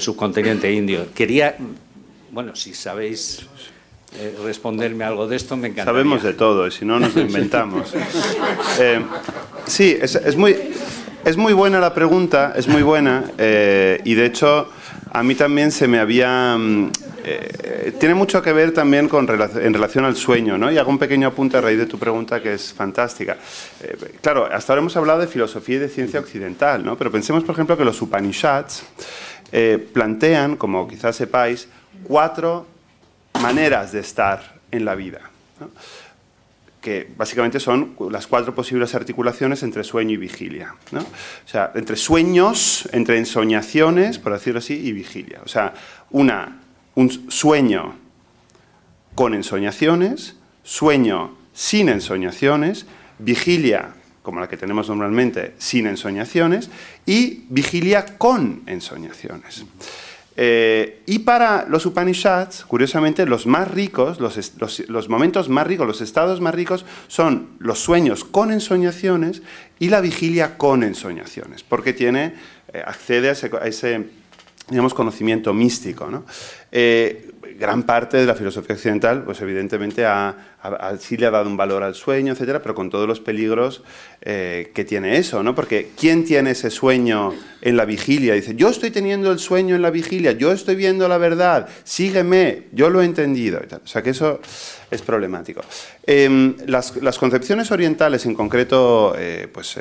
[0.00, 1.06] subcontinente indio.
[1.14, 1.56] Quería,
[2.30, 3.46] bueno, si sabéis
[4.16, 5.92] eh, responderme algo de esto, me encantaría.
[6.00, 7.94] Sabemos de todo, y si no nos lo inventamos.
[8.78, 9.02] Eh,
[9.66, 10.56] sí, es, muy,
[11.24, 14.68] es muy buena la pregunta, es muy buena, y de hecho
[15.12, 16.90] a mí también se me había mm,
[17.22, 20.72] eh, tiene mucho que ver también con, en relación al sueño, ¿no?
[20.72, 23.36] Y hago un pequeño apunte a raíz de tu pregunta que es fantástica.
[23.82, 26.96] Eh, claro, hasta ahora hemos hablado de filosofía y de ciencia occidental, ¿no?
[26.96, 28.84] Pero pensemos, por ejemplo, que los Upanishads
[29.52, 31.68] eh, plantean, como quizás sepáis,
[32.04, 32.66] cuatro
[33.42, 35.20] maneras de estar en la vida.
[36.80, 40.74] Que básicamente son las cuatro posibles articulaciones entre sueño y vigilia.
[40.92, 41.00] ¿no?
[41.00, 45.40] O sea, entre sueños, entre ensoñaciones, por decirlo así, y vigilia.
[45.44, 45.74] O sea,
[46.10, 46.60] una
[46.94, 47.94] un sueño
[49.14, 52.86] con ensoñaciones, sueño sin ensoñaciones,
[53.18, 56.70] vigilia como la que tenemos normalmente sin ensoñaciones
[57.06, 59.64] y vigilia con ensoñaciones.
[60.36, 66.40] Eh, y para los Upanishads, curiosamente, los más ricos, los, momentos más ricos, los estados
[66.40, 69.42] más ricos son los sueños con ensoñaciones
[69.78, 72.34] y la vigilia con ensoñaciones, porque tiene,
[72.72, 74.08] eh, accede a ese
[74.70, 76.06] digamos, conocimiento místico.
[76.06, 76.24] ¿no?
[76.72, 77.30] Eh,
[77.60, 80.34] gran parte de la filosofía occidental, pues evidentemente ha,
[80.98, 83.82] sí le ha dado un valor al sueño, etcétera, pero con todos los peligros
[84.22, 85.54] eh, que tiene eso, ¿no?
[85.54, 88.32] Porque ¿quién tiene ese sueño en la vigilia?
[88.32, 92.68] Dice, yo estoy teniendo el sueño en la vigilia, yo estoy viendo la verdad, sígueme,
[92.72, 93.60] yo lo he entendido.
[93.84, 94.40] O sea que eso
[94.90, 95.60] es problemático.
[96.06, 99.78] Em, las, concepciones orientales, en concreto, eh, pues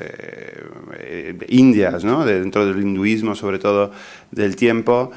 [1.47, 2.25] indias, ¿no?
[2.25, 3.91] dentro del hinduismo, sobre todo
[4.31, 5.11] del tiempo,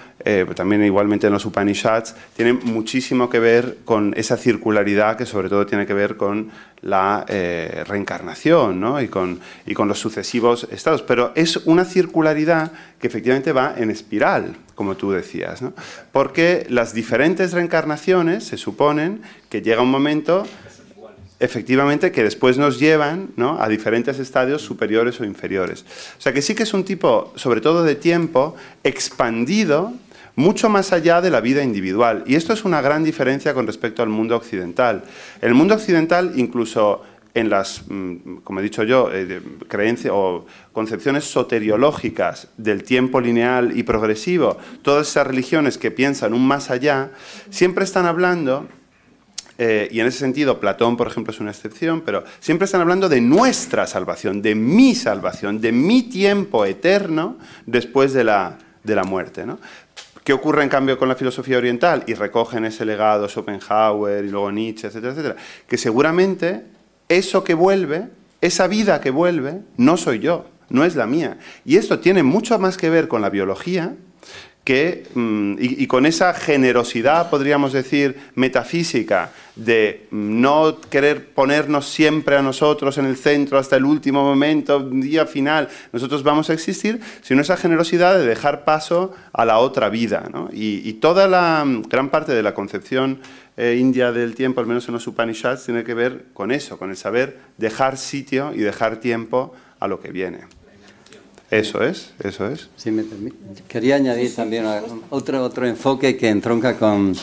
[0.54, 5.66] también igualmente en los Upanishads, tienen muchísimo que ver con esa circularidad que sobre todo
[5.66, 6.50] tiene que ver con
[6.82, 9.00] la eh, reencarnación ¿no?
[9.00, 11.02] y, con, los sucesivos estados.
[11.02, 15.62] Pero es una circularidad que efectivamente va en espiral, como tú decías,
[16.10, 20.44] porque las diferentes reencarnaciones se suponen que llega un momento
[21.38, 25.84] efectivamente que después nos llevan a diferentes estadios superiores o inferiores.
[26.16, 28.54] O sea que sí que es un tipo, sobre todo de tiempo,
[28.84, 29.92] expandido
[30.36, 32.24] mucho más allá de la vida individual.
[32.26, 35.04] Y esto es una gran diferencia con respecto al mundo occidental.
[35.40, 37.02] El mundo occidental, incluso
[37.34, 43.76] en las, mm, como he dicho yo, eh, creencias o concepciones soteriológicas del tiempo lineal
[43.76, 47.10] y progresivo, todas esas religiones que piensan un más allá,
[47.50, 48.68] siempre están hablando
[49.58, 53.08] eh, y en ese sentido Platón, por ejemplo, es una excepción, pero siempre están hablando
[53.08, 57.36] de nuestra salvación, de mi salvación, de mi tiempo eterno
[57.66, 59.46] después de la, de la muerte.
[59.46, 59.58] ¿no?
[60.24, 62.04] ¿Qué ocurre en cambio con la filosofía oriental?
[62.06, 65.36] Y recogen ese legado Schopenhauer y luego Nietzsche, etcétera, etcétera.
[65.66, 66.64] Que seguramente
[67.08, 68.08] eso que vuelve,
[68.40, 71.38] esa vida que vuelve, no soy yo, no es la mía.
[71.64, 73.96] Y esto tiene mucho más que ver con la biología
[74.64, 82.42] que, mm, y, con esa generosidad, podríamos decir, metafísica, de no querer ponernos siempre a
[82.42, 87.42] nosotros en el centro hasta el último momento, día final, nosotros vamos a existir, sino
[87.42, 90.30] esa generosidad de dejar paso a la otra vida.
[90.52, 93.18] Y, toda la mm, gran parte de la concepción
[93.56, 96.90] eh, india del tiempo, al menos en los Upanishads, tiene que ver con eso, con
[96.90, 100.61] el saber dejar sitio y dejar tiempo a lo que viene.
[101.52, 102.70] Eso es, eso es.
[103.68, 104.64] Quería añadir también
[105.10, 107.14] otro, otro enfoque que entronca con,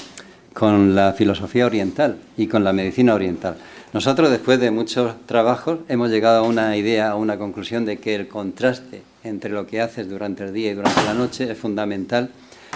[0.53, 3.57] con la filosofía oriental y con la medicina oriental.
[3.91, 8.14] Nosotros, después de muchos trabajos, hemos llegado a una idea, a una conclusión de que
[8.14, 12.30] el contraste entre lo que haces durante el día y durante la noche es fundamental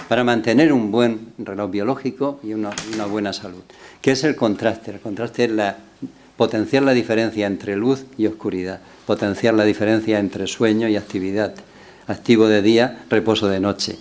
[0.08, 3.62] para mantener un buen reloj biológico y una, una buena salud.
[4.02, 4.90] ¿Qué es el contraste?
[4.90, 5.76] El contraste es la,
[6.36, 11.54] potenciar la diferencia entre luz y oscuridad potenciar la diferencia entre sueño y actividad.
[12.06, 13.96] Activo de día, reposo de noche.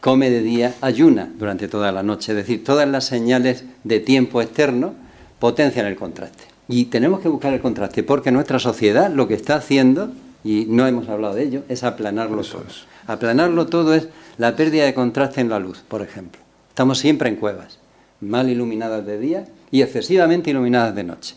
[0.00, 2.32] Come de día, ayuna durante toda la noche.
[2.32, 4.94] Es decir, todas las señales de tiempo externo
[5.38, 6.44] potencian el contraste.
[6.68, 10.12] Y tenemos que buscar el contraste, porque nuestra sociedad lo que está haciendo,
[10.44, 12.64] y no hemos hablado de ello, es aplanarlo todo.
[13.06, 16.40] Aplanarlo todo es la pérdida de contraste en la luz, por ejemplo.
[16.68, 17.78] Estamos siempre en cuevas,
[18.20, 21.34] mal iluminadas de día y excesivamente iluminadas de noche.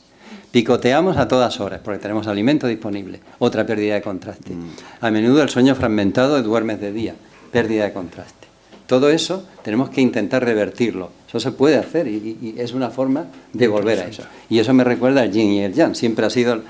[0.52, 3.22] Picoteamos a todas horas porque tenemos alimento disponible.
[3.40, 4.54] Otra pérdida de contraste.
[4.54, 4.70] Mm.
[5.02, 7.16] A menudo el sueño fragmentado de duermes de día.
[7.52, 8.48] Pérdida de contraste.
[8.86, 11.12] Todo eso tenemos que intentar revertirlo.
[11.28, 14.24] Eso se puede hacer y, es una forma de volver a eso.
[14.50, 15.96] Y eso me recuerda al yin y el yang.
[15.96, 16.62] Siempre ha sido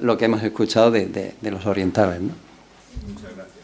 [0.00, 2.22] lo que hemos escuchado de, los orientales.
[2.22, 2.32] ¿no?
[3.06, 3.58] Muchas gracias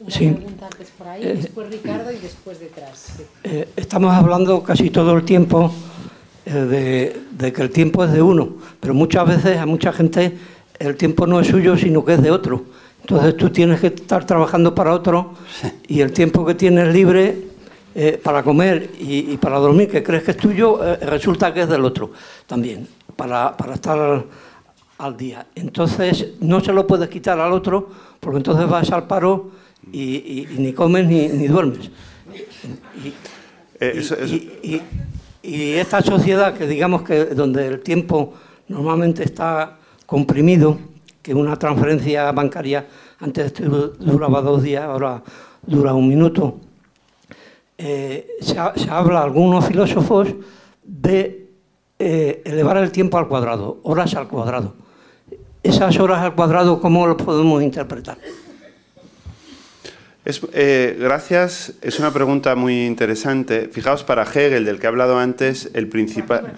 [0.00, 3.14] una pregunta antes por ahí, eh, después Ricardo y después detrás.
[3.44, 5.72] Eh, estamos hablando casi todo el tiempo
[6.52, 10.36] eh, de, que el tiempo es de uno, pero muchas veces a mucha gente
[10.78, 12.64] el tiempo no es suyo, sino que es de otro.
[13.00, 15.34] Entonces tú tienes que estar trabajando para otro
[15.88, 17.48] y el tiempo que tienes libre
[18.22, 22.12] para comer y, para dormir, que crees que es tuyo, resulta que es del otro
[22.46, 22.86] también,
[23.16, 24.24] para, para estar
[25.00, 25.46] al día.
[25.54, 27.88] Entonces no se lo puedes quitar al otro,
[28.20, 29.50] porque entonces vas al paro
[29.92, 31.90] y, ni comes ni, duermes.
[33.80, 34.80] Eh,
[35.50, 38.34] y, esta sociedad que digamos que donde el tiempo
[38.68, 40.78] normalmente está comprimido,
[41.22, 42.86] que una transferencia bancaria
[43.18, 43.52] antes
[43.98, 45.22] duraba dos días, ahora
[45.66, 46.56] dura un minuto,
[47.76, 50.28] eh, se, habla, algunos filósofos,
[50.84, 51.48] de
[51.98, 54.74] eh, elevar el tiempo al cuadrado, horas al cuadrado.
[55.62, 58.18] Esas horas al cuadrado, ¿cómo lo podemos interpretar?
[60.52, 63.68] Eh, gracias, es una pregunta muy interesante.
[63.72, 66.52] Fijaos, para Hegel, del que he hablado antes, el principal,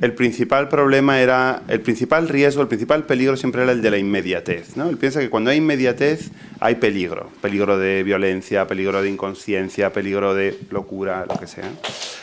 [0.00, 3.98] el principal problema era, el principal riesgo, el principal peligro siempre era el de la
[3.98, 4.76] inmediatez.
[4.76, 4.88] ¿no?
[4.88, 6.30] Él piensa que cuando hay inmediatez
[6.60, 11.68] hay peligro, peligro de violencia, peligro de inconsciencia, peligro de locura, lo que sea.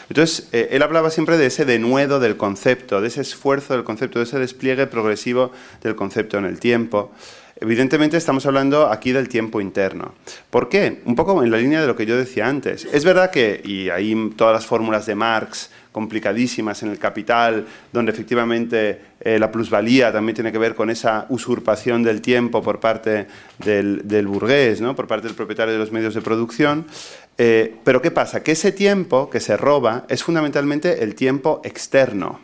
[0.09, 4.19] Entonces, eh, él hablaba siempre de ese denuedo del concepto, de ese esfuerzo del concepto,
[4.19, 5.51] de ese despliegue progresivo
[5.81, 7.11] del concepto en el tiempo.
[7.57, 10.13] Evidentemente estamos hablando aquí del tiempo interno.
[10.49, 11.01] ¿Por qué?
[11.05, 12.85] Un poco en la línea de lo que yo decía antes.
[12.91, 18.11] Es verdad que, y ahí todas las fórmulas de Marx complicadísimas en el capital, donde
[18.11, 23.27] efectivamente eh, la plusvalía también tiene que ver con esa usurpación del tiempo por parte
[23.59, 24.93] del, burgués, ¿no?
[24.93, 26.85] por parte del propietario de los medios de producción.
[27.37, 28.43] Eh, pero ¿qué pasa?
[28.43, 32.41] Que ese tiempo que se roba es fundamentalmente el tiempo externo.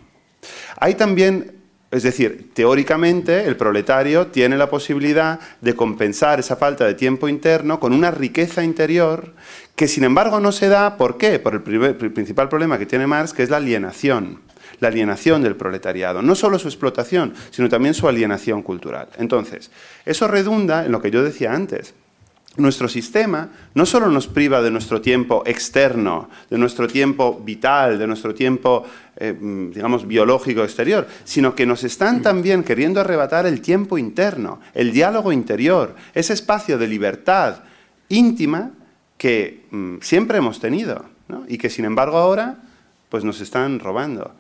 [0.78, 1.61] Hay también
[1.92, 7.82] es decir, teóricamente el proletario tiene la posibilidad de compensar esa falta de tiempo interno
[7.82, 9.34] con una riqueza interior
[9.76, 11.38] que sin embargo no se da, ¿por qué?
[11.40, 14.40] Por el, principal problema que tiene Marx, que es la alienación
[14.80, 19.10] la alienación del proletariado, no solo su explotación, sino también su alienación cultural.
[19.18, 19.70] Entonces,
[20.06, 21.94] eso redunda en lo que yo decía antes.
[22.58, 28.08] Nuestro sistema no solo nos priva de nuestro tiempo externo, de nuestro tiempo vital, de
[28.08, 28.84] nuestro tiempo,
[29.16, 29.34] eh,
[29.74, 35.32] digamos, biológico exterior, sino que nos están también queriendo arrebatar el tiempo interno, el diálogo
[35.32, 37.64] interior, ese espacio de libertad
[38.10, 38.72] íntima
[39.18, 41.06] que mm, siempre hemos tenido
[41.48, 42.58] y que sin embargo ahora
[43.08, 44.32] pues nos están robando.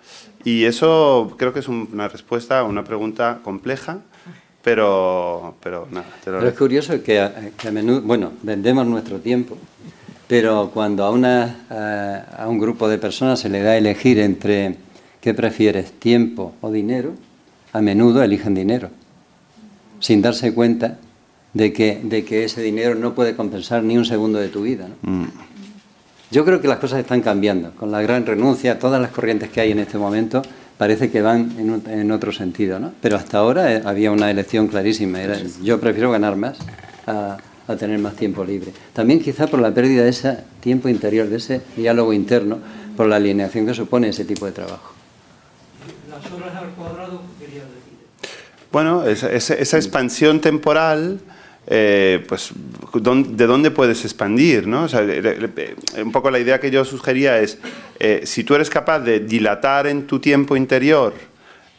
[0.43, 3.99] Y eso creo que es una respuesta a una pregunta compleja
[4.63, 6.07] pero, pero nada.
[6.23, 9.57] pero es curioso que a, que a, menudo, bueno, vendemos nuestro tiempo,
[10.27, 11.65] pero cuando a, una,
[12.37, 14.75] a, un grupo de personas se le da a elegir entre
[15.19, 17.13] qué prefieres, tiempo o dinero,
[17.73, 18.89] a menudo eligen dinero,
[19.99, 20.99] sin darse cuenta
[21.53, 24.87] de que, de que ese dinero no puede compensar ni un segundo de tu vida.
[25.01, 25.25] Mm.
[26.31, 29.59] Yo creo que las cosas están cambiando, con la gran renuncia, todas las corrientes que
[29.59, 30.41] hay en este momento
[30.81, 31.51] parece que van
[31.85, 32.91] en, otro sentido, ¿no?
[33.03, 35.19] Pero hasta ahora eh, había una elección clarísima.
[35.61, 36.57] yo prefiero ganar más
[37.05, 37.37] a,
[37.77, 38.73] tener más tiempo libre.
[38.91, 42.57] También quizá por la pérdida de ese tiempo interior, de ese diálogo interno,
[42.97, 44.93] por la alineación que supone ese tipo de trabajo.
[46.09, 48.33] Las horas al cuadrado, quería decir.
[48.71, 51.19] Bueno, esa expansión temporal
[51.73, 52.51] eh, pues,
[52.93, 54.67] ¿de dónde puedes expandir?
[54.67, 54.87] ¿no?
[56.03, 57.59] un poco la idea que yo sugería es,
[57.97, 61.13] eh, si tú eres capaz de dilatar en tu tiempo interior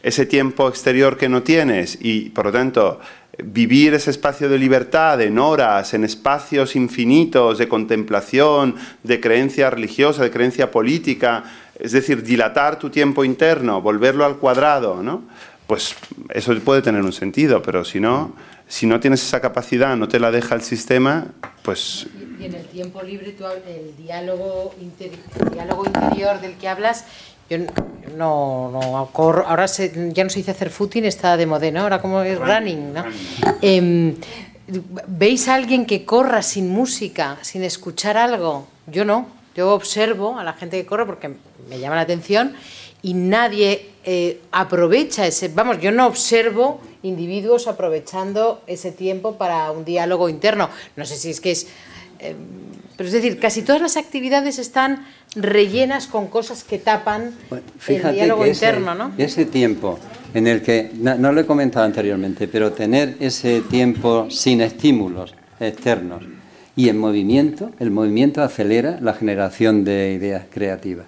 [0.01, 2.99] ese tiempo exterior que no tienes y, por lo tanto,
[3.43, 10.23] vivir ese espacio de libertad en horas, en espacios infinitos de contemplación, de creencia religiosa,
[10.23, 11.43] de creencia política,
[11.79, 15.21] es decir, dilatar tu tiempo interno, volverlo al cuadrado, ¿no?
[15.67, 15.95] Pues
[16.29, 18.33] eso puede tener un sentido, pero si no
[18.73, 21.27] si no tienes esa capacidad, no te la deja el sistema,
[21.61, 22.07] pues...
[22.39, 23.35] Y en el tiempo libre,
[23.67, 27.05] el, diálogo interior del que hablas,
[27.51, 27.59] yo
[28.17, 31.81] no, no corro, ahora ya no se dice hacer footing, está de moda, ¿no?
[31.81, 33.05] Ahora como es running, ¿no?
[33.61, 34.15] Em,
[35.05, 38.67] ¿Veis a alguien que corra sin música, sin escuchar algo?
[38.87, 39.27] Yo no.
[39.55, 41.29] Yo observo a la gente que corre porque
[41.69, 42.55] me llama la atención
[43.03, 49.85] y nadie eh, aprovecha ese, vamos, yo no observo individuos aprovechando ese tiempo para un
[49.85, 50.69] diálogo interno.
[50.95, 51.67] No sé si es que es...
[52.19, 52.33] Eh,
[52.95, 55.05] pero es decir, casi todas las actividades están
[55.35, 57.35] rellenas con cosas que tapan
[57.87, 59.11] el diálogo interno, ¿no?
[59.17, 59.99] Ese tiempo
[60.33, 66.23] en el que, no, lo he comentado anteriormente, pero tener ese tiempo sin estímulos externos
[66.75, 71.07] y en movimiento, el movimiento acelera la generación de ideas creativas.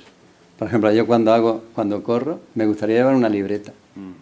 [0.57, 3.73] Por ejemplo, yo cuando hago, cuando corro, me gustaría llevar una libreta.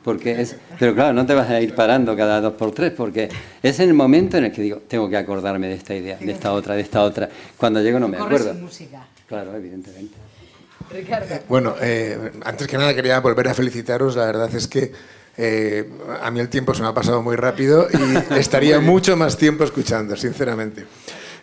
[0.03, 3.27] Porque es, pero claro, no te vas a ir parando cada dos por tres, porque
[3.63, 6.31] es en el momento en el que digo, tengo que acordarme de esta idea, de
[6.31, 7.27] esta otra, de esta otra.
[7.57, 8.53] Cuando llego no me acuerdo.
[8.53, 9.07] música.
[9.27, 10.15] Claro, evidentemente.
[10.91, 11.39] Ricardo.
[11.49, 14.15] Bueno, eh, antes que nada quería volver a felicitaros.
[14.15, 14.91] La verdad es que
[15.37, 15.89] eh,
[16.21, 19.63] a mí el tiempo se me ha pasado muy rápido y estaría mucho más tiempo
[19.63, 20.85] escuchando, sinceramente.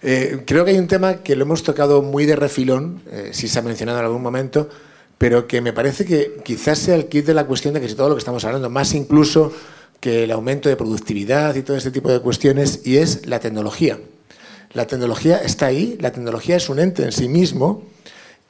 [0.03, 3.03] Eh, creo que hay un tema que lo hemos tocado muy de refilón,
[3.33, 4.69] si se ha mencionado en algún momento,
[5.19, 7.95] pero que me parece que quizás sea el kit de la cuestión de que si
[7.95, 9.53] todo lo que estamos hablando, más incluso
[10.01, 13.99] que el aumento de productividad y todo este tipo de cuestiones, y es la tecnología.
[14.73, 17.83] La tecnología está ahí, la tecnología es un ente en sí mismo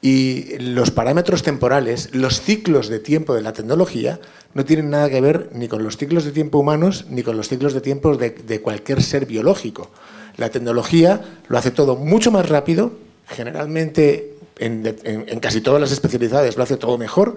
[0.01, 4.19] y los parámetros temporales, los ciclos de tiempo de la tecnología,
[4.53, 7.49] no tienen nada que ver ni con los ciclos de tiempo humanos ni con los
[7.49, 9.89] ciclos de tiempo de, cualquier ser biológico.
[10.37, 12.93] La tecnología lo hace todo mucho más rápido,
[13.27, 17.35] generalmente en, casi todas las especialidades lo hace todo mejor,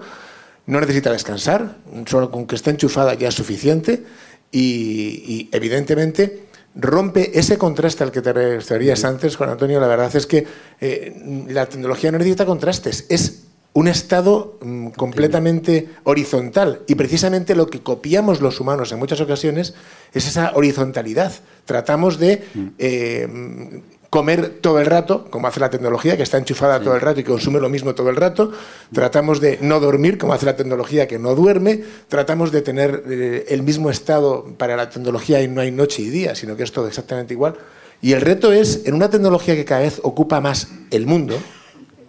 [0.67, 4.03] no necesita descansar, solo con que esté enchufada ya es suficiente
[4.51, 6.45] y evidentemente
[6.75, 9.79] rompe ese contraste al que te referías antes, Juan Antonio.
[9.79, 10.45] La verdad es que
[10.81, 13.44] eh, la tecnología no necesita contrastes, es
[13.75, 16.83] un estado mm, completamente horizontal.
[16.87, 19.73] Y precisamente lo que copiamos los humanos en muchas ocasiones
[20.13, 21.33] es esa horizontalidad.
[21.65, 22.67] Tratamos de mm.
[22.79, 27.19] eh, comer todo el rato, como hace la tecnología, que está enchufada todo el rato
[27.19, 28.53] y consume lo mismo todo el rato.
[28.93, 31.83] Tratamos de no dormir, como hace la tecnología, que no duerme.
[32.07, 36.09] Tratamos de tener eh, el mismo estado para la tecnología y no hay noche y
[36.09, 37.55] día, sino que es todo exactamente igual.
[38.01, 41.37] Y el reto es, en una tecnología que cada vez ocupa más el mundo,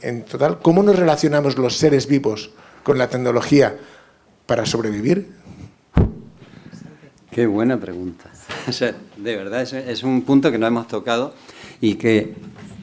[0.06, 2.50] en total, ¿cómo nos relacionamos los seres vivos
[2.82, 3.76] con la tecnología
[4.46, 5.32] para sobrevivir?
[7.30, 8.30] Qué buena pregunta.
[9.16, 11.34] de verdad, es un punto que no hemos tocado
[11.80, 12.34] y que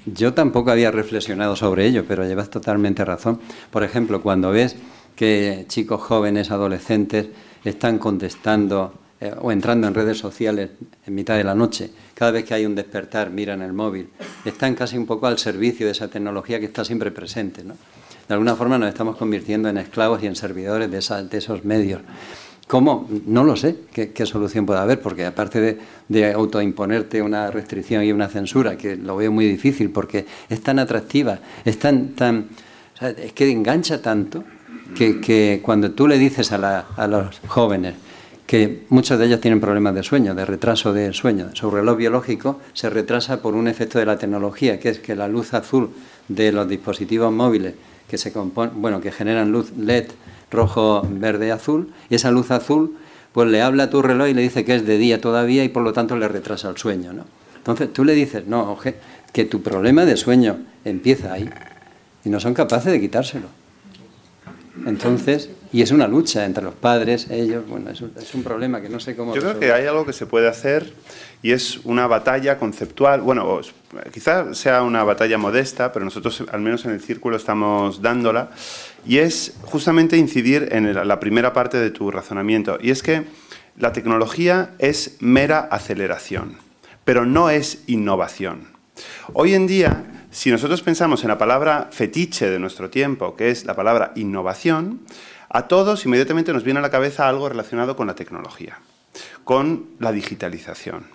[0.05, 3.39] yo tampoco había reflexionado sobre ello, pero llevas totalmente razón.
[3.71, 4.75] Por ejemplo, cuando ves
[5.15, 7.27] que chicos jóvenes, adolescentes,
[7.63, 8.93] están contestando
[9.23, 10.71] eh, o entrando en redes sociales
[11.07, 14.09] en mitad de la noche, cada vez que hay un despertar miran el móvil,
[14.43, 17.63] están casi un poco al servicio de esa tecnología que está siempre presente.
[17.63, 22.01] De alguna forma nos estamos convirtiendo en esclavos y en servidores de, de esos medios.
[22.67, 23.07] ¿Cómo?
[23.25, 25.79] No lo sé qué, solución puede haber, porque aparte
[26.09, 30.79] de, autoimponerte una restricción y una censura, que lo veo muy difícil porque es tan
[30.79, 32.47] atractiva, es tan, tan
[32.99, 34.43] es que engancha tanto
[34.97, 37.95] que, cuando tú le dices a, a, los jóvenes
[38.53, 42.59] que muchos de ellos tienen problemas de sueño, de retraso del sueño, su reloj biológico
[42.73, 45.89] se retrasa por un efecto de la tecnología, que es que la luz azul
[46.27, 47.73] de los dispositivos móviles
[48.07, 50.05] que se componen, bueno, que generan luz LED
[50.51, 52.95] rojo, verde, azul, y esa luz azul
[53.31, 55.69] pues le habla a tu reloj y le dice que es de día todavía y
[55.69, 57.11] por lo tanto le retrasa el sueño.
[57.11, 57.25] ¿no?
[57.57, 58.77] Entonces tú le dices, no,
[59.31, 61.49] que tu problema de sueño empieza ahí
[62.23, 63.47] y no son capaces de quitárselo.
[64.85, 68.79] Entonces, y es una lucha entre los padres, ellos, bueno, es un, es un problema
[68.79, 69.33] que no sé cómo...
[69.33, 70.93] Yo creo que hay algo que se puede hacer
[71.41, 73.59] y es una batalla conceptual, bueno,
[74.13, 78.51] quizás sea una batalla modesta, pero nosotros al menos en el círculo estamos dándola,
[79.05, 83.23] y es justamente incidir en la primera parte de tu razonamiento, y es que
[83.75, 86.57] la tecnología es mera aceleración,
[87.03, 88.67] pero no es innovación.
[89.33, 93.65] Hoy en día si nosotros pensamos en la palabra fetiche de nuestro tiempo, que es
[93.65, 95.01] la palabra innovación,
[95.53, 98.79] a todos inmediatamente nos viene a la cabeza algo relacionado con la tecnología,
[99.43, 101.05] con la digitalización.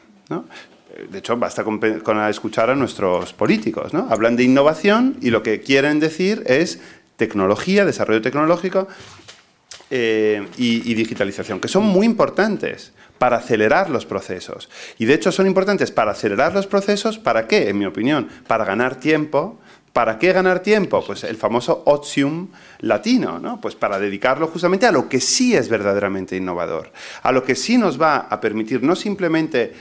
[1.11, 1.81] De hecho, basta con,
[2.29, 3.93] escuchar a nuestros políticos.
[3.93, 4.07] ¿no?
[4.11, 6.81] Hablan de innovación y lo que quieren decir es
[7.17, 8.89] tecnología, desarrollo tecnológico
[9.91, 14.69] eh, y digitalización, que son muy importantes para acelerar los procesos.
[14.99, 17.69] Y de hecho son importantes para acelerar los procesos, ¿para qué?
[17.69, 19.59] En mi opinión, para ganar tiempo.
[19.93, 21.03] ¿Para qué ganar tiempo?
[21.05, 22.49] Pues el famoso otium
[22.81, 23.61] latino, ¿no?
[23.61, 26.93] Pues para dedicarlo justamente a lo que sí es verdaderamente innovador,
[27.23, 29.73] a lo que sí nos va a permitir no simplemente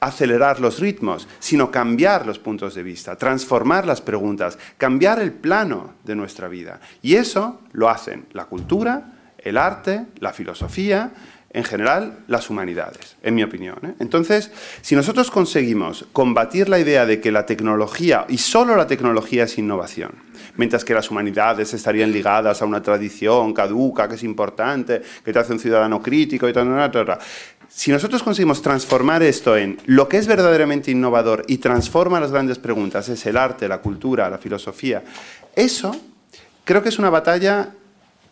[0.00, 5.94] acelerar los ritmos, sino cambiar los puntos de vista, transformar las preguntas, cambiar el plano
[6.04, 6.80] de nuestra vida.
[7.02, 11.12] Y eso lo hacen la cultura, el arte, la filosofía,
[11.50, 13.78] en general las humanidades, en mi opinión.
[13.82, 13.94] ¿eh?
[13.98, 14.50] Entonces,
[14.82, 19.56] si nosotros conseguimos combatir la idea de que la tecnología, y solo la tecnología es
[19.56, 20.12] innovación,
[20.56, 25.38] mientras que las humanidades estarían ligadas a una tradición caduca, que es importante, que te
[25.38, 27.18] hace un ciudadano crítico y tal, tal, tal.
[27.68, 32.58] Si nosotros conseguimos transformar esto en lo que es verdaderamente innovador y transforma las grandes
[32.58, 35.02] preguntas, es el arte, la cultura, la filosofía,
[35.54, 35.94] eso
[36.64, 37.70] creo que es una batalla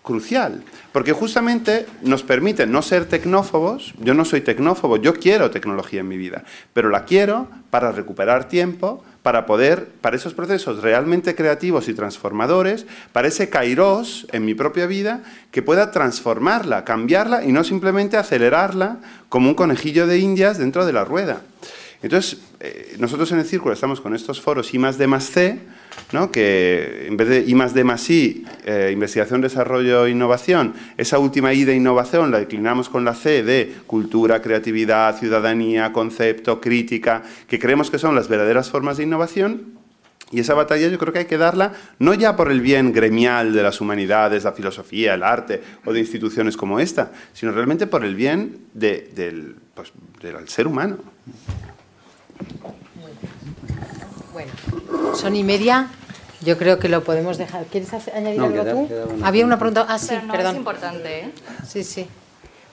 [0.05, 0.62] crucial,
[0.93, 6.09] porque justamente nos permite no ser tecnófobos, yo no soy tecnófobo, yo quiero tecnología en
[6.09, 6.44] mi vida,
[6.74, 12.85] pero la quiero para recuperar tiempo, para poder, para esos procesos realmente creativos y transformadores,
[13.12, 18.98] para ese kairos en mi propia vida que pueda transformarla, cambiarla y no simplemente acelerarla
[19.31, 21.40] como un conejillo de indias dentro de la rueda.
[22.02, 25.59] Entonces, eh, nosotros en el círculo estamos con estos foros I más D más C,
[26.12, 26.31] ¿no?
[26.31, 31.53] que en vez de I más D más I, eh, investigación, desarrollo, innovación, esa última
[31.53, 37.59] I de innovación la declinamos con la C de cultura, creatividad, ciudadanía, concepto, crítica, que
[37.59, 39.85] creemos que son las verdaderas formas de innovación.
[40.31, 43.53] Y esa batalla yo creo que hay que darla no ya por el bien gremial
[43.53, 48.05] de las humanidades, la filosofía, el arte o de instituciones como esta, sino realmente por
[48.05, 50.99] el bien del, pues, del ser humano.
[54.33, 54.51] Bueno,
[55.14, 55.89] son y media.
[56.40, 57.64] Yo creo que lo podemos dejar.
[57.66, 58.89] ¿Quieres añadir algo tú?
[59.22, 59.86] Había una pregunta.
[59.89, 60.52] Ah, sí, perdón.
[60.52, 61.31] Es importante, ¿eh?
[61.66, 62.09] Sí, sí.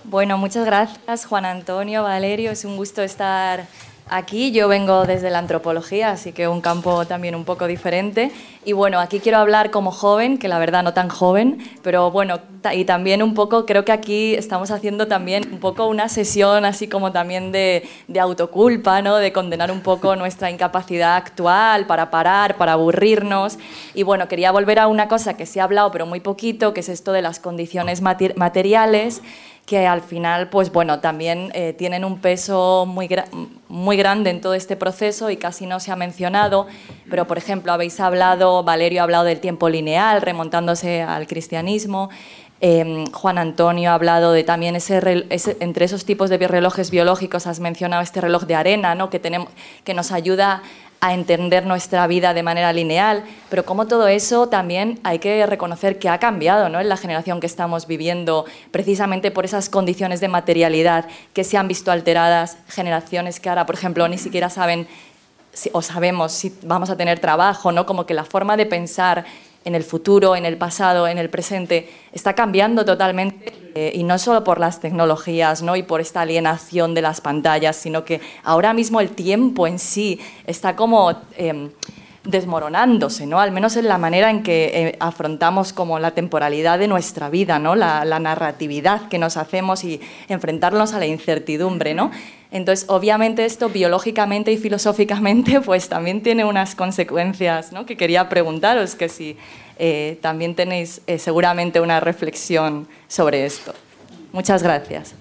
[0.04, 2.52] Bueno, muchas gracias, Juan Antonio, Valerio.
[2.52, 3.66] Es un gusto estar
[4.14, 8.30] Aquí yo vengo desde la antropología, así que un campo también un poco diferente.
[8.66, 12.42] Y bueno, aquí quiero hablar como joven, que la verdad no tan joven, pero bueno,
[12.74, 16.90] y también un poco, creo que aquí estamos haciendo también un poco una sesión así
[16.90, 19.16] como también de, de autoculpa, ¿no?
[19.16, 23.60] de condenar un poco nuestra incapacidad actual para parar, para aburrirnos.
[23.94, 26.82] Y bueno, quería volver a una cosa que se ha hablado, pero muy poquito, que
[26.82, 29.22] es esto de las condiciones materiales
[29.72, 33.08] que al final, pues bueno, también eh, tienen un peso muy,
[33.70, 36.68] muy grande en todo este proceso y casi no se ha mencionado,
[37.10, 42.10] pero por ejemplo, habéis hablado, Valerio ha hablado del tiempo lineal, remontándose al cristianismo,
[42.60, 45.00] em, Juan Antonio ha hablado de también ese,
[45.62, 49.10] entre esos tipos de relojes biológicos, has mencionado este reloj de arena, ¿no?
[49.10, 49.48] que, tenemos,
[49.86, 50.64] que nos ayuda
[51.02, 55.98] a entender nuestra vida de manera lineal, pero como todo eso también hay que reconocer
[55.98, 56.80] que ha cambiado ¿no?
[56.80, 61.68] en la generación que estamos viviendo, precisamente por esas condiciones de materialidad que se han
[61.68, 64.88] visto alteradas, generaciones que ahora, por ejemplo, ni siquiera saben
[65.72, 67.88] o sabemos si vamos a tener trabajo, ¿no?
[67.88, 69.26] como que la forma de pensar
[69.64, 74.18] en el futuro, en el pasado, en el presente, está cambiando totalmente eh, y no
[74.18, 75.76] solo por las tecnologías ¿no?
[75.76, 80.20] y por esta alienación de las pantallas, sino que ahora mismo el tiempo en sí
[80.46, 81.14] está como...
[81.38, 81.72] Em,
[82.24, 83.40] desmoronándose, ¿no?
[83.40, 87.58] al menos en la manera en que eh, afrontamos como la temporalidad de nuestra vida,
[87.58, 87.76] ¿no?
[87.76, 90.00] La, la, narratividad que nos hacemos y
[90.30, 91.96] enfrentarnos a la incertidumbre.
[91.96, 92.12] ¿no?
[92.52, 97.86] Entonces, obviamente esto biológicamente y filosóficamente pues también tiene unas consecuencias ¿no?
[97.86, 99.38] que quería preguntaros, que si
[99.80, 103.74] eh, también tenéis eh, seguramente una reflexión sobre esto.
[104.32, 105.16] Muchas gracias.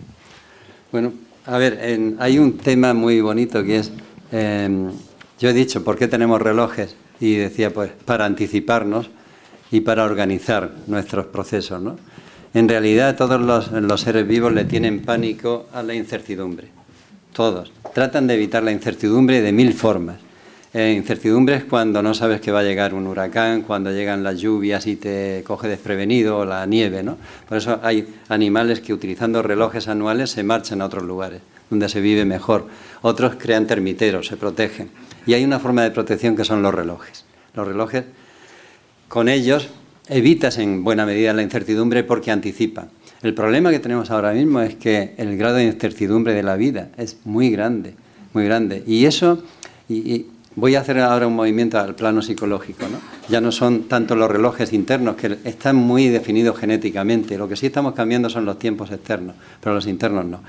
[0.92, 1.12] Bueno,
[1.46, 1.80] a ver,
[2.18, 3.92] hay un tema muy bonito que es,
[4.30, 4.92] em,
[5.40, 6.94] yo he dicho, ¿por qué tenemos relojes?
[7.18, 9.10] Y decía, pues, para anticiparnos
[9.72, 11.96] y para organizar nuestros procesos, ¿no?
[12.54, 16.80] En realidad todos los seres vivos le tienen pánico a la incertidumbre
[17.32, 17.72] todos.
[17.94, 20.18] Tratan de evitar la incertidumbre de mil formas.
[20.72, 24.38] Eh, incertidumbre es cuando no sabes que va a llegar un huracán, cuando llegan las
[24.38, 27.18] lluvias y te coge desprevenido, o la nieve, ¿no?
[27.48, 31.40] Por eso hay animales que utilizando relojes anuales se marchan a otros lugares,
[31.70, 32.68] donde se vive mejor.
[33.02, 34.90] Otros crean termiteros, se protegen.
[35.26, 37.24] Y hay una forma de protección que son los relojes.
[37.54, 38.04] Los relojes,
[39.08, 39.68] con ellos
[40.08, 42.90] evitas en buena medida la incertidumbre porque anticipan.
[43.22, 46.90] El problema que tenemos ahora mismo es que el grado de incertidumbre de la vida
[46.96, 47.94] es muy grande,
[48.32, 48.84] muy grande.
[48.86, 49.42] Y eso,
[50.56, 52.98] voy a hacer ahora un movimiento al plano psicológico, ¿no?
[53.28, 57.38] Ya no son tanto los relojes internos, que están muy definidos genéticamente.
[57.38, 60.40] Lo que sí estamos cambiando son los tiempos externos, pero los internos no.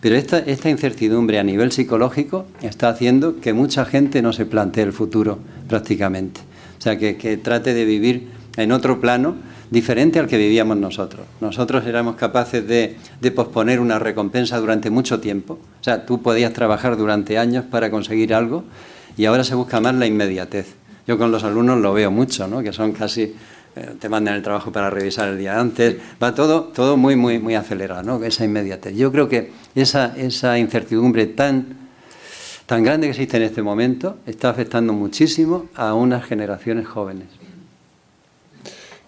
[0.00, 4.84] Pero esta, esta incertidumbre a nivel psicológico está haciendo que mucha gente no se plantee
[4.84, 5.38] el futuro
[5.68, 6.40] prácticamente.
[6.78, 9.36] O sea, que, que trate de vivir en otro plano
[9.70, 11.26] diferente al que vivíamos nosotros.
[11.40, 12.96] Nosotros éramos capaces de,
[13.30, 15.58] posponer una recompensa durante mucho tiempo.
[15.80, 18.64] O sea, tú podías trabajar durante años para conseguir algo
[19.16, 20.74] y ahora se busca más la inmediatez.
[21.06, 22.62] Yo con los alumnos lo veo mucho, ¿no?
[22.62, 23.34] que son casi
[23.76, 27.38] eh, te mandan el trabajo para revisar el día antes, va todo, todo muy, muy,
[27.38, 28.24] muy acelerado, ¿no?
[28.24, 28.96] esa inmediatez.
[28.96, 31.78] Yo creo que esa, esa incertidumbre tan,
[32.66, 37.28] tan grande que existe en este momento está afectando muchísimo a unas generaciones jóvenes.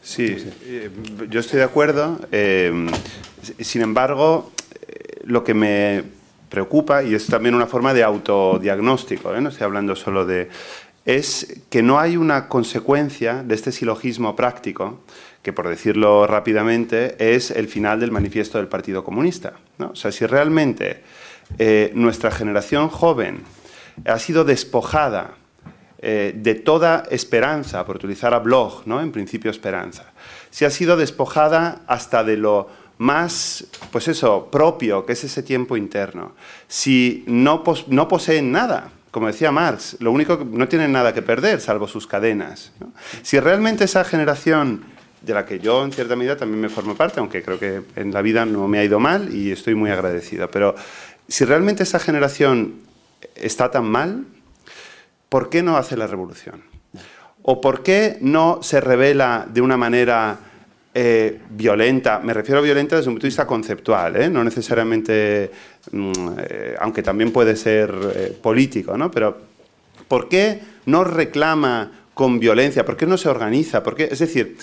[0.00, 0.90] Sí, eh,
[1.28, 2.20] yo estoy de acuerdo.
[2.30, 2.88] Eh,
[3.60, 4.52] sin embargo,
[5.24, 6.04] lo que me
[6.52, 10.50] preocupa, y es también una forma de autodiagnóstico, no estoy hablando solo de...
[11.06, 15.00] es que no hay una consecuencia de este silogismo práctico,
[15.42, 19.54] que por decirlo rápidamente es el final del manifiesto del Partido Comunista.
[19.78, 21.02] O sea, si realmente
[21.58, 23.44] eh, nuestra generación joven
[24.04, 25.36] ha sido despojada
[26.02, 29.00] eh, de toda esperanza, por utilizar a Bloch, ¿no?
[29.00, 30.12] en principio esperanza,
[30.50, 32.68] si ha sido despojada hasta de lo
[33.02, 36.34] más, pues eso, propio, que es ese tiempo interno,
[36.68, 41.20] si no, no poseen nada, como decía Marx, lo único que no tienen nada que
[41.20, 42.70] perder, salvo sus cadenas.
[43.22, 44.84] Si realmente esa generación,
[45.20, 48.12] de la que yo en cierta medida también me formo parte, aunque creo que en
[48.12, 50.76] la vida no me ha ido mal y estoy muy agradecido, pero
[51.26, 52.82] si realmente esa generación
[53.34, 54.24] está tan mal,
[55.28, 56.62] ¿por qué no hace la revolución?
[57.42, 60.38] ¿O por qué no se revela de una manera
[60.94, 64.28] eh, violenta, me refiero a violenta desde un punto de vista conceptual, ¿eh?
[64.28, 65.50] no necesariamente,
[65.90, 69.10] mm, eh, aunque también puede ser político, ¿no?
[69.10, 69.38] pero
[70.06, 72.84] ¿por qué no reclama con violencia?
[72.84, 73.82] ¿Por qué no se organiza?
[73.82, 74.58] ¿Por Es decir,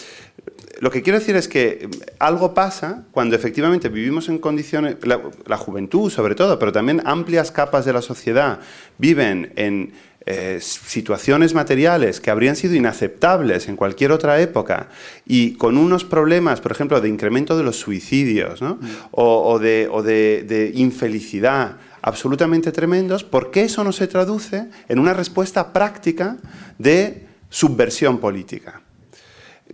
[0.79, 1.89] lo que quiero decir es que
[2.19, 7.85] algo pasa cuando efectivamente vivimos en condiciones, la juventud sobre todo, pero también amplias capas
[7.85, 8.59] de la sociedad
[8.99, 9.93] viven en
[10.25, 14.89] eh, situaciones materiales que habrían sido inaceptables en cualquier otra época
[15.25, 18.73] y con unos problemas, por ejemplo, de incremento de los suicidios mm.
[19.11, 26.37] o, de, infelicidad absolutamente tremendos, ¿por qué eso no se traduce en una respuesta práctica
[26.77, 28.81] de subversión política?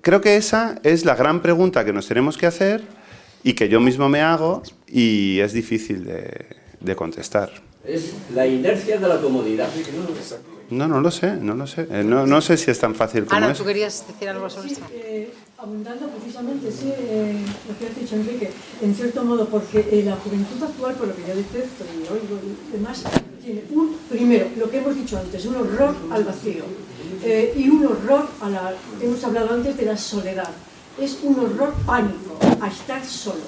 [0.02, 2.84] Creo que esa es la gran pregunta que nos tenemos que hacer
[3.44, 6.06] y que yo mismo me hago y es difícil
[6.80, 9.70] de contestar es la inercia de la comodidad.
[10.70, 11.88] No, no lo sé, no lo sé.
[11.92, 13.64] Eh, no, no sé si es tan fácil como Ana, eso.
[13.64, 14.86] ¿tú querías decir algo sobre esto?
[14.92, 15.32] Eh,
[15.66, 18.52] abundando precisamente sí, eh, lo que ha dicho Enrique,
[18.82, 22.40] en cierto modo, porque eh, la juventud actual, por lo que yo detecto y oigo
[22.44, 23.04] y demás,
[23.44, 26.66] tiene un, primero, lo que hemos dicho antes, un horror al vacío
[27.24, 30.50] eh, y un horror a la, hemos hablado antes de la soledad,
[31.00, 33.44] es un horror pánico a estar solo,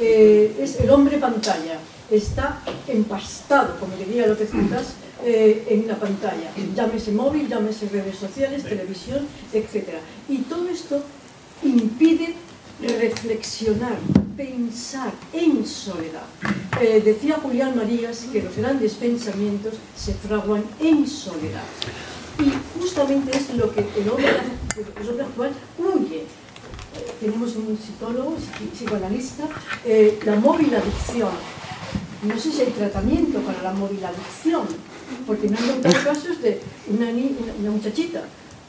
[0.00, 1.78] es el hombre pantalla,
[2.10, 4.94] está empastado, como diría López Lucas,
[5.26, 6.50] eh, en la pantalla.
[6.76, 9.94] Llámese móvil, llámese redes sociales, televisión, etc.
[10.28, 11.02] Y todo esto
[11.62, 12.34] impide
[13.00, 13.96] reflexionar,
[14.36, 16.26] pensar en soledad.
[16.78, 21.64] Eh, decía Julián Marías que los grandes pensamientos se fraguan en soledad.
[22.38, 24.26] Y justamente es lo que el hombre,
[25.00, 26.18] el hombre actual huye.
[26.18, 28.36] Eh, tenemos un psicólogo,
[28.74, 29.44] psicoanalista,
[30.26, 31.30] la móvil adicción,
[32.26, 34.66] no sé si hay tratamiento para la móvil adicción,
[35.26, 38.22] porque me han contado casos de una, una muchachita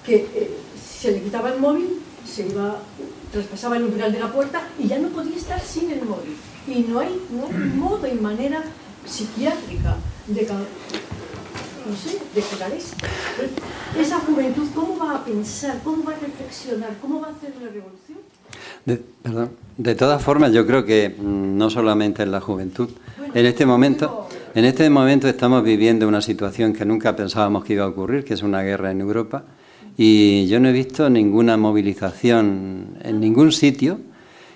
[0.06, 0.58] que eh,
[1.00, 2.78] se le quitaba el móvil, se iba,
[3.32, 6.36] traspasaba el umbral de la puerta y ya no podía estar sin el móvil.
[6.68, 8.64] Y no hay, no modo y manera
[9.06, 12.96] psiquiátrica de, no sé, de curar esto.
[14.00, 15.80] Esa juventud, ¿cómo va a pensar?
[15.84, 16.98] ¿Cómo va a reflexionar?
[17.02, 18.20] ¿Cómo va a hacer una revolución?
[18.86, 19.52] De, perdón.
[19.78, 22.90] de todas formas, yo creo que mm, no solamente en la juventud,
[23.36, 27.84] en este momento, en este momento estamos viviendo una situación que nunca pensábamos que iba
[27.84, 29.44] a ocurrir, que es una guerra en Europa,
[29.98, 34.00] y yo no he visto ninguna movilización en ningún sitio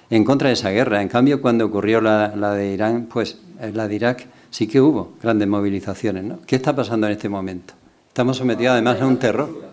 [0.09, 1.01] en contra de esa guerra.
[1.01, 5.11] En cambio, cuando ocurrió la, de Irán, pues eh, la de Irak, sí que hubo
[5.21, 6.39] grandes movilizaciones.
[6.45, 7.73] ¿Qué está pasando en este momento?
[8.07, 9.69] Estamos sometidos además a un terror.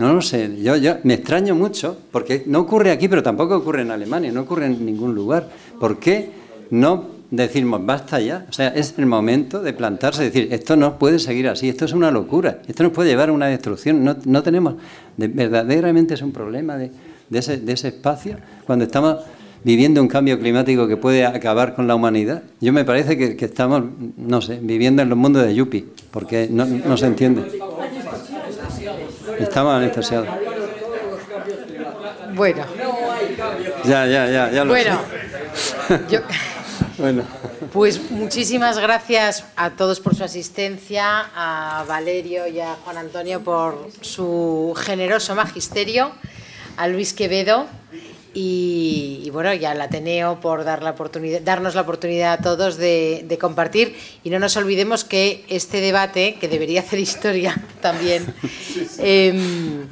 [0.00, 3.82] No lo sé, yo, yo me extraño mucho, porque no ocurre aquí, pero tampoco ocurre
[3.82, 5.48] en Alemania, no ocurre en ningún lugar.
[5.78, 6.28] ¿Por qué
[6.70, 8.46] no decimos, basta ya.
[8.48, 11.92] O sea, es el momento de plantarse, decir, esto no puede seguir así, esto es
[11.92, 14.04] una locura, esto nos puede llevar a una destrucción.
[14.04, 14.74] No, no tenemos,
[15.16, 16.90] verdaderamente es un problema de,
[17.28, 18.36] de, ese, de, ese, espacio,
[18.66, 19.16] cuando estamos
[19.64, 22.42] viviendo un cambio climático que puede acabar con la humanidad.
[22.60, 23.82] Yo me parece que, que estamos,
[24.16, 27.44] no sé, viviendo en los mundos de Yuppie, porque no, no se entiende.
[29.38, 30.28] Estamos anestesiados.
[32.34, 32.64] Bueno.
[33.84, 34.98] Ya, ya, ya, ya lo bueno,
[35.88, 36.00] sé.
[36.10, 36.20] Yo...
[36.98, 37.22] Bueno.
[37.72, 43.88] Pues muchísimas gracias a todos por su asistencia, a Valerio y a Juan Antonio por
[44.00, 46.12] su generoso magisterio,
[46.76, 47.66] a Luis Quevedo
[48.34, 53.38] y, bueno, y al Ateneo por dar la oportunidad, darnos la oportunidad a todos de,
[53.40, 53.96] compartir.
[54.24, 58.34] Y no nos olvidemos que este debate, que debería hacer historia también,
[58.98, 59.86] em,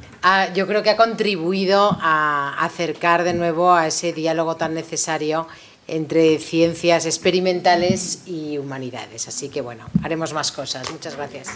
[0.55, 5.47] yo creo que ha contribuido a acercar de nuevo a ese diálogo tan necesario
[5.91, 9.27] entre ciencias experimentales y humanidades.
[9.27, 10.89] Así que bueno, haremos más cosas.
[10.89, 11.49] Muchas gracias.